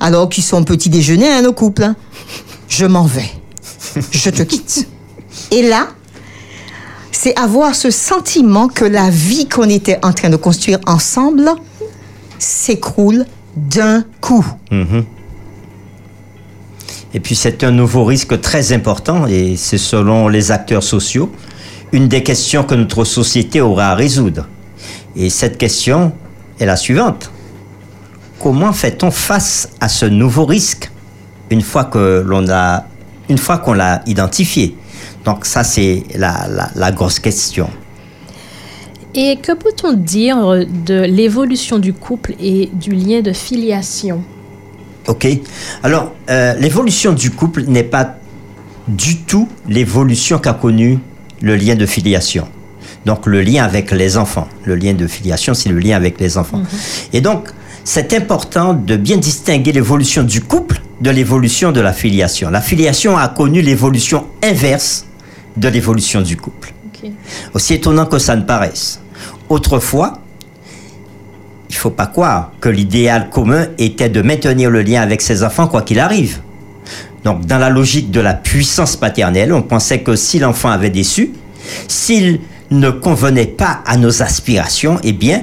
alors 0.00 0.28
qu'ils 0.28 0.44
sont 0.44 0.64
petit 0.64 0.90
déjeuner, 0.90 1.28
hein, 1.28 1.42
nos 1.42 1.52
couples, 1.52 1.84
hein, 1.84 1.96
je 2.68 2.86
m'en 2.86 3.04
vais, 3.04 3.30
je 4.10 4.30
te 4.30 4.42
quitte. 4.42 4.88
Et 5.50 5.62
là, 5.62 5.88
c'est 7.12 7.38
avoir 7.38 7.74
ce 7.74 7.90
sentiment 7.90 8.68
que 8.68 8.84
la 8.84 9.10
vie 9.10 9.48
qu'on 9.48 9.68
était 9.68 9.98
en 10.02 10.12
train 10.12 10.28
de 10.28 10.36
construire 10.36 10.80
ensemble 10.86 11.50
s'écroule 12.38 13.24
d'un 13.56 14.04
coup. 14.20 14.44
Et 17.14 17.20
puis 17.20 17.34
c'est 17.34 17.64
un 17.64 17.70
nouveau 17.70 18.04
risque 18.04 18.40
très 18.40 18.72
important, 18.72 19.26
et 19.26 19.56
c'est 19.56 19.78
selon 19.78 20.28
les 20.28 20.50
acteurs 20.52 20.82
sociaux, 20.82 21.30
une 21.96 22.08
des 22.08 22.22
questions 22.22 22.62
que 22.62 22.74
notre 22.74 23.04
société 23.04 23.62
aura 23.62 23.86
à 23.92 23.94
résoudre. 23.94 24.46
Et 25.16 25.30
cette 25.30 25.56
question 25.56 26.12
est 26.60 26.66
la 26.66 26.76
suivante. 26.76 27.30
Comment 28.38 28.74
fait-on 28.74 29.10
face 29.10 29.70
à 29.80 29.88
ce 29.88 30.04
nouveau 30.04 30.44
risque 30.44 30.90
une 31.50 31.62
fois 31.62 31.84
que 31.84 32.22
l'on 32.26 32.46
a, 32.50 32.84
une 33.30 33.38
fois 33.38 33.56
qu'on 33.56 33.72
l'a 33.72 34.02
identifié? 34.06 34.76
Donc 35.24 35.46
ça 35.46 35.64
c'est 35.64 36.02
la, 36.14 36.46
la, 36.48 36.70
la 36.74 36.92
grosse 36.92 37.18
question. 37.18 37.70
Et 39.14 39.38
que 39.38 39.52
peut-on 39.52 39.94
dire 39.94 40.36
de 40.84 41.00
l'évolution 41.04 41.78
du 41.78 41.94
couple 41.94 42.34
et 42.38 42.68
du 42.74 42.90
lien 42.90 43.22
de 43.22 43.32
filiation? 43.32 44.22
Ok. 45.08 45.26
Alors, 45.82 46.12
euh, 46.28 46.52
l'évolution 46.56 47.14
du 47.14 47.30
couple 47.30 47.62
n'est 47.62 47.84
pas 47.84 48.16
du 48.86 49.22
tout 49.22 49.48
l'évolution 49.66 50.38
qu'a 50.38 50.52
connue 50.52 50.98
le 51.40 51.56
lien 51.56 51.74
de 51.74 51.86
filiation. 51.86 52.48
Donc, 53.04 53.26
le 53.26 53.40
lien 53.42 53.64
avec 53.64 53.90
les 53.92 54.16
enfants. 54.16 54.48
Le 54.64 54.74
lien 54.74 54.94
de 54.94 55.06
filiation, 55.06 55.54
c'est 55.54 55.68
le 55.68 55.78
lien 55.78 55.96
avec 55.96 56.20
les 56.20 56.38
enfants. 56.38 56.62
Et 57.12 57.20
donc, 57.20 57.48
c'est 57.84 58.12
important 58.14 58.74
de 58.74 58.96
bien 58.96 59.16
distinguer 59.16 59.72
l'évolution 59.72 60.24
du 60.24 60.40
couple 60.40 60.80
de 61.00 61.10
l'évolution 61.10 61.72
de 61.72 61.80
la 61.80 61.92
filiation. 61.92 62.50
La 62.50 62.60
filiation 62.60 63.16
a 63.16 63.28
connu 63.28 63.62
l'évolution 63.62 64.26
inverse 64.42 65.06
de 65.56 65.68
l'évolution 65.68 66.20
du 66.20 66.36
couple. 66.36 66.72
Aussi 67.54 67.74
étonnant 67.74 68.06
que 68.06 68.18
ça 68.18 68.34
ne 68.34 68.42
paraisse. 68.42 69.00
Autrefois, 69.48 70.14
il 71.68 71.74
faut 71.74 71.90
pas 71.90 72.06
croire 72.06 72.52
que 72.60 72.68
l'idéal 72.68 73.30
commun 73.30 73.66
était 73.78 74.08
de 74.08 74.22
maintenir 74.22 74.70
le 74.70 74.82
lien 74.82 75.02
avec 75.02 75.22
ses 75.22 75.44
enfants 75.44 75.68
quoi 75.68 75.82
qu'il 75.82 76.00
arrive. 76.00 76.40
Donc, 77.26 77.44
dans 77.44 77.58
la 77.58 77.70
logique 77.70 78.12
de 78.12 78.20
la 78.20 78.34
puissance 78.34 78.94
paternelle, 78.94 79.52
on 79.52 79.60
pensait 79.60 79.98
que 79.98 80.14
si 80.14 80.38
l'enfant 80.38 80.70
avait 80.70 80.90
déçu, 80.90 81.32
s'il 81.88 82.38
ne 82.70 82.88
convenait 82.90 83.46
pas 83.46 83.80
à 83.84 83.96
nos 83.96 84.22
aspirations, 84.22 85.00
eh 85.02 85.12
bien, 85.12 85.42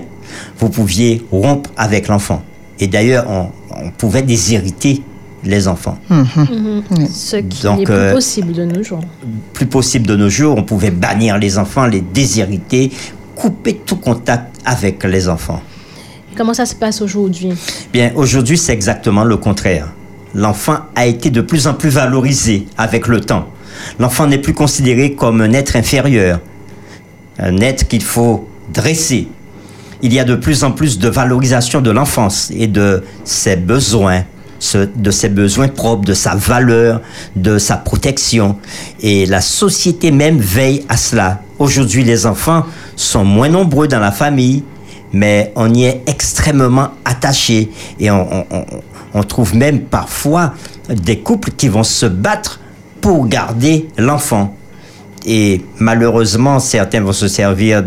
vous 0.60 0.70
pouviez 0.70 1.22
rompre 1.30 1.72
avec 1.76 2.08
l'enfant. 2.08 2.42
Et 2.80 2.88
d'ailleurs, 2.88 3.26
on, 3.30 3.50
on 3.70 3.90
pouvait 3.90 4.22
déshériter 4.22 5.04
les 5.44 5.68
enfants. 5.68 5.98
Ce 6.10 7.36
qui 7.36 7.64
Donc, 7.64 7.80
n'est 7.80 7.84
plus 7.84 7.94
euh, 7.94 8.14
possible 8.14 8.54
de 8.54 8.64
nos 8.64 8.82
jours. 8.82 9.02
Plus 9.52 9.66
possible 9.66 10.08
de 10.08 10.16
nos 10.16 10.30
jours, 10.30 10.56
on 10.58 10.64
pouvait 10.64 10.90
bannir 10.90 11.38
les 11.38 11.58
enfants, 11.58 11.86
les 11.86 12.00
déshériter, 12.00 12.94
couper 13.36 13.82
tout 13.86 13.98
contact 13.98 14.56
avec 14.64 15.04
les 15.04 15.28
enfants. 15.28 15.62
Comment 16.38 16.54
ça 16.54 16.66
se 16.66 16.76
passe 16.76 17.02
aujourd'hui? 17.02 17.52
Bien, 17.92 18.14
aujourd'hui, 18.16 18.58
c'est 18.58 18.72
exactement 18.72 19.26
le 19.26 19.36
contraire. 19.36 19.90
L'enfant 20.36 20.78
a 20.96 21.06
été 21.06 21.30
de 21.30 21.42
plus 21.42 21.68
en 21.68 21.74
plus 21.74 21.90
valorisé 21.90 22.66
avec 22.78 23.08
le 23.08 23.22
temps. 23.22 23.48
L'enfant 24.00 24.28
n'est 24.28 24.38
plus 24.40 24.54
considéré 24.54 25.14
comme 25.14 25.42
un 25.42 25.54
être 25.54 25.76
inférieur, 25.76 26.40
un 27.40 27.58
être 27.58 27.88
qu'il 27.88 28.04
faut 28.04 28.48
dresser. 28.74 29.28
Il 30.02 30.14
y 30.14 30.20
a 30.20 30.24
de 30.24 30.36
plus 30.36 30.64
en 30.64 30.72
plus 30.72 31.00
de 31.00 31.08
valorisation 31.10 31.82
de 31.82 31.92
l'enfance 31.92 32.52
et 32.56 32.68
de 32.68 33.04
ses 33.24 33.56
besoins, 33.56 34.24
de 34.76 35.12
ses 35.12 35.30
besoins 35.30 35.68
propres, 35.70 36.06
de 36.06 36.14
sa 36.14 36.36
valeur, 36.36 37.02
de 37.36 37.58
sa 37.58 37.78
protection. 37.78 38.58
Et 39.02 39.26
la 39.26 39.42
société 39.42 40.12
même 40.12 40.40
veille 40.40 40.84
à 40.90 40.98
cela. 40.98 41.42
Aujourd'hui, 41.60 42.04
les 42.04 42.26
enfants 42.26 42.66
sont 42.96 43.24
moins 43.24 43.50
nombreux 43.50 43.88
dans 43.88 44.00
la 44.00 44.12
famille, 44.12 44.64
mais 45.14 45.52
on 45.56 45.74
y 45.74 45.86
est 45.86 46.02
extrêmement 46.08 46.90
attaché 47.06 47.70
et 48.00 48.10
on- 48.12 48.46
on- 49.14 49.24
trouve 49.24 49.56
même 49.56 49.82
parfois 49.82 50.54
des 50.90 51.20
couples 51.20 51.52
qui 51.52 51.68
vont 51.70 51.84
se 51.84 52.06
battre 52.06 52.60
pour 53.02 53.28
garder 53.28 53.88
l'enfant. 53.98 54.56
Et 55.26 55.64
malheureusement, 55.80 56.60
certains 56.60 57.02
vont 57.02 57.14
se 57.14 57.28
servir 57.28 57.84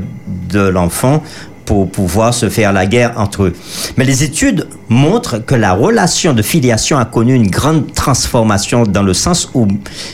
de 0.51 0.61
l'enfant 0.61 1.23
pour 1.67 1.91
pouvoir 1.91 2.33
se 2.33 2.49
faire 2.49 2.73
la 2.73 2.87
guerre 2.87 3.15
entre 3.17 3.43
eux. 3.45 3.53
Mais 3.97 4.05
les 4.05 4.23
études 4.23 4.69
montrent 4.89 5.39
que 5.45 5.57
la 5.57 5.73
relation 5.73 6.33
de 6.33 6.41
filiation 6.41 6.97
a 6.97 7.05
connu 7.05 7.35
une 7.35 7.51
grande 7.51 7.93
transformation 7.93 8.85
dans 8.85 9.03
le 9.03 9.13
sens 9.13 9.51
où 9.53 9.67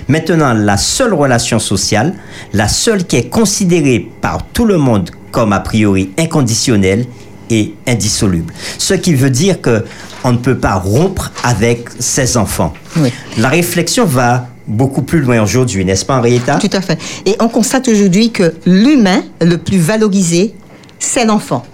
maintenant 0.09 0.55
la 0.55 0.79
seule 0.79 1.13
relation 1.13 1.59
sociale, 1.59 2.15
la 2.55 2.69
seule 2.69 3.05
qui 3.05 3.17
est 3.17 3.29
considérée 3.29 4.11
par 4.23 4.47
tout 4.47 4.65
le 4.65 4.79
monde 4.79 5.11
comme 5.31 5.53
a 5.53 5.61
priori 5.61 6.11
inconditionnelle 6.19 7.05
et 7.53 7.75
indissoluble. 7.87 8.53
Ce 8.79 8.95
qui 8.95 9.15
veut 9.15 9.31
dire 9.31 9.61
que 9.61 9.85
on 10.25 10.33
ne 10.33 10.39
peut 10.39 10.59
pas 10.59 10.75
rompre 10.75 11.33
avec 11.43 11.89
ses 11.99 12.37
enfants. 12.37 12.73
Oui. 12.97 13.13
La 13.39 13.49
réflexion 13.49 14.05
va 14.05 14.49
beaucoup 14.67 15.03
plus 15.03 15.21
loin 15.21 15.43
aujourd'hui, 15.43 15.85
n'est-ce 15.85 16.05
pas, 16.05 16.19
Henrietta? 16.19 16.57
Tout 16.57 16.71
à 16.73 16.81
fait. 16.81 16.99
Et 17.27 17.37
on 17.41 17.49
constate 17.49 17.89
aujourd'hui 17.89 18.31
que 18.31 18.55
l'humain 18.65 19.23
le 19.41 19.59
plus 19.59 19.79
valorisé, 19.79 20.55
c'est 20.99 21.25
l'enfant. 21.25 21.65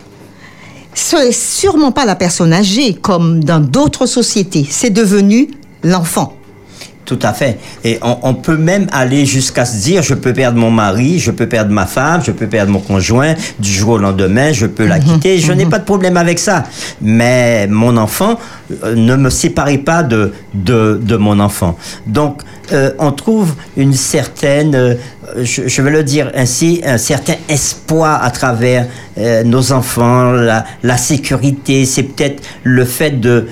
Ce 0.95 1.17
n'est 1.17 1.33
sûrement 1.33 1.93
pas 1.93 2.07
la 2.07 2.17
personne 2.17 2.53
âgée 2.53 2.95
comme 2.95 3.45
dans 3.45 3.61
d'autres 3.61 4.07
sociétés. 4.07 4.67
C'est 4.69 4.91
devenu 4.91 5.49
l'enfant. 5.85 6.38
Tout 7.09 7.19
à 7.23 7.33
fait. 7.33 7.59
Et 7.85 7.99
on, 8.03 8.19
on 8.23 8.35
peut 8.35 8.59
même 8.59 8.87
aller 8.93 9.25
jusqu'à 9.25 9.65
se 9.65 9.79
dire, 9.83 10.03
je 10.03 10.13
peux 10.13 10.35
perdre 10.35 10.59
mon 10.59 10.71
mari, 10.71 11.19
je 11.19 11.31
peux 11.31 11.49
perdre 11.49 11.73
ma 11.73 11.87
femme, 11.87 12.21
je 12.23 12.33
peux 12.33 12.47
perdre 12.47 12.71
mon 12.71 12.81
conjoint, 12.81 13.33
du 13.59 13.73
jour 13.73 13.93
au 13.93 13.99
lendemain, 13.99 14.53
je 14.53 14.67
peux 14.67 14.87
la 14.87 14.99
quitter. 14.99 15.39
Je 15.39 15.53
n'ai 15.53 15.65
pas 15.65 15.79
de 15.79 15.85
problème 15.85 16.19
avec 16.19 16.39
ça. 16.39 16.65
Mais 17.01 17.67
mon 17.67 17.97
enfant, 17.97 18.39
euh, 18.85 18.95
ne 18.95 19.17
me 19.17 19.31
séparez 19.31 19.79
pas 19.79 20.03
de, 20.03 20.35
de, 20.53 21.01
de 21.03 21.17
mon 21.17 21.41
enfant. 21.41 21.79
Donc, 22.07 22.43
euh, 22.73 22.93
on 22.99 23.13
trouve 23.13 23.55
une 23.77 23.95
certaine, 23.95 24.75
euh, 24.75 24.95
je, 25.37 25.69
je 25.69 25.83
vais 25.83 25.91
le 25.91 26.03
dire 26.03 26.31
ainsi, 26.35 26.81
un 26.85 26.99
certain 26.99 27.35
espoir 27.49 28.23
à 28.23 28.31
travers 28.31 28.87
euh, 29.17 29.43
nos 29.43 29.73
enfants, 29.73 30.33
la, 30.33 30.97
sécurité, 30.97 31.87
c'est 31.87 32.03
peut-être 32.03 32.43
le 32.65 32.85
fait 32.85 33.21
de, 33.21 33.47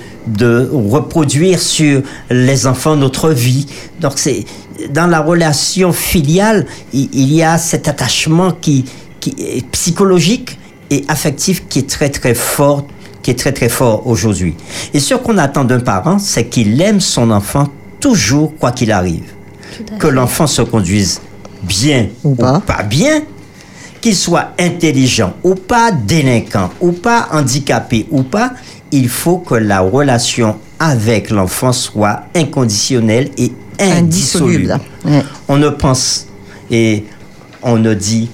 reproduire 0.71 1.59
sur 1.59 2.01
les 2.29 2.67
enfants 2.67 2.95
notre 2.95 3.29
vie. 3.29 3.65
Donc, 3.99 4.13
c'est 4.15 4.45
dans 4.91 5.07
la 5.07 5.21
relation 5.21 5.93
filiale, 5.93 6.65
il, 6.93 7.09
il 7.13 7.33
y 7.33 7.43
a 7.43 7.57
cet 7.57 7.87
attachement 7.87 8.51
qui, 8.51 8.85
qui 9.19 9.33
est 9.39 9.65
psychologique 9.71 10.59
et 10.89 11.05
affectif 11.07 11.67
qui 11.67 11.79
est 11.79 11.89
très 11.89 12.09
très 12.09 12.33
fort 12.33 12.85
qui 13.23 13.31
est 13.31 13.35
très 13.35 13.51
très 13.51 13.67
fort 13.67 14.07
aujourd'hui. 14.07 14.55
Et 14.93 15.01
ce 15.01 15.13
qu'on 15.15 15.37
attend 15.37 15.65
d'un 15.65 15.81
parent, 15.81 16.17
c'est 16.17 16.45
qu'il 16.45 16.81
aime 16.81 17.01
son 17.01 17.29
enfant 17.29 17.67
toujours 18.07 18.55
quoi 18.57 18.71
qu'il 18.71 18.91
arrive. 18.91 19.33
Que 19.99 20.07
l'enfant 20.07 20.47
se 20.47 20.61
conduise 20.61 21.19
bien 21.63 22.07
Ou 22.23 22.35
pas. 22.35 22.61
bien, 22.89 23.21
qu'il 23.99 24.15
soit 24.15 24.51
intelligent 24.57 25.33
ou 25.43 25.55
pas, 25.55 25.91
délinquant 25.91 26.69
ou 26.79 26.93
pas, 26.93 27.27
handicapé 27.33 28.07
ou 28.09 28.23
pas, 28.23 28.51
il 28.91 29.09
faut 29.09 29.39
que 29.39 29.55
la 29.55 29.81
relation 29.81 30.55
avec 30.79 31.29
l'enfant 31.31 31.73
soit 31.73 32.23
inconditionnelle 32.33 33.29
et 33.37 33.51
indissoluble. 33.79 34.71
Indissoluble. 34.71 34.79
Ouais. 35.05 35.23
On 35.49 35.57
ne 35.57 35.69
pense 35.69 36.27
et 36.71 37.03
on 37.61 37.77
ne 37.77 37.93
dit 37.93 38.29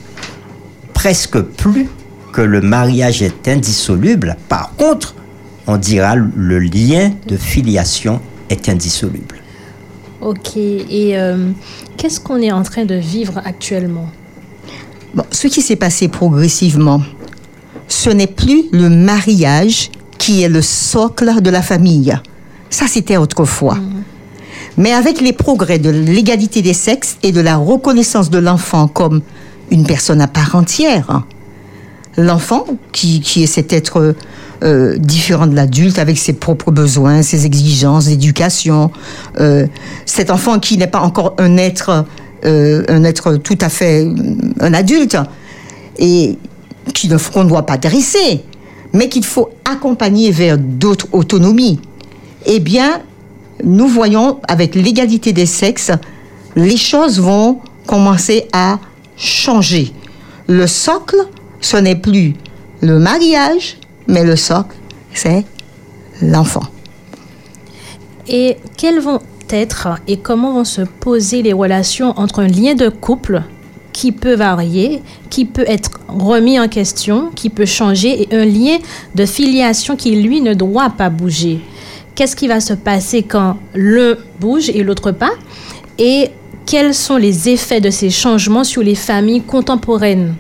presque 0.94 1.40
plus 1.42 1.90
que 2.32 2.42
le 2.42 2.62
mariage 2.62 3.24
est 3.24 3.48
indissoluble. 3.48 4.36
Par 4.50 4.74
contre, 4.78 5.16
on 5.66 5.78
dira 5.78 6.16
le 6.16 6.60
lien 6.60 7.12
de 7.28 7.38
filiation 7.38 8.22
est 8.50 8.70
indissoluble. 8.70 9.38
Ok. 10.24 10.56
Et 10.56 11.18
euh, 11.18 11.52
qu'est-ce 11.98 12.20
qu'on 12.20 12.42
est 12.42 12.52
en 12.52 12.64
train 12.64 12.86
de 12.86 12.96
vivre 12.96 13.42
actuellement? 13.44 14.10
Bon, 15.14 15.24
ce 15.32 15.48
qui 15.48 15.62
s'est 15.62 15.76
passé 15.76 16.08
progressivement, 16.08 17.02
ce 17.88 18.10
n'est 18.10 18.28
plus 18.28 18.66
le 18.72 18.90
mariage 18.90 19.92
qui 20.18 20.42
est 20.42 20.50
le 20.50 20.62
socle 20.62 21.42
de 21.42 21.50
la 21.50 21.62
famille. 21.62 22.16
Ça, 22.70 22.88
c'était 22.88 23.18
autrefois. 23.18 23.78
Mais 24.78 24.94
avec 24.94 25.22
les 25.22 25.34
progrès 25.34 25.78
de 25.78 25.90
l'égalité 25.90 26.62
des 26.62 26.74
sexes 26.74 27.18
et 27.22 27.32
de 27.32 27.42
la 27.42 27.58
reconnaissance 27.58 28.30
de 28.30 28.40
l'enfant 28.40 28.88
comme 28.88 29.22
une 29.70 29.86
personne 29.86 30.22
à 30.22 30.28
part 30.28 30.56
entière, 30.56 31.24
l'enfant, 32.18 32.66
qui, 32.92 33.20
qui 33.20 33.44
est 33.44 33.48
cet 33.48 33.74
être 33.74 34.16
euh, 34.64 34.98
différent 34.98 35.48
de 35.48 35.56
l'adulte 35.56 36.00
avec 36.00 36.18
ses 36.18 36.34
propres 36.34 36.72
besoins, 36.72 37.22
ses 37.22 37.46
exigences 37.46 38.06
d'éducation, 38.06 38.92
euh, 39.40 39.68
cet 40.06 40.32
enfant 40.32 40.60
qui 40.60 40.78
n'est 40.78 40.88
pas 40.88 41.02
encore 41.02 41.36
un 41.38 41.58
être, 41.58 42.06
euh, 42.46 42.84
un 42.88 43.04
être 43.04 43.36
tout 43.38 43.58
à 43.62 43.70
fait 43.70 44.08
un 44.60 44.74
adulte 44.74 45.18
et 46.00 46.38
qui 46.94 47.08
ne- 47.10 47.18
qu'on 47.18 47.44
ne 47.44 47.50
doit 47.50 47.66
pas 47.66 47.78
dresser, 47.78 48.44
mais 48.94 49.10
qu'il 49.10 49.26
faut 49.26 49.50
accompagner 49.66 50.32
vers 50.32 50.58
d'autres 50.58 51.08
autonomies. 51.12 51.80
Eh 52.46 52.60
bien, 52.60 53.02
nous 53.64 53.88
voyons 53.88 54.40
avec 54.48 54.76
l'égalité 54.76 55.32
des 55.34 55.46
sexes, 55.46 55.92
les 56.56 56.78
choses 56.78 57.20
vont 57.20 57.60
commencer 57.88 58.48
à 58.54 58.80
changer. 59.18 59.92
Le 60.48 60.68
socle, 60.68 61.18
ce 61.62 61.78
n'est 61.78 61.96
plus 61.96 62.36
le 62.82 63.00
mariage, 63.00 63.78
mais 64.08 64.24
le 64.24 64.36
socle, 64.36 64.76
c'est 65.14 65.46
l'enfant. 66.22 66.64
Et 68.28 68.58
quelles 68.78 69.00
vont 69.00 69.20
être 69.50 70.00
et 70.08 70.18
comment 70.18 70.54
vont 70.54 70.64
se 70.64 70.82
poser 70.82 71.42
les 71.42 71.54
relations 71.54 72.18
entre 72.18 72.40
un 72.40 72.48
lien 72.48 72.74
de 72.74 72.90
couple 72.90 73.44
qui 73.92 74.12
peut 74.12 74.34
varier, 74.34 75.04
qui 75.30 75.46
peut 75.46 75.66
être 75.68 75.92
remis 76.08 76.60
en 76.60 76.68
question, 76.68 77.30
qui 77.36 77.50
peut 77.50 77.66
changer, 77.66 78.24
et 78.24 78.36
un 78.36 78.46
lien 78.46 78.78
de 79.14 79.26
filiation 79.26 79.96
qui, 79.96 80.16
lui, 80.16 80.42
ne 80.42 80.54
doit 80.54 80.90
pas 80.90 81.10
bouger? 81.10 81.60
Qu'est-ce 82.16 82.36
qui 82.36 82.48
va 82.48 82.60
se 82.60 82.74
passer 82.74 83.24
quand 83.24 83.58
l'un 83.76 84.16
bouge 84.40 84.70
et 84.70 84.84
l'autre 84.84 85.12
pas? 85.12 85.32
Et 86.00 86.30
quels 86.66 86.94
sont 86.94 87.18
les 87.18 87.50
effets 87.50 87.82
de 87.82 87.90
ces 87.90 88.10
changements 88.10 88.64
sur 88.64 88.82
les 88.82 88.96
familles 88.96 89.42
contemporaines? 89.42 90.36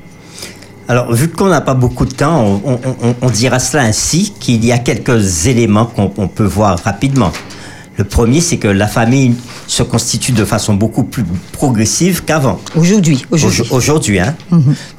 Alors, 0.89 1.13
vu 1.13 1.29
qu'on 1.29 1.47
n'a 1.47 1.61
pas 1.61 1.73
beaucoup 1.73 2.05
de 2.05 2.13
temps, 2.13 2.43
on, 2.65 2.71
on- 2.73 2.79
on- 3.01 3.15
on 3.21 3.29
dira 3.29 3.59
cela 3.59 3.83
ainsi, 3.83 4.33
qu'il 4.39 4.63
y 4.65 4.71
a 4.71 4.77
quelques 4.79 5.47
éléments 5.47 5.85
qu'on 5.85 6.11
on 6.17 6.27
peut 6.27 6.43
voir 6.45 6.77
rapidement. 6.83 7.31
Le 7.97 8.03
premier, 8.03 8.41
c'est 8.41 8.57
que 8.57 8.67
la 8.67 8.87
famille 8.87 9.35
se 9.67 9.83
constitue 9.83 10.31
de 10.31 10.43
façon 10.45 10.73
beaucoup 10.73 11.03
plus 11.03 11.23
progressive 11.51 12.23
qu'avant. 12.25 12.59
Aujourd'hui, 12.75 13.23
aujourd'hui. 13.31 13.61
Aujo- 13.61 13.75
Aujourd'hui, 13.75 14.19
hein. 14.19 14.35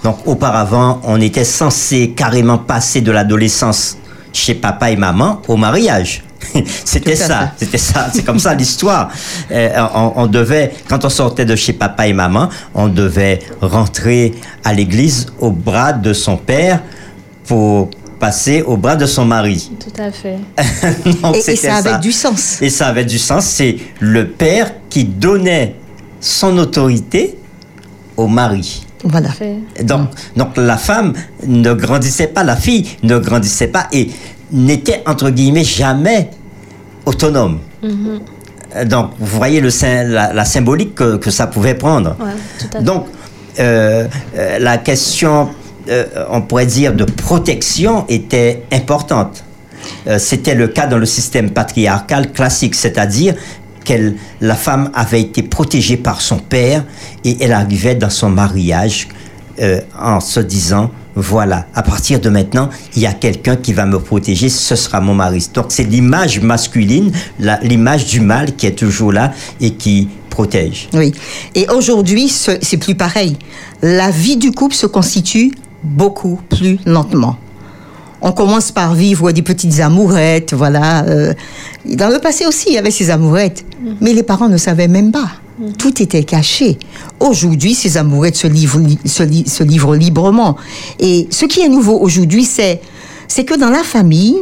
Donc, 0.04 0.18
auparavant, 0.26 1.00
on 1.04 1.20
était 1.20 1.44
censé 1.44 2.10
carrément 2.16 2.56
passer 2.58 3.00
de 3.00 3.10
l'adolescence 3.10 3.98
chez 4.32 4.54
papa 4.54 4.90
et 4.90 4.96
maman 4.96 5.42
au 5.48 5.56
mariage. 5.56 6.22
C'était 6.84 7.16
ça, 7.16 7.52
c'était 7.56 7.78
ça, 7.78 8.08
c'est 8.12 8.24
comme 8.24 8.38
ça 8.38 8.54
l'histoire. 8.54 9.10
Euh, 9.50 9.68
on, 9.94 10.12
on 10.16 10.26
devait, 10.26 10.72
quand 10.88 11.04
on 11.04 11.08
sortait 11.08 11.44
de 11.44 11.54
chez 11.54 11.72
papa 11.74 12.06
et 12.06 12.12
maman, 12.12 12.48
on 12.74 12.88
devait 12.88 13.40
rentrer 13.60 14.34
à 14.64 14.72
l'église 14.72 15.26
au 15.38 15.50
bras 15.50 15.92
de 15.92 16.12
son 16.12 16.36
père 16.36 16.80
pour 17.46 17.90
passer 18.18 18.62
au 18.62 18.76
bras 18.76 18.96
de 18.96 19.06
son 19.06 19.24
mari. 19.26 19.70
Tout 19.78 20.00
à 20.02 20.10
fait. 20.10 20.38
Donc, 21.22 21.36
Et, 21.36 21.56
ça 21.56 21.76
avait 21.76 21.98
du 21.98 22.10
sens. 22.10 22.60
et 22.62 22.70
ça 22.70 22.86
avait 22.88 23.04
du 23.04 23.18
sens. 23.18 23.44
C'est 23.44 23.76
le 24.00 24.28
père 24.28 24.72
qui 24.88 25.04
donnait 25.04 25.74
son 26.20 26.56
autorité 26.58 27.36
au 28.16 28.26
mari. 28.26 28.86
Voilà. 29.04 29.28
Fait. 29.28 29.56
Donc, 29.82 30.08
donc 30.34 30.56
la 30.56 30.78
femme 30.78 31.12
ne 31.46 31.74
grandissait 31.74 32.28
pas, 32.28 32.42
la 32.42 32.56
fille 32.56 32.88
ne 33.02 33.18
grandissait 33.18 33.68
pas 33.68 33.86
et 33.92 34.08
n'était 34.52 35.02
entre 35.06 35.30
guillemets 35.30 35.64
jamais 35.64 36.30
autonome. 37.06 37.58
Euh, 37.84 38.84
Donc, 38.84 39.10
vous 39.18 39.36
voyez 39.38 39.60
le, 39.60 39.70
la, 40.12 40.32
la 40.32 40.44
symbolique 40.44 40.94
que, 40.94 41.16
que 41.16 41.30
ça 41.30 41.46
pouvait 41.46 41.74
prendre. 41.74 42.16
Ouais, 42.18 42.32
tout 42.58 42.66
à 42.74 42.78
fait. 42.78 42.84
Donc, 42.84 43.06
euh, 43.60 44.08
euh, 44.36 44.58
la 44.58 44.78
question, 44.78 45.50
euh, 45.88 46.06
on 46.30 46.42
pourrait 46.42 46.66
dire, 46.66 46.92
de 46.94 47.04
protection 47.04 48.04
était 48.08 48.64
importante. 48.72 49.44
C'était 50.18 50.54
le 50.54 50.68
cas 50.68 50.86
dans 50.86 50.96
le 50.98 51.04
système 51.04 51.50
patriarcal 51.50 52.32
classique, 52.32 52.74
c'est-à-dire 52.74 53.34
que 53.84 54.14
la 54.40 54.54
femme 54.54 54.90
avait 54.94 55.20
été 55.20 55.42
protégée 55.42 55.98
par 55.98 56.22
son 56.22 56.38
père 56.38 56.84
et 57.22 57.36
elle 57.40 57.52
arrivait 57.52 57.94
dans 57.94 58.08
son 58.08 58.30
mariage 58.30 59.08
en 60.00 60.20
se 60.20 60.40
disant, 60.40 60.90
voilà, 61.16 61.66
à 61.74 61.82
partir 61.82 62.20
de 62.20 62.28
maintenant, 62.28 62.70
il 62.96 63.02
y 63.02 63.06
a 63.06 63.12
quelqu'un 63.12 63.56
qui 63.56 63.72
va 63.72 63.86
me 63.86 63.98
protéger, 63.98 64.48
ce 64.48 64.74
sera 64.76 65.00
mon 65.00 65.14
mari. 65.14 65.46
Donc 65.54 65.66
c'est 65.68 65.84
l'image 65.84 66.40
masculine, 66.40 67.12
l'image 67.62 68.06
du 68.06 68.20
mâle 68.20 68.54
qui 68.56 68.66
est 68.66 68.72
toujours 68.78 69.12
là 69.12 69.32
et 69.60 69.70
qui 69.72 70.08
protège. 70.30 70.88
Oui. 70.92 71.12
Et 71.54 71.66
aujourd'hui, 71.68 72.28
ce- 72.28 72.58
c'est 72.60 72.76
plus 72.78 72.96
pareil. 72.96 73.36
La 73.82 74.10
vie 74.10 74.36
du 74.36 74.50
couple 74.50 74.74
se 74.74 74.86
constitue 74.86 75.52
beaucoup 75.84 76.40
plus 76.48 76.78
lentement. 76.86 77.36
On 78.20 78.32
commence 78.32 78.72
par 78.72 78.94
vivre 78.94 79.30
des 79.32 79.42
petites 79.42 79.78
amourettes, 79.80 80.54
voilà. 80.54 81.04
euh, 81.04 81.34
dans 81.84 82.08
le 82.08 82.18
passé 82.18 82.46
aussi, 82.46 82.68
il 82.70 82.74
y 82.74 82.78
avait 82.78 82.90
ces 82.90 83.10
amourettes, 83.10 83.64
mais 84.00 84.14
les 84.14 84.22
parents 84.22 84.48
ne 84.48 84.56
savaient 84.56 84.88
même 84.88 85.12
pas. 85.12 85.28
Tout 85.78 86.02
était 86.02 86.24
caché. 86.24 86.78
Aujourd'hui, 87.20 87.74
ces 87.74 87.96
amourettes 87.96 88.36
se 88.36 88.46
livrent, 88.48 89.94
librement. 89.94 90.56
Et 90.98 91.28
ce 91.30 91.44
qui 91.44 91.60
est 91.60 91.68
nouveau 91.68 91.98
aujourd'hui, 91.98 92.44
c'est 92.44 92.80
que 93.44 93.58
dans 93.58 93.70
la 93.70 93.84
famille, 93.84 94.36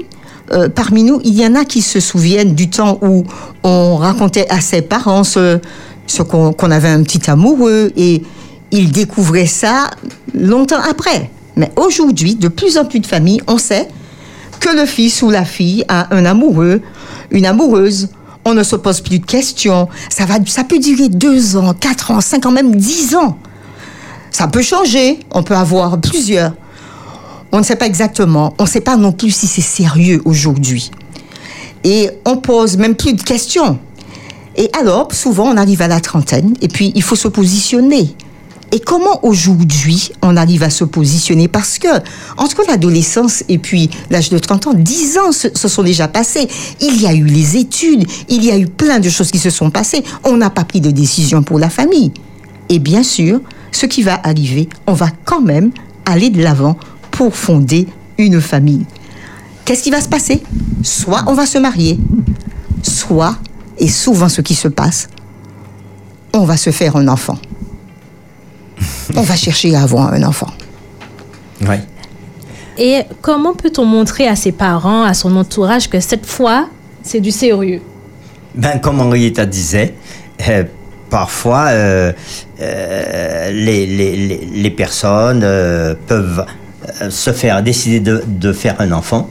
euh, 0.52 0.68
parmi 0.68 1.02
nous, 1.02 1.20
il 1.24 1.34
y 1.34 1.46
en 1.46 1.54
a 1.54 1.64
qui 1.64 1.82
se 1.82 2.00
souviennent 2.00 2.54
du 2.54 2.70
temps 2.70 2.98
où 3.02 3.24
on 3.62 3.96
racontait 3.96 4.48
à 4.48 4.60
ses 4.60 4.82
parents 4.82 5.24
ce, 5.24 5.60
ce 6.06 6.22
qu'on 6.22 6.52
qu'on 6.52 6.70
avait 6.70 6.88
un 6.88 7.02
petit 7.02 7.30
amoureux 7.30 7.92
et 7.96 8.22
ils 8.70 8.90
découvraient 8.90 9.46
ça 9.46 9.90
longtemps 10.34 10.80
après. 10.88 11.30
Mais 11.56 11.70
aujourd'hui, 11.76 12.34
de 12.34 12.48
plus 12.48 12.78
en 12.78 12.84
plus 12.84 13.00
de 13.00 13.06
familles, 13.06 13.42
on 13.46 13.58
sait 13.58 13.88
que 14.60 14.74
le 14.74 14.86
fils 14.86 15.22
ou 15.22 15.30
la 15.30 15.44
fille 15.44 15.84
a 15.88 16.14
un 16.14 16.24
amoureux, 16.24 16.80
une 17.30 17.46
amoureuse. 17.46 18.08
On 18.44 18.54
ne 18.54 18.62
se 18.62 18.76
pose 18.76 19.00
plus 19.00 19.18
de 19.18 19.26
questions. 19.26 19.88
Ça, 20.10 20.24
va, 20.26 20.34
ça 20.46 20.64
peut 20.64 20.78
durer 20.78 21.08
deux 21.08 21.56
ans, 21.56 21.74
quatre 21.74 22.10
ans, 22.10 22.20
cinq 22.20 22.46
ans, 22.46 22.50
même 22.50 22.74
dix 22.74 23.14
ans. 23.14 23.38
Ça 24.30 24.48
peut 24.48 24.62
changer. 24.62 25.20
On 25.30 25.42
peut 25.42 25.56
avoir 25.56 26.00
plusieurs. 26.00 26.52
On 27.52 27.58
ne 27.58 27.62
sait 27.62 27.76
pas 27.76 27.86
exactement. 27.86 28.54
On 28.58 28.64
ne 28.64 28.68
sait 28.68 28.80
pas 28.80 28.96
non 28.96 29.12
plus 29.12 29.30
si 29.30 29.46
c'est 29.46 29.60
sérieux 29.60 30.22
aujourd'hui. 30.24 30.90
Et 31.84 32.10
on 32.24 32.36
pose 32.36 32.76
même 32.76 32.94
plus 32.96 33.12
de 33.12 33.22
questions. 33.22 33.78
Et 34.56 34.70
alors, 34.78 35.12
souvent, 35.12 35.48
on 35.52 35.56
arrive 35.56 35.82
à 35.82 35.88
la 35.88 36.00
trentaine 36.00 36.54
et 36.60 36.68
puis 36.68 36.92
il 36.94 37.02
faut 37.02 37.16
se 37.16 37.28
positionner. 37.28 38.14
Et 38.72 38.80
comment 38.80 39.22
aujourd'hui 39.22 40.10
on 40.22 40.36
arrive 40.36 40.62
à 40.62 40.70
se 40.70 40.84
positionner? 40.84 41.46
Parce 41.46 41.78
que 41.78 41.88
entre 42.38 42.64
l'adolescence 42.66 43.44
et 43.50 43.58
puis 43.58 43.90
l'âge 44.10 44.30
de 44.30 44.38
30 44.38 44.66
ans, 44.68 44.74
10 44.74 45.18
ans 45.18 45.32
se, 45.32 45.48
se 45.54 45.68
sont 45.68 45.82
déjà 45.82 46.08
passés. 46.08 46.48
Il 46.80 47.00
y 47.00 47.06
a 47.06 47.12
eu 47.12 47.24
les 47.24 47.58
études, 47.58 48.06
il 48.30 48.42
y 48.44 48.50
a 48.50 48.58
eu 48.58 48.66
plein 48.66 48.98
de 48.98 49.10
choses 49.10 49.30
qui 49.30 49.38
se 49.38 49.50
sont 49.50 49.70
passées. 49.70 50.02
On 50.24 50.38
n'a 50.38 50.48
pas 50.48 50.64
pris 50.64 50.80
de 50.80 50.90
décision 50.90 51.42
pour 51.42 51.58
la 51.58 51.68
famille. 51.68 52.12
Et 52.70 52.78
bien 52.78 53.02
sûr, 53.02 53.40
ce 53.72 53.84
qui 53.84 54.02
va 54.02 54.18
arriver, 54.24 54.70
on 54.86 54.94
va 54.94 55.08
quand 55.24 55.42
même 55.42 55.70
aller 56.06 56.30
de 56.30 56.42
l'avant 56.42 56.78
pour 57.10 57.36
fonder 57.36 57.86
une 58.16 58.40
famille. 58.40 58.86
Qu'est-ce 59.64 59.82
qui 59.82 59.90
va 59.90 60.00
se 60.00 60.08
passer? 60.08 60.42
Soit 60.82 61.24
on 61.26 61.34
va 61.34 61.46
se 61.46 61.58
marier, 61.58 61.98
soit, 62.82 63.36
et 63.78 63.88
souvent 63.88 64.28
ce 64.28 64.40
qui 64.40 64.54
se 64.54 64.68
passe, 64.68 65.08
on 66.32 66.44
va 66.44 66.56
se 66.56 66.70
faire 66.70 66.96
un 66.96 67.08
enfant. 67.08 67.38
On 69.16 69.22
va 69.22 69.36
chercher 69.36 69.74
à 69.74 69.82
avoir 69.82 70.12
un 70.12 70.22
enfant. 70.22 70.48
Ouais. 71.66 71.80
Et 72.78 73.02
comment 73.20 73.54
peut-on 73.54 73.84
montrer 73.84 74.26
à 74.28 74.36
ses 74.36 74.52
parents, 74.52 75.04
à 75.04 75.14
son 75.14 75.36
entourage 75.36 75.88
que 75.90 76.00
cette 76.00 76.26
fois, 76.26 76.68
c'est 77.02 77.20
du 77.20 77.30
sérieux? 77.30 77.80
Ben, 78.54 78.78
comme 78.80 79.00
Henrietta 79.00 79.44
disait, 79.46 79.94
euh, 80.48 80.64
parfois, 81.10 81.66
euh, 81.68 82.12
euh, 82.60 83.50
les, 83.52 83.86
les- 83.86 84.16
les- 84.16 84.48
les 84.52 84.70
personnes 84.70 85.42
euh, 85.44 85.94
peuvent 86.06 86.44
se 87.10 87.32
faire 87.32 87.62
décider 87.62 88.00
de, 88.00 88.22
de 88.26 88.52
faire 88.52 88.76
un 88.80 88.90
enfant 88.92 89.28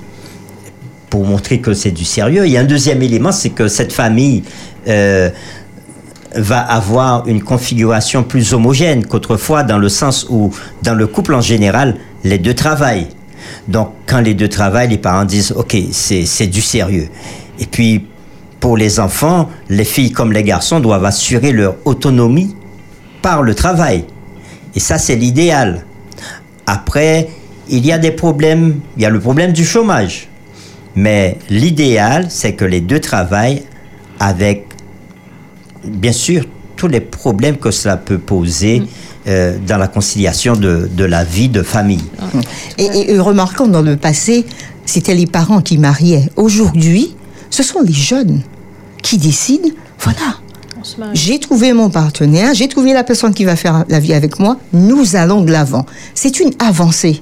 pour 1.09 1.25
montrer 1.25 1.59
que 1.59 1.73
c'est 1.73 1.91
du 1.91 2.05
sérieux. 2.05 2.45
Il 2.45 2.51
y 2.51 2.57
a 2.57 2.61
un 2.61 2.65
deuxième 2.65 3.01
élément, 3.01 3.31
c'est 3.31 3.49
que 3.49 3.67
cette 3.67 3.91
famille 3.91 4.43
euh, 4.87 5.29
va 6.35 6.59
avoir 6.59 7.27
une 7.27 7.43
configuration 7.43 8.23
plus 8.23 8.53
homogène 8.53 9.05
qu'autrefois, 9.05 9.63
dans 9.63 9.77
le 9.77 9.89
sens 9.89 10.25
où, 10.29 10.51
dans 10.83 10.93
le 10.93 11.07
couple 11.07 11.33
en 11.33 11.41
général, 11.41 11.97
les 12.23 12.37
deux 12.37 12.53
travaillent. 12.53 13.07
Donc, 13.67 13.89
quand 14.05 14.21
les 14.21 14.33
deux 14.33 14.47
travaillent, 14.47 14.89
les 14.89 14.97
parents 14.97 15.25
disent, 15.25 15.51
OK, 15.51 15.75
c'est 15.91 16.47
du 16.47 16.61
sérieux. 16.61 17.09
Et 17.59 17.65
puis, 17.65 18.07
pour 18.59 18.77
les 18.77 18.99
enfants, 18.99 19.49
les 19.69 19.85
filles 19.85 20.11
comme 20.11 20.31
les 20.31 20.43
garçons 20.43 20.79
doivent 20.79 21.05
assurer 21.05 21.51
leur 21.51 21.75
autonomie 21.85 22.55
par 23.21 23.41
le 23.41 23.55
travail. 23.55 24.05
Et 24.75 24.79
ça, 24.79 24.97
c'est 24.97 25.15
l'idéal. 25.15 25.85
Après, 26.65 27.29
il 27.69 27.85
y 27.85 27.91
a 27.91 27.97
des 27.97 28.11
problèmes. 28.11 28.79
Il 28.97 29.03
y 29.03 29.05
a 29.05 29.09
le 29.09 29.19
problème 29.19 29.51
du 29.51 29.65
chômage. 29.65 30.27
Mais 30.95 31.37
l'idéal, 31.49 32.27
c'est 32.29 32.53
que 32.53 32.65
les 32.65 32.81
deux 32.81 32.99
travaillent 32.99 33.63
avec, 34.19 34.67
bien 35.85 36.11
sûr, 36.11 36.43
tous 36.75 36.87
les 36.87 37.01
problèmes 37.01 37.57
que 37.57 37.71
cela 37.71 37.97
peut 37.97 38.17
poser 38.17 38.83
euh, 39.27 39.57
dans 39.67 39.77
la 39.77 39.87
conciliation 39.87 40.55
de, 40.55 40.89
de 40.91 41.03
la 41.03 41.23
vie 41.23 41.49
de 41.49 41.61
famille. 41.61 42.03
Et, 42.77 43.11
et- 43.11 43.19
remarquons, 43.19 43.67
dans 43.67 43.81
le 43.81 43.95
passé, 43.97 44.45
c'était 44.85 45.13
les 45.13 45.27
parents 45.27 45.61
qui 45.61 45.77
mariaient. 45.77 46.27
Aujourd'hui, 46.35 47.15
ce 47.49 47.61
sont 47.63 47.81
les 47.81 47.93
jeunes 47.93 48.41
qui 49.03 49.17
décident, 49.17 49.69
voilà, 49.99 50.37
j'ai 51.13 51.37
trouvé 51.39 51.73
mon 51.73 51.89
partenaire, 51.91 52.53
j'ai 52.55 52.67
trouvé 52.67 52.93
la 52.93 53.03
personne 53.03 53.33
qui 53.33 53.45
va 53.45 53.55
faire 53.55 53.85
la 53.87 53.99
vie 53.99 54.13
avec 54.13 54.39
moi, 54.39 54.57
nous 54.73 55.15
allons 55.15 55.41
de 55.41 55.51
l'avant. 55.51 55.85
C'est 56.15 56.39
une 56.39 56.51
avancée 56.57 57.21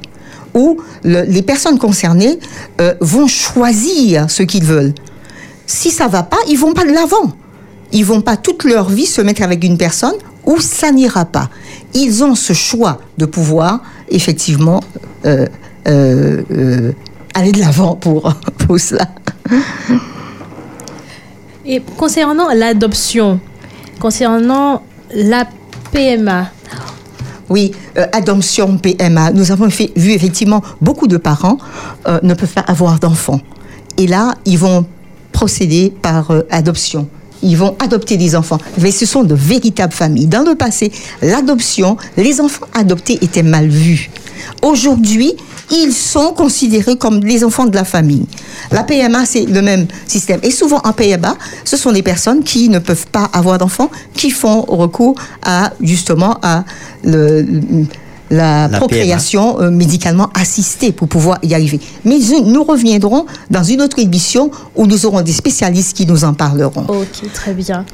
où 0.54 0.78
le- 1.04 1.24
les 1.24 1.42
personnes 1.42 1.78
concernées 1.78 2.40
euh, 2.80 2.94
vont 3.02 3.28
choisir 3.28 4.32
ce 4.32 4.44
qu'ils 4.44 4.64
veulent. 4.64 4.94
Si 5.68 5.92
ça 5.92 6.08
va 6.08 6.24
pas, 6.24 6.38
ils 6.48 6.58
vont 6.58 6.74
pas 6.74 6.86
de 6.86 6.92
l'avant. 6.92 7.34
Ils 7.92 8.04
vont 8.06 8.22
pas 8.22 8.38
toute 8.38 8.64
leur 8.64 8.90
vie 8.90 9.06
se 9.06 9.22
mettre 9.22 9.42
avec 9.42 9.64
une 9.64 9.78
personne 9.78 10.14
où 10.46 10.60
ça 10.60 10.92
n'ira 10.92 11.26
pas. 11.26 11.50
Ils 11.94 12.24
ont 12.24 12.36
ce 12.36 12.54
choix 12.54 13.00
de 13.18 13.26
pouvoir 13.26 13.82
effectivement 14.10 14.80
euh, 15.26 15.46
euh, 15.88 16.42
euh, 16.52 16.92
aller 17.34 17.52
de 17.52 17.60
l'avant 17.60 17.96
pour, 17.96 18.34
pour 18.60 18.80
cela. 18.80 19.08
Et 21.66 21.82
concernant 21.98 22.50
l'adoption, 22.54 23.40
concernant 24.00 24.82
la 25.14 25.46
PMA, 25.92 26.52
Oui, 27.50 27.72
euh, 27.98 28.06
adoption 28.14 28.78
PMA. 28.78 29.32
Nous 29.32 29.52
avons 29.52 29.70
fait- 29.72 29.92
vu 29.96 30.12
effectivement 30.12 30.62
beaucoup 30.82 31.08
de 31.08 31.18
parents 31.18 31.58
euh, 32.08 32.20
ne 32.22 32.36
peuvent 32.36 32.54
pas 32.54 32.62
avoir 32.62 33.00
d'enfants. 33.00 33.42
Et 33.98 34.06
là, 34.06 34.36
ils 34.46 34.58
vont 34.60 34.86
procéder 35.32 35.92
par 36.02 36.30
euh, 36.32 36.42
adoption. 36.52 37.08
Ils 37.44 37.56
vont 37.58 37.76
adopter 37.80 38.18
des 38.18 38.36
enfants. 38.36 38.58
Mais 38.82 38.92
ce 38.92 39.06
sont 39.06 39.24
de 39.24 39.36
véritables 39.36 39.94
familles. 39.94 40.28
Dans 40.28 40.44
le 40.44 40.56
passé, 40.56 40.92
l'adoption, 41.22 41.98
les 42.18 42.42
enfants 42.42 42.66
adoptés 42.74 43.18
étaient 43.22 43.44
mal 43.44 43.68
vus. 43.68 44.10
Aujourd'hui, 44.62 45.34
ils 45.72 45.94
sont 45.94 46.34
considérés 46.34 46.98
comme 46.98 47.20
les 47.24 47.44
enfants 47.44 47.66
de 47.66 47.76
la 47.76 47.84
famille. 47.86 48.26
La 48.72 48.84
PMA, 48.84 49.26
c'est 49.26 49.46
le 49.46 49.62
même 49.62 49.86
système. 50.08 50.40
Et 50.44 50.52
souvent, 50.52 50.82
en 50.84 50.92
PMA, 50.94 51.38
ce 51.64 51.78
sont 51.78 51.92
des 51.92 52.02
personnes 52.02 52.44
qui 52.44 52.70
ne 52.70 52.80
peuvent 52.80 53.08
pas 53.08 53.30
avoir 53.34 53.58
d'enfants, 53.58 53.92
qui 54.14 54.32
font 54.32 54.62
recours 54.64 55.16
à, 55.44 55.72
justement, 55.82 56.38
à 56.42 56.64
le- 57.04 57.46
la, 58.30 58.68
La 58.68 58.78
procréation 58.78 59.60
euh, 59.62 59.72
médicalement 59.72 60.30
assistée 60.34 60.92
pour 60.92 61.08
pouvoir 61.08 61.40
y 61.44 61.54
arriver. 61.54 61.80
Mais 62.06 62.20
je- 62.22 62.44
nous 62.44 62.64
reviendrons 62.64 63.26
dans 63.50 63.64
une 63.64 63.82
autre 63.82 64.00
émission 64.00 64.52
où 64.76 64.86
nous 64.86 65.06
aurons 65.06 65.22
des 65.22 65.34
spécialistes 65.34 65.96
qui 65.98 66.06
nous 66.06 66.24
en 66.24 66.34
parleront. 66.34 66.86
ok, 66.88 67.32
très 67.34 67.54
bien. 67.54 67.86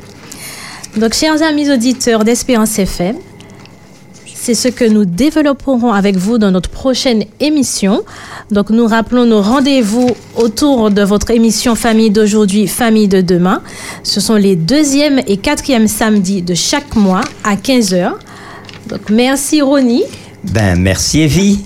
Donc, 0.98 1.14
chers 1.14 1.42
amis 1.42 1.70
auditeurs 1.72 2.24
d'Espérance 2.24 2.80
FM, 2.80 3.18
c'est 4.34 4.54
ce 4.54 4.68
que 4.68 4.86
nous 4.86 5.06
développerons 5.06 5.92
avec 5.92 6.18
vous 6.18 6.38
dans 6.38 6.52
notre 6.52 6.70
prochaine 6.70 7.24
émission. 7.40 8.04
Donc, 8.52 8.70
nous 8.70 8.86
rappelons 8.86 9.26
nos 9.26 9.42
rendez-vous 9.42 10.10
autour 10.38 10.92
de 10.92 11.02
votre 11.02 11.32
émission 11.32 11.76
Famille 11.76 12.12
d'aujourd'hui, 12.12 12.68
Famille 12.68 13.08
de 13.08 13.22
demain. 13.22 13.62
Ce 14.04 14.22
sont 14.22 14.36
les 14.36 14.56
deuxième 14.56 15.20
et 15.28 15.38
quatrième 15.38 15.88
samedis 15.88 16.42
de 16.44 16.54
chaque 16.54 16.96
mois 16.96 17.22
à 17.44 17.56
15h. 17.56 18.12
Donc, 18.88 19.10
merci 19.10 19.62
Ronnie. 19.64 20.04
Ben, 20.52 20.76
merci 20.80 21.22
Evie. 21.22 21.64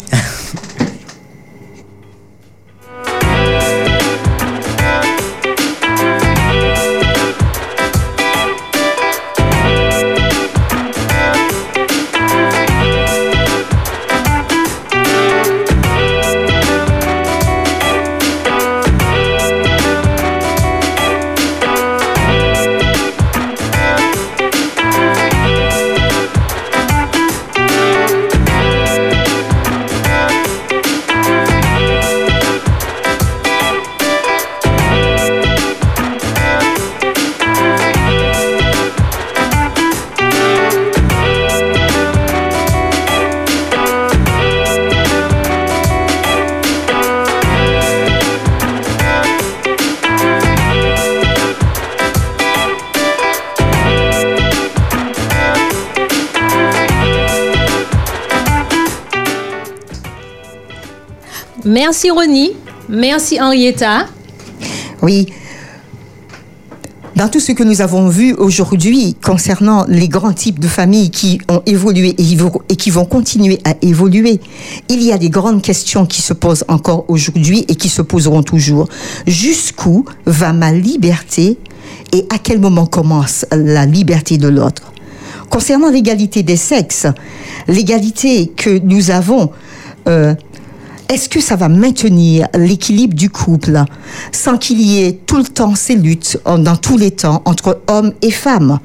Merci 61.66 62.10
Ronnie. 62.10 62.52
Merci 62.88 63.40
Henrietta. 63.40 64.08
Oui. 65.02 65.28
Dans 67.16 67.28
tout 67.28 67.42
ce 67.42 67.52
que 67.52 67.64
nous 67.64 67.82
avons 67.82 68.08
vu 68.08 68.34
aujourd'hui 68.34 69.18
concernant 69.22 69.84
les 69.90 70.08
grands 70.08 70.32
types 70.32 70.60
de 70.60 70.70
familles 70.70 71.10
qui 71.10 71.42
ont 71.50 71.62
évolué 71.66 72.16
et, 72.18 72.76
qui 72.78 72.90
vont 72.92 73.04
continuer 73.04 73.60
à 73.66 73.76
évoluer, 73.82 74.40
il 74.88 75.04
y 75.04 75.12
a 75.12 75.18
des 75.18 75.30
grandes 75.30 75.62
questions 75.62 76.06
qui 76.06 76.22
se 76.22 76.32
posent 76.32 76.64
encore 76.70 77.04
aujourd'hui 77.10 77.66
et 77.68 77.76
qui 77.76 77.90
se 77.90 78.02
poseront 78.02 78.42
toujours. 78.42 78.88
Jusqu'où 79.28 80.06
va 80.26 80.54
ma 80.54 80.72
liberté 80.72 81.58
et 82.14 82.26
à 82.34 82.38
quel 82.38 82.62
moment 82.62 82.86
commence 82.86 83.46
la 83.52 83.86
liberté 83.86 84.38
de 84.38 84.48
l'autre? 84.48 84.94
Concernant 85.50 85.90
l'égalité 85.90 86.42
des 86.42 86.56
sexes, 86.56 87.08
l'égalité 87.68 88.48
que 88.56 88.80
nous 88.80 89.12
avons 89.12 89.52
euh, 90.08 90.34
est-ce 91.10 91.28
que 91.28 91.42
ça 91.42 91.56
va 91.56 91.70
maintenir 91.70 92.48
l'équilibre 92.56 93.16
du 93.16 93.32
couple 93.32 93.84
sans 94.32 94.58
qu'il 94.58 94.80
y 94.80 95.04
ait 95.04 95.20
tout 95.26 95.38
le 95.38 95.44
temps 95.44 95.74
ces 95.74 95.96
luttes 95.96 96.40
dans 96.46 96.76
tous 96.76 96.98
les 96.98 97.12
temps 97.12 97.42
entre 97.46 97.82
hommes 97.88 98.14
et 98.22 98.30
femmes? 98.30 98.80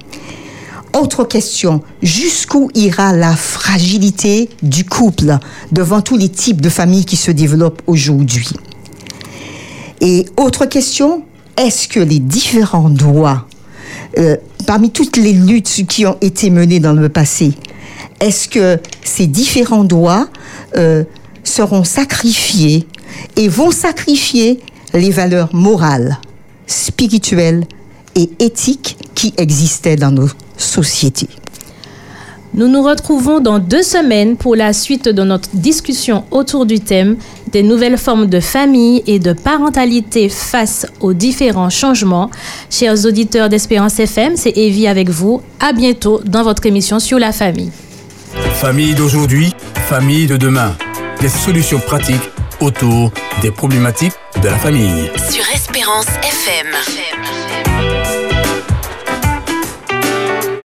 Autre 0.98 1.24
question, 1.24 1.82
jusqu'où 2.02 2.70
ira 2.74 3.12
la 3.12 3.36
fragilité 3.36 4.48
du 4.62 4.84
couple 4.86 5.38
devant 5.70 6.00
tous 6.00 6.16
les 6.16 6.30
types 6.30 6.60
de 6.60 6.70
familles 6.70 7.04
qui 7.04 7.16
se 7.16 7.30
développent 7.30 7.82
aujourd'hui? 7.86 8.48
Et 10.00 10.24
autre 10.36 10.64
question, 10.66 11.24
est-ce 11.58 11.88
que 11.88 12.00
les 12.00 12.20
différents 12.20 12.90
droits, 12.90 13.46
euh, 14.18 14.36
parmi 14.66 14.90
toutes 14.90 15.16
les 15.16 15.32
luttes 15.32 15.84
qui 15.88 16.06
ont 16.06 16.16
été 16.20 16.48
menées 16.48 16.80
dans 16.80 16.92
le 16.92 17.08
passé, 17.08 17.52
est-ce 18.20 18.48
que 18.48 18.78
ces 19.02 19.26
différents 19.26 19.84
droits 19.84 20.28
euh, 20.76 21.04
seront 21.44 21.84
sacrifiés 21.84 22.86
et 23.36 23.48
vont 23.48 23.70
sacrifier 23.70 24.60
les 24.92 25.10
valeurs 25.10 25.54
morales, 25.54 26.18
spirituelles 26.66 27.64
et 28.16 28.30
éthiques 28.38 28.96
qui 29.14 29.34
existaient 29.36 29.96
dans 29.96 30.10
nos 30.12 30.28
sociétés 30.56 31.28
Nous 32.54 32.68
nous 32.68 32.82
retrouvons 32.82 33.40
dans 33.40 33.58
deux 33.58 33.82
semaines 33.82 34.36
pour 34.36 34.54
la 34.54 34.72
suite 34.72 35.08
de 35.08 35.22
notre 35.22 35.48
discussion 35.54 36.24
autour 36.30 36.66
du 36.66 36.80
thème 36.80 37.16
des 37.50 37.62
nouvelles 37.62 37.98
formes 37.98 38.26
de 38.26 38.40
famille 38.40 39.02
et 39.06 39.18
de 39.18 39.32
parentalité 39.32 40.28
face 40.28 40.86
aux 41.00 41.12
différents 41.12 41.70
changements. 41.70 42.30
Chers 42.70 43.04
auditeurs 43.04 43.48
d'Espérance 43.48 43.98
FM, 44.00 44.36
c'est 44.36 44.56
Evie 44.56 44.88
avec 44.88 45.08
vous. 45.08 45.40
À 45.60 45.72
bientôt 45.72 46.20
dans 46.24 46.42
votre 46.42 46.66
émission 46.66 46.98
sur 46.98 47.18
la 47.18 47.30
famille. 47.32 47.70
Famille 48.54 48.94
d'aujourd'hui, 48.94 49.52
famille 49.88 50.26
de 50.26 50.36
demain. 50.36 50.74
Solutions 51.28 51.80
pratiques 51.80 52.30
autour 52.60 53.10
des 53.42 53.50
problématiques 53.50 54.14
de 54.42 54.48
la 54.48 54.56
famille. 54.56 55.10
Sur 55.30 55.44
Espérance 55.54 56.06
FM. 56.22 57.43